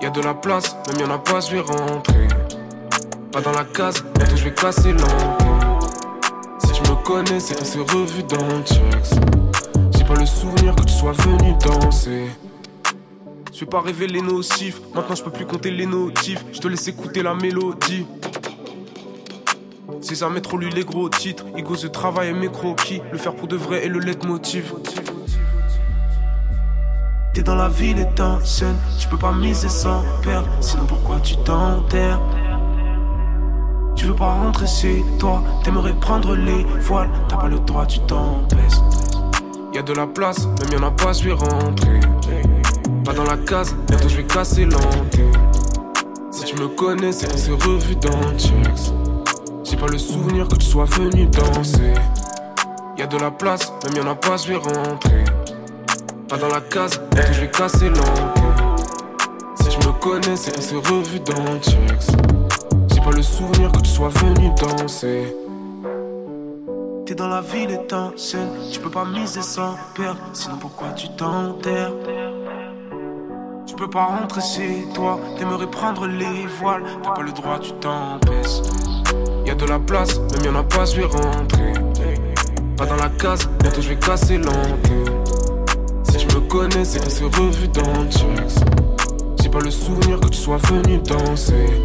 Y 0.00 0.06
a 0.06 0.10
de 0.10 0.22
la 0.22 0.32
place, 0.32 0.74
même 0.88 1.00
y 1.00 1.04
en 1.04 1.14
a 1.14 1.18
pas, 1.18 1.40
je 1.40 1.52
vais 1.52 1.60
rentrer. 1.60 2.28
Pas 3.30 3.42
dans 3.42 3.52
la 3.52 3.64
case, 3.64 4.02
bientôt 4.14 4.36
je 4.36 4.44
vais 4.44 4.54
casser 4.54 4.92
l'antenne. 4.92 5.78
Si 6.64 6.72
tu 6.72 6.80
me 6.90 7.04
connais, 7.04 7.38
c'est 7.38 7.58
qu'on 7.58 7.64
s'est 7.66 7.78
revu 7.78 8.22
dans 8.22 8.46
le. 8.46 8.64
J'ai 9.98 10.04
pas 10.04 10.14
le 10.18 10.26
souvenir 10.26 10.74
que 10.74 10.84
tu 10.84 10.94
sois 10.94 11.12
venu 11.12 11.54
danser. 11.62 12.28
Je 13.52 13.60
vais 13.60 13.66
pas 13.66 13.82
révéler 13.82 14.22
nos 14.22 14.42
chiffres, 14.42 14.80
maintenant 14.94 15.14
je 15.14 15.22
peux 15.22 15.30
plus 15.30 15.46
compter 15.46 15.70
les 15.70 15.86
notifs. 15.86 16.42
Je 16.52 16.58
te 16.58 16.68
laisse 16.68 16.88
écouter 16.88 17.22
la 17.22 17.34
mélodie. 17.34 18.06
C'est 20.08 20.14
jamais 20.14 20.40
trop 20.40 20.56
lu 20.56 20.68
les 20.68 20.84
gros 20.84 21.08
titres. 21.08 21.44
Ego 21.56 21.74
de 21.74 21.88
travail 21.88 22.28
et 22.28 22.32
mes 22.32 22.48
croquis. 22.48 23.02
Le 23.10 23.18
faire 23.18 23.34
pour 23.34 23.48
de 23.48 23.56
vrai 23.56 23.86
et 23.86 23.88
le 23.88 23.98
leitmotiv. 23.98 24.72
T'es 27.34 27.42
dans 27.42 27.56
la 27.56 27.68
ville 27.68 27.98
et 27.98 28.08
t'enchaînes. 28.14 28.76
Tu 29.00 29.08
peux 29.08 29.16
pas 29.16 29.32
miser 29.32 29.68
sans 29.68 30.04
perdre. 30.22 30.46
Sinon 30.60 30.84
pourquoi 30.86 31.18
tu 31.18 31.34
t'enterres? 31.38 32.20
Tu 33.96 34.04
veux 34.04 34.14
pas 34.14 34.32
rentrer 34.32 34.68
chez 34.68 35.04
toi. 35.18 35.42
T'aimerais 35.64 35.94
prendre 35.94 36.36
les 36.36 36.62
voiles. 36.82 37.10
T'as 37.28 37.38
pas 37.38 37.48
le 37.48 37.58
droit, 37.58 37.84
tu 37.84 37.98
t'empêches. 37.98 38.78
Y 39.74 39.78
a 39.78 39.82
de 39.82 39.92
la 39.92 40.06
place, 40.06 40.46
même 40.46 40.72
y 40.72 40.76
en 40.76 40.86
a 40.86 40.92
pas, 40.92 41.14
je 41.14 41.24
vais 41.24 41.32
rentrer. 41.32 41.98
Pas 43.04 43.12
dans 43.12 43.24
la 43.24 43.38
case, 43.38 43.74
bientôt 43.88 44.08
je 44.08 44.18
vais 44.18 44.24
casser 44.24 44.66
l'antenne. 44.66 45.32
Si 46.30 46.44
tu 46.44 46.54
me 46.62 46.68
connais, 46.68 47.10
c'est 47.10 47.28
qu'on 47.28 47.36
s'est 47.36 47.50
revu 47.50 47.96
dans 47.96 48.38
Checks. 48.38 48.92
J'ai 49.68 49.76
pas 49.76 49.88
le 49.88 49.98
souvenir 49.98 50.46
que 50.46 50.54
tu 50.54 50.64
sois 50.64 50.84
venu 50.84 51.26
danser. 51.26 51.94
Y 52.96 53.02
a 53.02 53.06
de 53.08 53.18
la 53.18 53.32
place, 53.32 53.72
même 53.82 53.96
y 53.96 54.00
en 54.00 54.08
a 54.08 54.14
pas, 54.14 54.36
je 54.36 54.52
vais 54.52 54.56
rentrer. 54.56 55.24
Pas 56.28 56.36
dans 56.36 56.46
la 56.46 56.60
case, 56.60 57.00
bientôt 57.10 57.32
je 57.32 57.40
vais 57.40 57.50
casser 57.50 57.88
l'antenne. 57.88 58.76
Si 59.60 59.68
tu 59.68 59.78
me 59.78 59.92
connais, 59.94 60.36
c'est 60.36 60.54
qu'on 60.54 60.62
s'est 60.62 60.76
revu 60.76 61.18
dans 61.18 61.58
Checks. 61.60 62.16
J'ai 62.94 63.00
pas 63.00 63.10
le 63.10 63.22
souvenir 63.22 63.72
que 63.72 63.80
tu 63.80 63.90
sois 63.90 64.10
venu 64.10 64.52
danser. 64.54 65.34
T'es 67.04 67.16
dans 67.16 67.28
la 67.28 67.40
ville 67.40 67.72
et 67.72 67.86
t'enchaînes. 67.88 68.70
Tu 68.72 68.78
peux 68.78 68.90
pas 68.90 69.04
miser 69.04 69.42
sans 69.42 69.74
perdre. 69.96 70.20
Sinon 70.32 70.58
pourquoi 70.60 70.90
tu 70.90 71.08
t'enterres? 71.16 71.92
Tu 73.66 73.74
peux 73.74 73.90
pas 73.90 74.04
rentrer 74.04 74.42
chez 74.42 74.86
toi. 74.94 75.18
T'aimerais 75.36 75.66
prendre 75.66 76.06
les 76.06 76.46
voiles. 76.60 76.84
T'as 77.02 77.10
pas 77.10 77.22
le 77.22 77.32
droit, 77.32 77.58
tu 77.58 77.72
t'empêches. 77.72 78.62
Y 79.46 79.50
a 79.50 79.54
de 79.54 79.66
la 79.66 79.78
place, 79.78 80.18
même 80.18 80.44
y 80.44 80.48
en 80.48 80.56
a 80.56 80.64
pas, 80.64 80.84
je 80.84 80.96
vais 80.96 81.04
rentrer. 81.04 81.72
Pas 82.76 82.84
dans 82.84 82.96
la 82.96 83.08
case, 83.10 83.48
bientôt 83.60 83.80
je 83.80 83.90
vais 83.90 83.96
casser 83.96 84.38
l'antenne. 84.38 85.24
Si 86.02 86.16
tu 86.16 86.26
me 86.34 86.40
connais, 86.48 86.84
c'est 86.84 86.98
qu'on 86.98 87.08
s'est 87.08 87.24
revu 87.24 87.68
dans 87.68 88.10
Checks. 88.10 88.64
J'ai 89.40 89.48
pas 89.48 89.60
le 89.60 89.70
souvenir 89.70 90.18
que 90.18 90.28
tu 90.28 90.38
sois 90.38 90.56
venu 90.56 90.98
danser. 90.98 91.80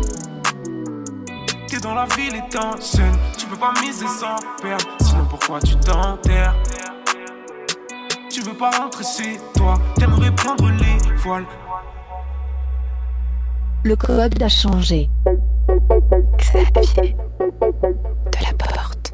T'es 1.67 1.80
dans 1.80 1.93
la 1.93 2.06
ville 2.17 2.36
et 2.36 2.50
t'enchaînes. 2.50 3.15
Tu 3.38 3.45
peux 3.45 3.56
pas 3.56 3.74
miser 3.80 4.08
sans 4.08 4.38
perdre. 4.60 4.86
Sinon 5.00 5.26
pourquoi 5.30 5.60
tu 5.60 5.76
t'enterres? 5.76 6.56
Tu 8.32 8.41
veux 8.41 8.58
pas 8.58 8.71
rentrer 8.71 9.04
chez 9.04 9.39
toi. 9.54 9.76
T'aimerais 9.95 10.32
prendre 10.32 10.67
les 10.67 11.15
voiles. 11.17 11.45
Le 13.84 13.95
code 13.95 14.41
a 14.41 14.50
changé. 14.50 15.10
Xavier 16.38 17.15
de. 17.41 18.12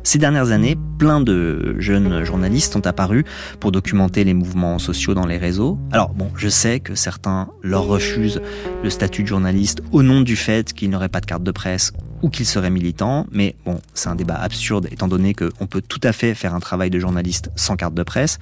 Ces 0.08 0.20
dernières 0.20 0.52
années, 0.52 0.78
plein 0.98 1.20
de 1.20 1.76
jeunes 1.80 2.24
journalistes 2.24 2.72
sont 2.72 2.88
apparus 2.88 3.26
pour 3.60 3.74
documenter 3.74 4.24
les 4.24 4.34
mouvements 4.34 4.80
sociaux 4.80 5.14
dans 5.14 5.26
les 5.26 5.36
réseaux. 5.36 5.78
Alors 5.92 6.14
bon, 6.14 6.32
je 6.38 6.48
sais 6.48 6.80
que 6.80 6.96
certains 6.96 7.50
leur 7.62 7.84
refusent 7.88 8.42
le 8.84 8.90
statut 8.90 9.24
de 9.24 9.28
journaliste 9.28 9.82
au 9.92 10.04
nom 10.04 10.22
du 10.22 10.38
fait 10.38 10.72
qu'ils 10.72 10.90
n'auraient 10.90 11.10
pas 11.10 11.20
de 11.20 11.26
carte 11.26 11.44
de 11.44 11.52
presse 11.52 11.92
ou 12.22 12.30
qu'ils 12.30 12.46
seraient 12.46 12.70
militants, 12.70 13.28
mais 13.34 13.58
bon, 13.66 13.82
c'est 13.94 14.08
un 14.08 14.16
débat 14.16 14.36
absurde 14.36 14.88
étant 14.92 15.10
donné 15.10 15.34
qu'on 15.34 15.68
peut 15.68 15.82
tout 15.82 16.02
à 16.04 16.14
fait 16.14 16.34
faire 16.36 16.56
un 16.56 16.62
travail 16.62 16.90
de 16.90 17.00
journaliste 17.00 17.52
sans 17.58 17.76
carte 17.76 17.94
de 17.94 18.04
presse 18.04 18.40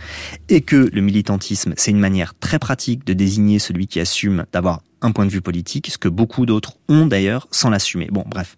et 0.49 0.61
que 0.61 0.91
le 0.93 1.01
militantisme, 1.01 1.73
c'est 1.77 1.89
une 1.89 1.99
manière 1.99 2.35
très 2.35 2.59
pratique 2.59 3.07
de 3.07 3.13
désigner 3.13 3.57
celui 3.57 3.87
qui 3.87 3.99
assume 3.99 4.45
d'avoir 4.53 4.81
un 5.01 5.11
point 5.11 5.25
de 5.25 5.31
vue 5.31 5.41
politique, 5.41 5.89
ce 5.89 5.97
que 5.97 6.09
beaucoup 6.09 6.45
d'autres 6.45 6.73
ont 6.89 7.07
d'ailleurs 7.07 7.47
sans 7.49 7.71
l'assumer. 7.71 8.07
Bon, 8.11 8.23
bref. 8.27 8.55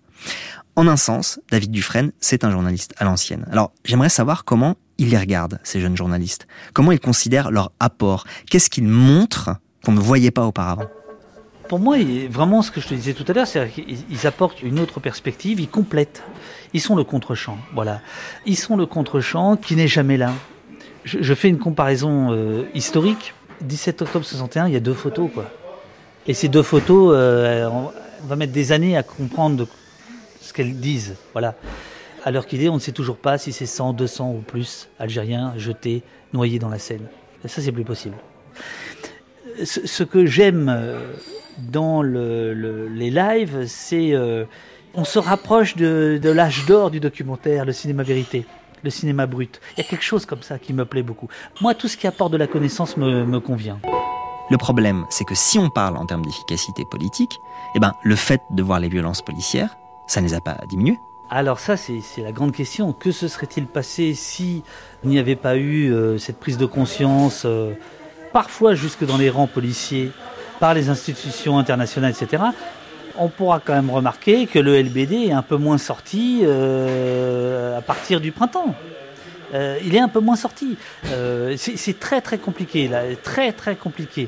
En 0.77 0.87
un 0.87 0.95
sens, 0.95 1.39
David 1.49 1.71
Dufresne, 1.71 2.11
c'est 2.19 2.43
un 2.43 2.51
journaliste 2.51 2.93
à 2.99 3.03
l'ancienne. 3.03 3.47
Alors, 3.51 3.71
j'aimerais 3.83 4.09
savoir 4.09 4.45
comment 4.45 4.75
il 4.99 5.09
les 5.09 5.17
regarde, 5.17 5.59
ces 5.63 5.79
jeunes 5.79 5.97
journalistes. 5.97 6.45
Comment 6.71 6.91
il 6.91 6.99
considère 6.99 7.49
leur 7.49 7.71
apport. 7.79 8.25
Qu'est-ce 8.47 8.69
qu'ils 8.69 8.87
montrent 8.87 9.55
qu'on 9.83 9.93
ne 9.93 9.99
voyait 9.99 10.29
pas 10.29 10.45
auparavant? 10.45 10.85
Pour 11.67 11.79
moi, 11.79 11.97
vraiment, 12.29 12.61
ce 12.61 12.69
que 12.69 12.79
je 12.79 12.89
te 12.89 12.93
disais 12.93 13.13
tout 13.13 13.25
à 13.27 13.33
l'heure, 13.33 13.47
c'est 13.47 13.67
qu'ils 13.69 13.97
ils 14.07 14.27
apportent 14.27 14.61
une 14.61 14.79
autre 14.79 14.99
perspective, 14.99 15.59
ils 15.59 15.67
complètent. 15.67 16.21
Ils 16.73 16.81
sont 16.81 16.95
le 16.95 17.03
contre-champ, 17.03 17.57
voilà. 17.73 17.99
Ils 18.45 18.55
sont 18.55 18.77
le 18.77 18.85
contre-champ 18.85 19.57
qui 19.57 19.75
n'est 19.75 19.87
jamais 19.87 20.17
là. 20.17 20.31
Je, 21.05 21.33
fais 21.33 21.49
une 21.49 21.57
comparaison 21.57 22.31
euh, 22.31 22.65
historique. 22.75 23.33
17 23.61 24.03
octobre 24.03 24.23
61, 24.23 24.67
il 24.67 24.73
y 24.73 24.77
a 24.77 24.79
deux 24.79 24.93
photos, 24.93 25.31
quoi. 25.33 25.49
Et 26.27 26.35
ces 26.35 26.49
deux 26.49 26.61
photos, 26.61 27.15
euh, 27.15 27.67
on 27.67 28.27
va 28.27 28.35
mettre 28.35 28.53
des 28.53 28.71
années 28.71 28.95
à 28.95 29.01
comprendre 29.01 29.65
ce 30.47 30.53
qu'elles 30.53 30.79
disent, 30.79 31.15
voilà. 31.33 31.55
À 32.25 32.31
l'heure 32.31 32.45
qu'il 32.47 32.63
est, 32.63 32.69
on 32.69 32.75
ne 32.75 32.79
sait 32.79 32.91
toujours 32.91 33.17
pas 33.17 33.37
si 33.37 33.53
c'est 33.53 33.65
100, 33.65 33.93
200 33.93 34.31
ou 34.31 34.39
plus 34.39 34.89
Algériens 34.99 35.53
jetés, 35.57 36.03
noyés 36.33 36.59
dans 36.59 36.69
la 36.69 36.79
Seine. 36.79 37.07
Ça, 37.45 37.61
c'est 37.61 37.71
plus 37.71 37.85
possible 37.85 38.15
ce, 39.63 40.03
que 40.03 40.25
j'aime 40.25 40.69
euh, 40.69 40.99
dans 41.57 42.01
le- 42.01 42.53
le- 42.53 42.87
les 42.87 43.09
lives, 43.09 43.65
c'est 43.67 44.13
euh, 44.13 44.45
on 44.93 45.03
se 45.03 45.19
rapproche 45.19 45.75
de, 45.75 46.19
de 46.21 46.29
l'âge 46.29 46.65
d'or 46.67 46.91
du 46.91 46.99
documentaire, 46.99 47.65
le 47.65 47.71
cinéma 47.71 48.03
vérité, 48.03 48.45
le 48.83 48.89
cinéma 48.89 49.25
brut. 49.25 49.59
Il 49.75 49.83
y 49.83 49.85
a 49.85 49.89
quelque 49.89 50.03
chose 50.03 50.25
comme 50.25 50.41
ça 50.43 50.59
qui 50.59 50.73
me 50.73 50.85
plaît 50.85 51.01
beaucoup. 51.03 51.27
Moi, 51.61 51.73
tout 51.73 51.87
ce 51.87 51.97
qui 51.97 52.05
apporte 52.07 52.31
de 52.31 52.37
la 52.37 52.47
connaissance 52.47 52.97
me, 52.97 53.25
me 53.25 53.39
convient. 53.39 53.79
Le 54.49 54.57
problème, 54.57 55.05
c'est 55.09 55.25
que 55.25 55.35
si 55.35 55.57
on 55.59 55.69
parle 55.69 55.97
en 55.97 56.05
termes 56.05 56.23
d'efficacité 56.23 56.83
politique, 56.89 57.39
eh 57.75 57.79
ben, 57.79 57.93
le 58.03 58.15
fait 58.15 58.41
de 58.51 58.61
voir 58.63 58.79
les 58.79 58.89
violences 58.89 59.21
policières, 59.21 59.75
ça 60.07 60.21
ne 60.21 60.27
les 60.27 60.33
a 60.33 60.41
pas 60.41 60.57
diminuées. 60.67 60.99
Alors 61.29 61.59
ça, 61.59 61.75
c'est 61.75 62.01
la 62.21 62.31
grande 62.31 62.53
question. 62.53 62.93
Que 62.93 63.11
se 63.11 63.27
serait-il 63.27 63.67
passé 63.67 64.13
si 64.13 64.63
n'y 65.03 65.19
avait 65.19 65.35
pas 65.35 65.57
eu 65.57 65.91
euh, 65.91 66.17
cette 66.17 66.39
prise 66.39 66.57
de 66.57 66.65
conscience, 66.65 67.43
euh, 67.45 67.73
parfois 68.31 68.75
jusque 68.75 69.05
dans 69.05 69.17
les 69.17 69.29
rangs 69.29 69.47
policiers, 69.47 70.11
par 70.59 70.73
les 70.73 70.89
institutions 70.89 71.59
internationales, 71.59 72.13
etc. 72.17 72.43
On 73.17 73.27
pourra 73.27 73.59
quand 73.59 73.73
même 73.73 73.89
remarquer 73.89 74.47
que 74.47 74.59
le 74.59 74.81
LBD 74.81 75.27
est 75.27 75.31
un 75.33 75.41
peu 75.41 75.57
moins 75.57 75.77
sorti 75.77 76.41
euh, 76.43 77.77
à 77.77 77.81
partir 77.81 78.21
du 78.21 78.31
printemps. 78.31 78.73
Il 79.53 79.95
est 79.95 79.99
un 79.99 80.09
peu 80.09 80.19
moins 80.19 80.35
sorti. 80.35 80.77
C'est 81.55 81.99
très 81.99 82.19
très 82.19 82.37
compliqué 82.37 82.89
là, 82.89 83.03
très 83.23 83.53
très 83.53 83.77
compliqué. 83.77 84.27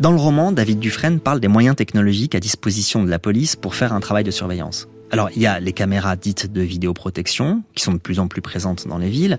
Dans 0.00 0.12
le 0.12 0.16
roman, 0.16 0.50
David 0.50 0.78
Dufresne 0.78 1.20
parle 1.20 1.40
des 1.40 1.48
moyens 1.48 1.76
technologiques 1.76 2.34
à 2.34 2.40
disposition 2.40 3.04
de 3.04 3.10
la 3.10 3.18
police 3.18 3.54
pour 3.54 3.74
faire 3.74 3.92
un 3.92 4.00
travail 4.00 4.24
de 4.24 4.30
surveillance. 4.30 4.88
Alors, 5.10 5.28
il 5.36 5.42
y 5.42 5.46
a 5.46 5.60
les 5.60 5.74
caméras 5.74 6.16
dites 6.16 6.50
de 6.50 6.62
vidéoprotection, 6.62 7.62
qui 7.74 7.84
sont 7.84 7.92
de 7.92 7.98
plus 7.98 8.18
en 8.18 8.26
plus 8.26 8.40
présentes 8.40 8.88
dans 8.88 8.96
les 8.96 9.10
villes, 9.10 9.38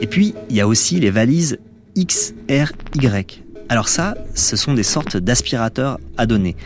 et 0.00 0.06
puis 0.06 0.34
il 0.48 0.56
y 0.56 0.62
a 0.62 0.66
aussi 0.66 1.00
les 1.00 1.10
valises 1.10 1.58
XRY. 1.98 3.42
Alors 3.68 3.88
ça, 3.88 4.14
ce 4.34 4.56
sont 4.56 4.72
des 4.72 4.84
sortes 4.84 5.18
d'aspirateurs 5.18 6.00
à 6.16 6.24
données. 6.24 6.56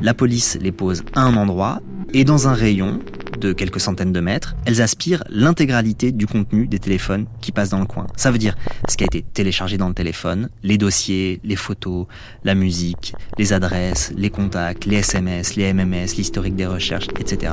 La 0.00 0.14
police 0.14 0.56
les 0.60 0.70
pose 0.70 1.02
à 1.14 1.22
un 1.22 1.34
endroit, 1.34 1.80
et 2.12 2.22
dans 2.22 2.46
un 2.46 2.54
rayon 2.54 3.00
de 3.44 3.52
quelques 3.52 3.80
centaines 3.80 4.12
de 4.12 4.20
mètres, 4.20 4.56
elles 4.64 4.80
aspirent 4.80 5.22
l'intégralité 5.28 6.12
du 6.12 6.26
contenu 6.26 6.66
des 6.66 6.78
téléphones 6.78 7.26
qui 7.42 7.52
passent 7.52 7.68
dans 7.68 7.80
le 7.80 7.84
coin. 7.84 8.06
Ça 8.16 8.30
veut 8.30 8.38
dire 8.38 8.56
ce 8.88 8.96
qui 8.96 9.04
a 9.04 9.06
été 9.06 9.22
téléchargé 9.22 9.76
dans 9.76 9.88
le 9.88 9.94
téléphone, 9.94 10.48
les 10.62 10.78
dossiers, 10.78 11.40
les 11.44 11.56
photos, 11.56 12.06
la 12.42 12.54
musique, 12.54 13.14
les 13.38 13.52
adresses, 13.52 14.12
les 14.16 14.30
contacts, 14.30 14.86
les 14.86 14.96
SMS, 14.96 15.56
les 15.56 15.72
MMS, 15.74 16.16
l'historique 16.16 16.56
des 16.56 16.66
recherches, 16.66 17.08
etc. 17.18 17.52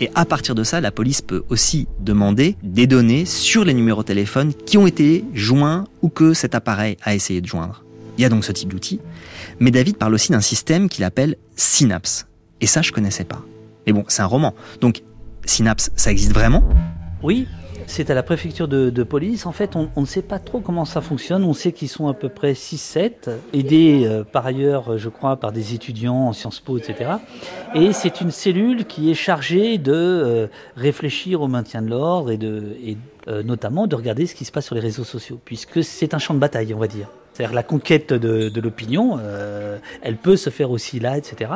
Et 0.00 0.10
à 0.14 0.24
partir 0.24 0.54
de 0.54 0.64
ça, 0.64 0.80
la 0.80 0.90
police 0.90 1.22
peut 1.22 1.44
aussi 1.48 1.86
demander 2.00 2.56
des 2.62 2.86
données 2.86 3.24
sur 3.24 3.64
les 3.64 3.74
numéros 3.74 4.02
de 4.02 4.08
téléphone 4.08 4.52
qui 4.66 4.76
ont 4.76 4.86
été 4.86 5.24
joints 5.32 5.84
ou 6.02 6.08
que 6.08 6.34
cet 6.34 6.54
appareil 6.54 6.96
a 7.02 7.14
essayé 7.14 7.40
de 7.40 7.46
joindre. 7.46 7.84
Il 8.18 8.22
y 8.22 8.24
a 8.24 8.28
donc 8.28 8.44
ce 8.44 8.52
type 8.52 8.70
d'outil. 8.70 9.00
Mais 9.60 9.70
David 9.70 9.96
parle 9.96 10.14
aussi 10.14 10.32
d'un 10.32 10.40
système 10.40 10.88
qu'il 10.88 11.04
appelle 11.04 11.36
Synapse. 11.54 12.26
Et 12.60 12.66
ça, 12.66 12.82
je 12.82 12.90
connaissais 12.92 13.24
pas. 13.24 13.44
Mais 13.86 13.92
bon, 13.92 14.04
c'est 14.08 14.22
un 14.22 14.26
roman. 14.26 14.54
Donc, 14.80 15.02
Synapse, 15.44 15.90
ça 15.94 16.10
existe 16.10 16.32
vraiment? 16.32 16.62
Oui, 17.22 17.46
c'est 17.86 18.10
à 18.10 18.14
la 18.14 18.22
préfecture 18.22 18.68
de, 18.68 19.02
police. 19.04 19.46
En 19.46 19.52
fait, 19.52 19.76
on, 19.76 19.88
ne 19.96 20.06
sait 20.06 20.22
pas 20.22 20.38
trop 20.38 20.60
comment 20.60 20.84
ça 20.84 21.00
fonctionne. 21.00 21.44
On 21.44 21.54
sait 21.54 21.72
qu'ils 21.72 21.88
sont 21.88 22.08
à 22.08 22.14
peu 22.14 22.28
près 22.28 22.52
6-7, 22.52 23.30
aidés 23.52 24.02
euh, 24.04 24.24
par 24.24 24.44
ailleurs, 24.44 24.92
euh, 24.92 24.98
je 24.98 25.08
crois, 25.08 25.36
par 25.36 25.52
des 25.52 25.74
étudiants 25.74 26.28
en 26.28 26.32
Sciences 26.32 26.60
Po, 26.60 26.78
etc. 26.78 27.12
Et 27.74 27.92
c'est 27.92 28.20
une 28.20 28.30
cellule 28.30 28.86
qui 28.86 29.10
est 29.10 29.14
chargée 29.14 29.78
de 29.78 29.92
euh, 29.92 30.46
réfléchir 30.76 31.40
au 31.40 31.48
maintien 31.48 31.82
de 31.82 31.90
l'ordre 31.90 32.30
et, 32.30 32.36
de, 32.36 32.76
notamment 33.42 33.86
de 33.86 33.94
regarder 33.94 34.26
ce 34.26 34.34
qui 34.34 34.44
se 34.44 34.52
passe 34.52 34.66
sur 34.66 34.74
les 34.74 34.80
réseaux 34.80 35.04
sociaux, 35.04 35.40
puisque 35.44 35.82
c'est 35.82 36.14
un 36.14 36.18
champ 36.18 36.34
de 36.34 36.38
bataille, 36.38 36.74
on 36.74 36.78
va 36.78 36.88
dire. 36.88 37.08
C'est-à-dire 37.36 37.54
la 37.54 37.62
conquête 37.62 38.14
de, 38.14 38.60
l'opinion, 38.62 39.18
euh, 39.20 39.76
elle 40.00 40.16
peut 40.16 40.36
se 40.36 40.48
faire 40.48 40.70
aussi 40.70 41.00
là, 41.00 41.18
etc. 41.18 41.50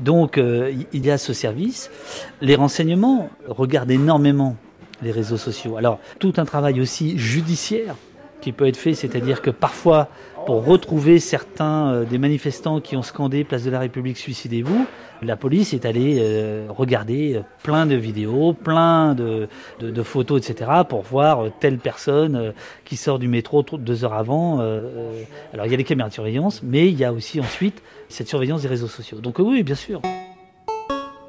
Donc 0.00 0.36
euh, 0.36 0.74
il 0.92 1.06
y 1.06 1.12
a 1.12 1.18
ce 1.18 1.32
service. 1.32 1.92
Les 2.40 2.56
renseignements 2.56 3.30
regardent 3.46 3.92
énormément 3.92 4.56
les 5.00 5.12
réseaux 5.12 5.36
sociaux. 5.36 5.76
Alors 5.76 6.00
tout 6.18 6.32
un 6.38 6.44
travail 6.44 6.80
aussi 6.80 7.16
judiciaire 7.18 7.94
qui 8.40 8.50
peut 8.50 8.66
être 8.66 8.76
fait, 8.76 8.94
c'est-à-dire 8.94 9.42
que 9.42 9.50
parfois, 9.50 10.08
pour 10.46 10.64
retrouver 10.64 11.18
certains 11.20 11.92
euh, 11.92 12.04
des 12.04 12.18
manifestants 12.18 12.80
qui 12.80 12.96
ont 12.96 13.02
scandé 13.02 13.44
Place 13.44 13.64
de 13.64 13.70
la 13.70 13.78
République, 13.78 14.16
suicidez-vous, 14.16 14.86
la 15.22 15.36
police 15.36 15.72
est 15.72 15.84
allée 15.86 16.18
euh, 16.20 16.66
regarder 16.68 17.36
euh, 17.36 17.40
plein 17.62 17.86
de 17.86 17.94
vidéos, 17.94 18.52
plein 18.52 19.14
de, 19.14 19.48
photos, 20.02 20.48
etc., 20.48 20.70
pour 20.88 21.02
voir 21.02 21.44
telle 21.60 21.78
personne 21.78 22.52
qui 22.84 22.96
sort 22.96 23.18
du 23.18 23.28
métro 23.28 23.62
tro- 23.62 23.78
deux 23.78 24.04
heures 24.04 24.14
avant. 24.14 24.58
alors 24.60 25.66
il 25.66 25.70
y 25.70 25.74
a 25.74 25.76
les 25.76 25.84
caméras 25.84 26.08
de 26.08 26.14
surveillance, 26.14 26.60
mais 26.62 26.88
il 26.88 26.98
y 26.98 27.04
a 27.04 27.12
aussi 27.12 27.40
ensuite 27.40 27.82
cette 28.08 28.28
surveillance 28.28 28.62
des 28.62 28.68
réseaux 28.68 28.88
sociaux. 28.88 29.20
Donc 29.20 29.38
oui, 29.38 29.62
bien 29.62 29.74
sûr. 29.76 30.00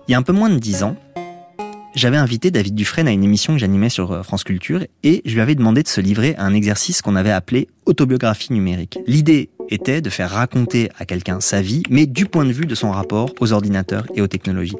Il 0.07 0.11
y 0.11 0.15
a 0.15 0.17
un 0.17 0.23
peu 0.23 0.33
moins 0.33 0.49
de 0.49 0.57
dix 0.57 0.83
ans, 0.83 0.95
j'avais 1.95 2.17
invité 2.17 2.51
David 2.51 2.75
Dufresne 2.75 3.07
à 3.07 3.11
une 3.11 3.23
émission 3.23 3.53
que 3.53 3.59
j'animais 3.59 3.89
sur 3.89 4.11
euh, 4.11 4.23
France 4.23 4.43
Culture 4.43 4.81
et 5.03 5.21
je 5.25 5.33
lui 5.33 5.41
avais 5.41 5.55
demandé 5.55 5.83
de 5.83 5.87
se 5.87 6.01
livrer 6.01 6.35
à 6.37 6.43
un 6.43 6.53
exercice 6.53 7.01
qu'on 7.01 7.15
avait 7.15 7.31
appelé 7.31 7.67
autobiographie 7.85 8.53
numérique. 8.53 8.99
L'idée 9.05 9.49
était 9.69 10.01
de 10.01 10.09
faire 10.09 10.31
raconter 10.31 10.89
à 10.97 11.05
quelqu'un 11.05 11.39
sa 11.39 11.61
vie, 11.61 11.83
mais 11.89 12.05
du 12.05 12.25
point 12.25 12.45
de 12.45 12.51
vue 12.51 12.65
de 12.65 12.75
son 12.75 12.91
rapport 12.91 13.29
aux 13.39 13.53
ordinateurs 13.53 14.05
et 14.15 14.21
aux 14.21 14.27
technologies. 14.27 14.75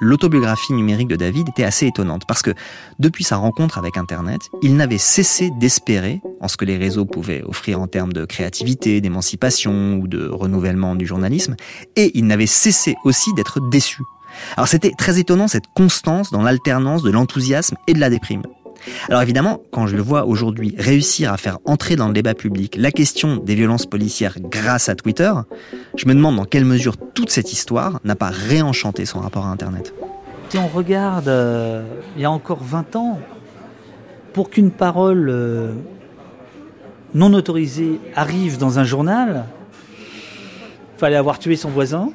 L'autobiographie 0.00 0.72
numérique 0.72 1.08
de 1.08 1.16
David 1.16 1.48
était 1.48 1.64
assez 1.64 1.86
étonnante 1.86 2.22
parce 2.26 2.42
que 2.42 2.52
depuis 2.98 3.24
sa 3.24 3.36
rencontre 3.36 3.78
avec 3.78 3.96
Internet, 3.96 4.40
il 4.62 4.76
n'avait 4.76 4.98
cessé 4.98 5.50
d'espérer 5.60 6.20
en 6.40 6.48
ce 6.48 6.56
que 6.56 6.64
les 6.64 6.76
réseaux 6.76 7.04
pouvaient 7.04 7.42
offrir 7.42 7.80
en 7.80 7.86
termes 7.86 8.12
de 8.12 8.24
créativité, 8.24 9.00
d'émancipation 9.00 9.94
ou 9.96 10.08
de 10.08 10.28
renouvellement 10.28 10.94
du 10.94 11.06
journalisme, 11.06 11.56
et 11.96 12.12
il 12.14 12.26
n'avait 12.26 12.46
cessé 12.46 12.96
aussi 13.04 13.32
d'être 13.34 13.60
déçu 13.70 14.02
alors 14.56 14.68
c'était 14.68 14.92
très 14.96 15.18
étonnant 15.18 15.48
cette 15.48 15.66
constance 15.74 16.30
dans 16.30 16.42
l'alternance 16.42 17.02
de 17.02 17.10
l'enthousiasme 17.10 17.76
et 17.86 17.94
de 17.94 18.00
la 18.00 18.10
déprime. 18.10 18.42
Alors 19.08 19.22
évidemment, 19.22 19.60
quand 19.72 19.86
je 19.86 19.96
le 19.96 20.02
vois 20.02 20.24
aujourd'hui 20.24 20.74
réussir 20.78 21.32
à 21.32 21.36
faire 21.36 21.58
entrer 21.64 21.96
dans 21.96 22.08
le 22.08 22.14
débat 22.14 22.34
public 22.34 22.76
la 22.78 22.90
question 22.90 23.36
des 23.36 23.54
violences 23.54 23.86
policières 23.86 24.36
grâce 24.40 24.88
à 24.88 24.94
Twitter, 24.94 25.32
je 25.96 26.06
me 26.06 26.14
demande 26.14 26.36
dans 26.36 26.44
quelle 26.44 26.64
mesure 26.64 26.96
toute 27.14 27.30
cette 27.30 27.52
histoire 27.52 28.00
n'a 28.04 28.14
pas 28.14 28.30
réenchanté 28.30 29.04
son 29.04 29.20
rapport 29.20 29.46
à 29.46 29.50
Internet. 29.50 29.94
Si 30.50 30.58
on 30.58 30.68
regarde, 30.68 31.28
euh, 31.28 31.82
il 32.16 32.22
y 32.22 32.24
a 32.24 32.30
encore 32.30 32.62
20 32.62 32.96
ans, 32.96 33.20
pour 34.32 34.50
qu'une 34.50 34.70
parole 34.70 35.28
euh, 35.28 35.72
non 37.14 37.34
autorisée 37.34 38.00
arrive 38.14 38.58
dans 38.58 38.78
un 38.78 38.84
journal, 38.84 39.44
fallait 40.96 41.16
avoir 41.16 41.38
tué 41.38 41.56
son 41.56 41.68
voisin, 41.68 42.10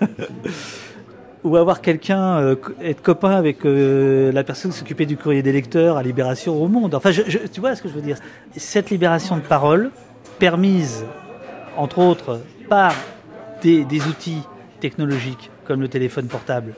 ou 1.44 1.56
avoir 1.56 1.80
quelqu'un, 1.80 2.38
euh, 2.38 2.56
être 2.82 3.02
copain 3.02 3.30
avec 3.30 3.64
euh, 3.64 4.32
la 4.32 4.44
personne 4.44 4.70
qui 4.70 4.78
s'occupait 4.78 5.06
du 5.06 5.16
courrier 5.16 5.42
des 5.42 5.52
lecteurs 5.52 5.96
à 5.96 6.02
Libération 6.02 6.60
au 6.60 6.68
Monde. 6.68 6.94
Enfin, 6.94 7.10
tu 7.52 7.60
vois 7.60 7.76
ce 7.76 7.82
que 7.82 7.88
je 7.88 7.94
veux 7.94 8.00
dire 8.00 8.18
Cette 8.56 8.90
libération 8.90 9.36
de 9.36 9.42
parole, 9.42 9.90
permise, 10.38 11.04
entre 11.76 11.98
autres, 11.98 12.40
par 12.68 12.94
des, 13.62 14.06
outils 14.06 14.42
technologiques 14.80 15.50
comme 15.64 15.80
le 15.80 15.88
téléphone 15.88 16.26
portable, 16.26 16.74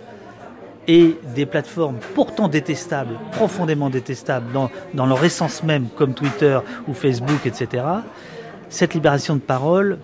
et 0.86 1.16
des 1.34 1.44
plateformes 1.44 1.98
pourtant 2.14 2.48
détestables, 2.48 3.14
profondément 3.32 3.90
détestables 3.90 4.50
dans, 4.52 4.70
dans 4.94 5.04
leur 5.04 5.22
essence 5.22 5.62
même, 5.62 5.88
comme 5.96 6.14
Twitter 6.14 6.58
ou 6.86 6.94
Facebook, 6.94 7.44
etc., 7.44 7.84
cette 8.70 8.94
libération 8.94 9.34
de 9.34 9.40
parole, 9.40 9.98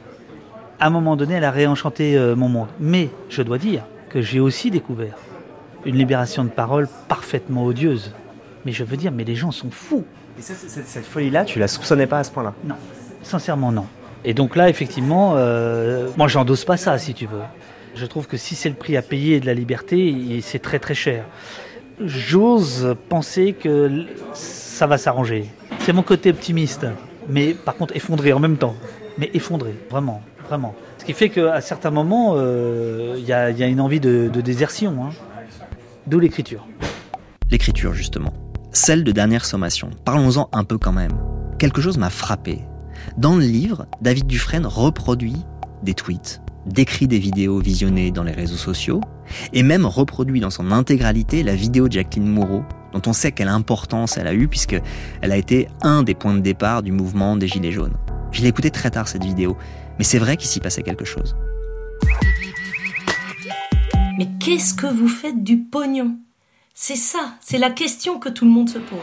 à 0.80 0.86
un 0.86 0.90
moment 0.90 1.16
donné, 1.16 1.34
elle 1.34 1.44
a 1.44 1.50
réenchanté 1.50 2.16
euh, 2.16 2.34
mon 2.34 2.48
monde. 2.48 2.68
Mais 2.80 3.10
je 3.28 3.42
dois 3.42 3.58
dire 3.58 3.84
que 4.14 4.22
j'ai 4.22 4.38
aussi 4.38 4.70
découvert 4.70 5.16
une 5.84 5.96
libération 5.96 6.44
de 6.44 6.48
parole 6.48 6.88
parfaitement 7.08 7.64
odieuse. 7.64 8.12
Mais 8.64 8.70
je 8.70 8.84
veux 8.84 8.96
dire, 8.96 9.10
mais 9.10 9.24
les 9.24 9.34
gens 9.34 9.50
sont 9.50 9.72
fous. 9.72 10.04
Et 10.38 10.42
ça, 10.42 10.54
cette, 10.54 10.86
cette 10.86 11.04
folie-là, 11.04 11.44
tu 11.44 11.58
la 11.58 11.66
soupçonnais 11.66 12.06
pas 12.06 12.20
à 12.20 12.24
ce 12.24 12.30
point-là? 12.30 12.54
Non, 12.64 12.76
sincèrement 13.24 13.72
non. 13.72 13.86
Et 14.24 14.32
donc 14.32 14.54
là, 14.54 14.68
effectivement, 14.68 15.34
euh, 15.34 16.08
moi 16.16 16.28
j'endosse 16.28 16.64
pas 16.64 16.76
ça, 16.76 16.96
si 16.96 17.12
tu 17.12 17.26
veux. 17.26 17.42
Je 17.96 18.06
trouve 18.06 18.28
que 18.28 18.36
si 18.36 18.54
c'est 18.54 18.68
le 18.68 18.76
prix 18.76 18.96
à 18.96 19.02
payer 19.02 19.40
de 19.40 19.46
la 19.46 19.54
liberté, 19.54 20.40
c'est 20.42 20.60
très 20.60 20.78
très 20.78 20.94
cher. 20.94 21.24
J'ose 22.00 22.94
penser 23.08 23.52
que 23.52 24.06
ça 24.32 24.86
va 24.86 24.96
s'arranger. 24.96 25.46
C'est 25.80 25.92
mon 25.92 26.02
côté 26.02 26.30
optimiste, 26.30 26.86
mais 27.28 27.52
par 27.52 27.74
contre 27.74 27.96
effondré 27.96 28.32
en 28.32 28.38
même 28.38 28.58
temps. 28.58 28.76
Mais 29.18 29.30
effondré, 29.34 29.74
vraiment, 29.90 30.22
vraiment. 30.48 30.74
Ce 30.98 31.04
qui 31.04 31.12
fait 31.12 31.28
qu'à 31.28 31.60
certains 31.60 31.90
moments, 31.90 32.34
euh, 32.36 33.14
il 33.18 33.24
y, 33.24 33.32
a, 33.32 33.50
une 33.50 33.80
envie 33.80 34.00
de, 34.00 34.28
désertion. 34.28 35.04
hein. 35.04 35.10
D'où 36.06 36.18
l'écriture. 36.18 36.66
L'écriture 37.50 37.94
justement, 37.94 38.32
celle 38.72 39.04
de 39.04 39.12
dernière 39.12 39.44
sommation. 39.44 39.90
Parlons-en 40.04 40.48
un 40.52 40.64
peu 40.64 40.78
quand 40.78 40.92
même. 40.92 41.12
Quelque 41.58 41.80
chose 41.80 41.98
m'a 41.98 42.10
frappé. 42.10 42.60
Dans 43.16 43.36
le 43.36 43.44
livre, 43.44 43.86
David 44.00 44.26
Dufresne 44.26 44.66
reproduit 44.66 45.36
des 45.82 45.94
tweets, 45.94 46.40
décrit 46.66 47.06
des 47.06 47.18
vidéos 47.18 47.58
visionnées 47.58 48.10
dans 48.10 48.22
les 48.22 48.32
réseaux 48.32 48.56
sociaux, 48.56 49.00
et 49.52 49.62
même 49.62 49.86
reproduit 49.86 50.40
dans 50.40 50.50
son 50.50 50.72
intégralité 50.72 51.42
la 51.42 51.54
vidéo 51.54 51.88
de 51.88 51.92
Jacqueline 51.92 52.28
Moreau, 52.28 52.62
dont 52.92 53.02
on 53.06 53.12
sait 53.12 53.32
quelle 53.32 53.48
importance 53.48 54.16
elle 54.16 54.26
a 54.26 54.34
eue 54.34 54.48
puisque 54.48 54.80
elle 55.20 55.32
a 55.32 55.36
été 55.36 55.68
un 55.82 56.02
des 56.02 56.14
points 56.14 56.34
de 56.34 56.40
départ 56.40 56.82
du 56.82 56.92
mouvement 56.92 57.36
des 57.36 57.48
Gilets 57.48 57.72
jaunes. 57.72 57.94
Je 58.32 58.42
l'ai 58.42 58.48
écoutée 58.48 58.70
très 58.70 58.90
tard 58.90 59.08
cette 59.08 59.24
vidéo, 59.24 59.56
mais 59.98 60.04
c'est 60.04 60.18
vrai 60.18 60.36
qu'il 60.36 60.48
s'y 60.48 60.60
passait 60.60 60.82
quelque 60.82 61.04
chose. 61.04 61.36
Mais 64.18 64.28
qu'est-ce 64.40 64.74
que 64.74 64.86
vous 64.86 65.08
faites 65.08 65.42
du 65.42 65.58
pognon? 65.58 66.16
C'est 66.72 66.96
ça, 66.96 67.34
c'est 67.40 67.58
la 67.58 67.70
question 67.70 68.18
que 68.18 68.28
tout 68.28 68.44
le 68.44 68.50
monde 68.50 68.68
se 68.68 68.78
pose. 68.78 68.98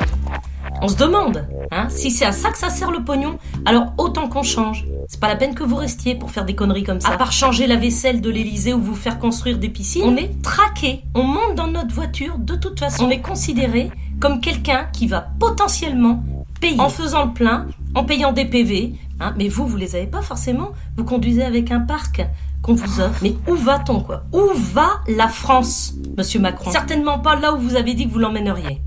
On 0.82 0.88
se 0.88 0.96
demande, 0.96 1.48
hein, 1.72 1.88
si 1.89 2.12
c'est 2.12 2.26
à 2.26 2.32
ça 2.32 2.50
que 2.50 2.58
ça 2.58 2.70
sert 2.70 2.92
le 2.92 3.04
pognon, 3.04 3.38
alors 3.66 3.94
autant 3.98 4.28
qu'on 4.28 4.44
change. 4.44 4.86
C'est 5.08 5.20
pas 5.20 5.28
la 5.28 5.36
peine 5.36 5.54
que 5.54 5.64
vous 5.64 5.76
restiez 5.76 6.16
pour 6.16 6.32
faire 6.32 6.44
des 6.44 6.56
conneries 6.56 6.84
comme 6.84 7.00
ça. 7.00 7.10
À 7.10 7.18
part 7.18 7.32
changer 7.32 7.68
la 7.68 7.76
vaisselle 7.76 8.20
de 8.20 8.30
l'Elysée 8.30 8.74
ou 8.74 8.82
vous 8.82 8.96
faire 8.96 9.20
construire 9.20 9.58
des 9.58 9.70
piscines, 9.70 10.04
on 10.04 10.18
est 10.18 10.42
traqué. 10.42 11.04
On 11.16 11.24
monte 11.24 11.56
dans 11.56 11.68
notre 11.68 11.94
voiture, 11.94 12.38
de 12.38 12.56
toute 12.56 12.80
façon, 12.80 13.06
on 13.06 13.10
est 13.10 13.22
considéré 13.22 13.92
comme 14.20 14.42
quelqu'un 14.42 14.88
qui 14.92 15.08
va 15.08 15.28
potentiellement 15.39 16.24
payer 16.62 16.80
en 16.80 16.88
faisant 16.89 17.26
le 17.26 17.34
plein, 17.34 17.68
en 17.93 18.05
payant 18.05 18.32
des 18.32 18.45
PV. 18.45 18.93
hein. 19.20 19.34
mais 19.38 19.49
vous, 19.49 19.68
vous 19.68 19.76
les 19.76 19.95
avez 19.97 20.07
pas 20.07 20.22
forcément. 20.22 20.72
Vous 20.95 21.03
conduisez 21.03 21.43
avec 21.43 21.72
un 21.72 21.82
parc 21.82 22.26
qu'on 22.62 22.76
vous 22.76 23.01
offre. 23.01 23.20
Mais 23.22 23.36
où 23.47 23.55
va-t-on, 23.55 24.01
quoi? 24.01 24.24
Où 24.32 24.47
va 24.55 25.01
la 25.07 25.28
France, 25.28 25.95
monsieur 26.18 26.39
Macron? 26.39 26.72
Certainement 26.72 27.20
pas 27.20 27.36
là 27.36 27.53
où 27.53 27.57
vous 27.57 27.76
avez 27.76 27.93
dit 27.95 28.07
que 28.07 28.12
vous 28.14 28.20
l'emmèneriez. 28.20 28.80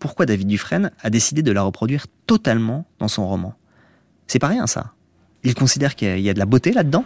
Pourquoi 0.00 0.26
David 0.26 0.46
Dufresne 0.46 0.92
a 1.02 1.10
décidé 1.10 1.42
de 1.42 1.50
la 1.50 1.62
reproduire 1.62 2.06
totalement 2.26 2.86
dans 3.00 3.08
son 3.08 3.26
roman? 3.28 3.54
C'est 4.28 4.38
pas 4.38 4.46
rien 4.46 4.66
ça. 4.66 4.92
Il 5.42 5.54
considère 5.54 5.96
qu'il 5.96 6.20
y 6.20 6.30
a 6.30 6.34
de 6.34 6.38
la 6.38 6.46
beauté 6.46 6.72
là-dedans? 6.72 7.04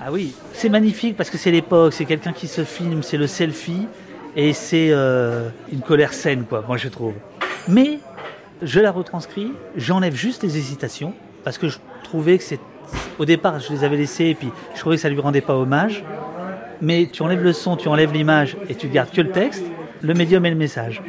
Ah 0.00 0.10
oui, 0.10 0.34
c'est 0.52 0.68
magnifique 0.68 1.16
parce 1.16 1.30
que 1.30 1.38
c'est 1.38 1.52
l'époque, 1.52 1.92
c'est 1.92 2.04
quelqu'un 2.04 2.32
qui 2.32 2.48
se 2.48 2.64
filme, 2.64 3.04
c'est 3.04 3.16
le 3.16 3.28
selfie 3.28 3.86
et 4.34 4.52
c'est 4.52 4.88
euh, 4.90 5.50
une 5.70 5.80
colère 5.80 6.12
saine, 6.12 6.44
quoi, 6.44 6.64
moi 6.66 6.76
je 6.76 6.88
trouve. 6.88 7.14
Mais 7.68 8.00
je 8.62 8.80
la 8.80 8.90
retranscris, 8.90 9.52
j'enlève 9.76 10.14
juste 10.14 10.42
les 10.42 10.56
hésitations 10.56 11.14
parce 11.44 11.58
que 11.58 11.68
je 11.68 11.78
trouvais 12.04 12.38
que 12.38 12.44
c'est. 12.44 12.60
Au 13.18 13.24
départ, 13.24 13.58
je 13.58 13.72
les 13.72 13.84
avais 13.84 13.96
laissées 13.96 14.26
et 14.26 14.34
puis 14.34 14.50
je 14.74 14.80
trouvais 14.80 14.96
que 14.96 15.02
ça 15.02 15.08
lui 15.08 15.20
rendait 15.20 15.40
pas 15.40 15.54
hommage. 15.54 16.04
Mais 16.80 17.08
tu 17.12 17.22
enlèves 17.22 17.42
le 17.42 17.52
son, 17.52 17.76
tu 17.76 17.88
enlèves 17.88 18.12
l'image 18.12 18.56
et 18.68 18.74
tu 18.74 18.88
gardes 18.88 19.10
que 19.10 19.20
le 19.20 19.30
texte, 19.30 19.64
le 20.02 20.14
médium 20.14 20.44
et 20.46 20.50
le 20.50 20.56
message. 20.56 21.02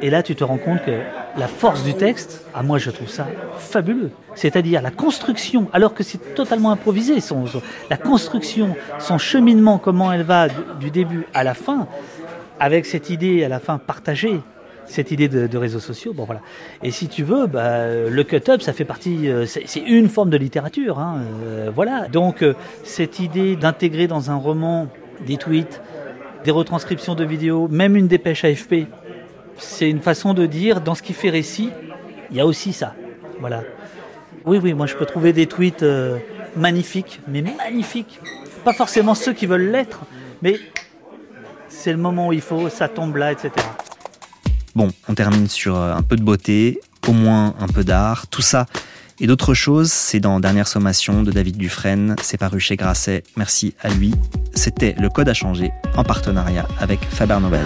Et 0.00 0.10
là, 0.10 0.22
tu 0.22 0.34
te 0.36 0.44
rends 0.44 0.58
compte 0.58 0.84
que 0.84 1.00
la 1.36 1.48
force 1.48 1.82
du 1.82 1.94
texte, 1.94 2.46
à 2.54 2.62
moi, 2.62 2.78
je 2.78 2.90
trouve 2.90 3.08
ça 3.08 3.26
fabuleux. 3.58 4.10
C'est-à-dire 4.34 4.82
la 4.82 4.90
construction, 4.90 5.68
alors 5.72 5.94
que 5.94 6.02
c'est 6.02 6.34
totalement 6.34 6.70
improvisé, 6.70 7.20
son, 7.20 7.44
la 7.90 7.96
construction, 7.96 8.76
son 8.98 9.18
cheminement, 9.18 9.78
comment 9.78 10.12
elle 10.12 10.22
va 10.22 10.48
du 10.78 10.90
début 10.90 11.26
à 11.32 11.42
la 11.42 11.54
fin, 11.54 11.86
avec 12.60 12.86
cette 12.86 13.10
idée 13.10 13.44
à 13.44 13.48
la 13.48 13.60
fin 13.60 13.78
partagée, 13.78 14.40
cette 14.86 15.10
idée 15.10 15.28
de, 15.28 15.58
réseaux 15.58 15.80
sociaux. 15.80 16.12
Bon 16.12 16.24
voilà. 16.24 16.40
Et 16.82 16.90
si 16.90 17.08
tu 17.08 17.22
veux, 17.22 17.46
bah, 17.46 17.88
le 17.88 18.24
cut-up, 18.24 18.62
ça 18.62 18.72
fait 18.72 18.84
partie, 18.84 19.28
euh, 19.28 19.46
c'est 19.46 19.80
une 19.80 20.08
forme 20.08 20.30
de 20.30 20.36
littérature. 20.36 20.98
hein, 20.98 21.22
euh, 21.44 21.70
voilà. 21.74 22.08
Donc 22.08 22.42
euh, 22.42 22.54
cette 22.82 23.20
idée 23.20 23.56
d'intégrer 23.56 24.06
dans 24.06 24.30
un 24.30 24.36
roman 24.36 24.88
des 25.26 25.36
tweets, 25.36 25.80
des 26.44 26.50
retranscriptions 26.50 27.14
de 27.14 27.24
vidéos, 27.24 27.68
même 27.68 27.96
une 27.96 28.08
dépêche 28.08 28.44
AFP, 28.44 28.86
c'est 29.56 29.88
une 29.88 30.00
façon 30.00 30.34
de 30.34 30.46
dire, 30.46 30.80
dans 30.80 30.94
ce 30.94 31.02
qui 31.02 31.12
fait 31.12 31.30
récit, 31.30 31.70
il 32.30 32.36
y 32.36 32.40
a 32.40 32.46
aussi 32.46 32.72
ça. 32.72 32.94
Voilà. 33.40 33.62
Oui, 34.44 34.58
oui, 34.62 34.74
moi 34.74 34.86
je 34.86 34.94
peux 34.94 35.06
trouver 35.06 35.32
des 35.32 35.46
tweets 35.46 35.84
magnifiques, 36.56 37.20
mais 37.28 37.42
magnifiques. 37.42 38.20
Pas 38.64 38.72
forcément 38.72 39.14
ceux 39.14 39.32
qui 39.32 39.46
veulent 39.46 39.70
l'être, 39.70 40.00
mais 40.42 40.56
c'est 41.68 41.92
le 41.92 41.98
moment 41.98 42.28
où 42.28 42.32
il 42.32 42.40
faut, 42.40 42.68
ça 42.68 42.88
tombe 42.88 43.16
là, 43.16 43.32
etc. 43.32 43.50
Bon, 44.74 44.90
on 45.08 45.14
termine 45.14 45.48
sur 45.48 45.76
euh, 45.76 45.94
un 45.94 46.02
peu 46.02 46.16
de 46.16 46.22
beauté, 46.22 46.80
au 47.06 47.12
moins 47.12 47.54
un 47.60 47.68
peu 47.68 47.84
d'art, 47.84 48.26
tout 48.26 48.42
ça. 48.42 48.66
Et 49.20 49.28
d'autres 49.28 49.54
choses, 49.54 49.92
c'est 49.92 50.18
dans 50.18 50.40
Dernière 50.40 50.66
Sommation 50.66 51.22
de 51.22 51.30
David 51.30 51.56
Dufresne, 51.56 52.16
c'est 52.20 52.38
paru 52.38 52.58
chez 52.58 52.74
Grasset, 52.74 53.22
merci 53.36 53.74
à 53.80 53.88
lui. 53.88 54.12
C'était 54.54 54.96
Le 54.98 55.08
Code 55.08 55.28
à 55.28 55.34
changer, 55.34 55.70
en 55.96 56.02
partenariat 56.02 56.66
avec 56.80 57.00
Faber 57.04 57.38
Novel. 57.40 57.64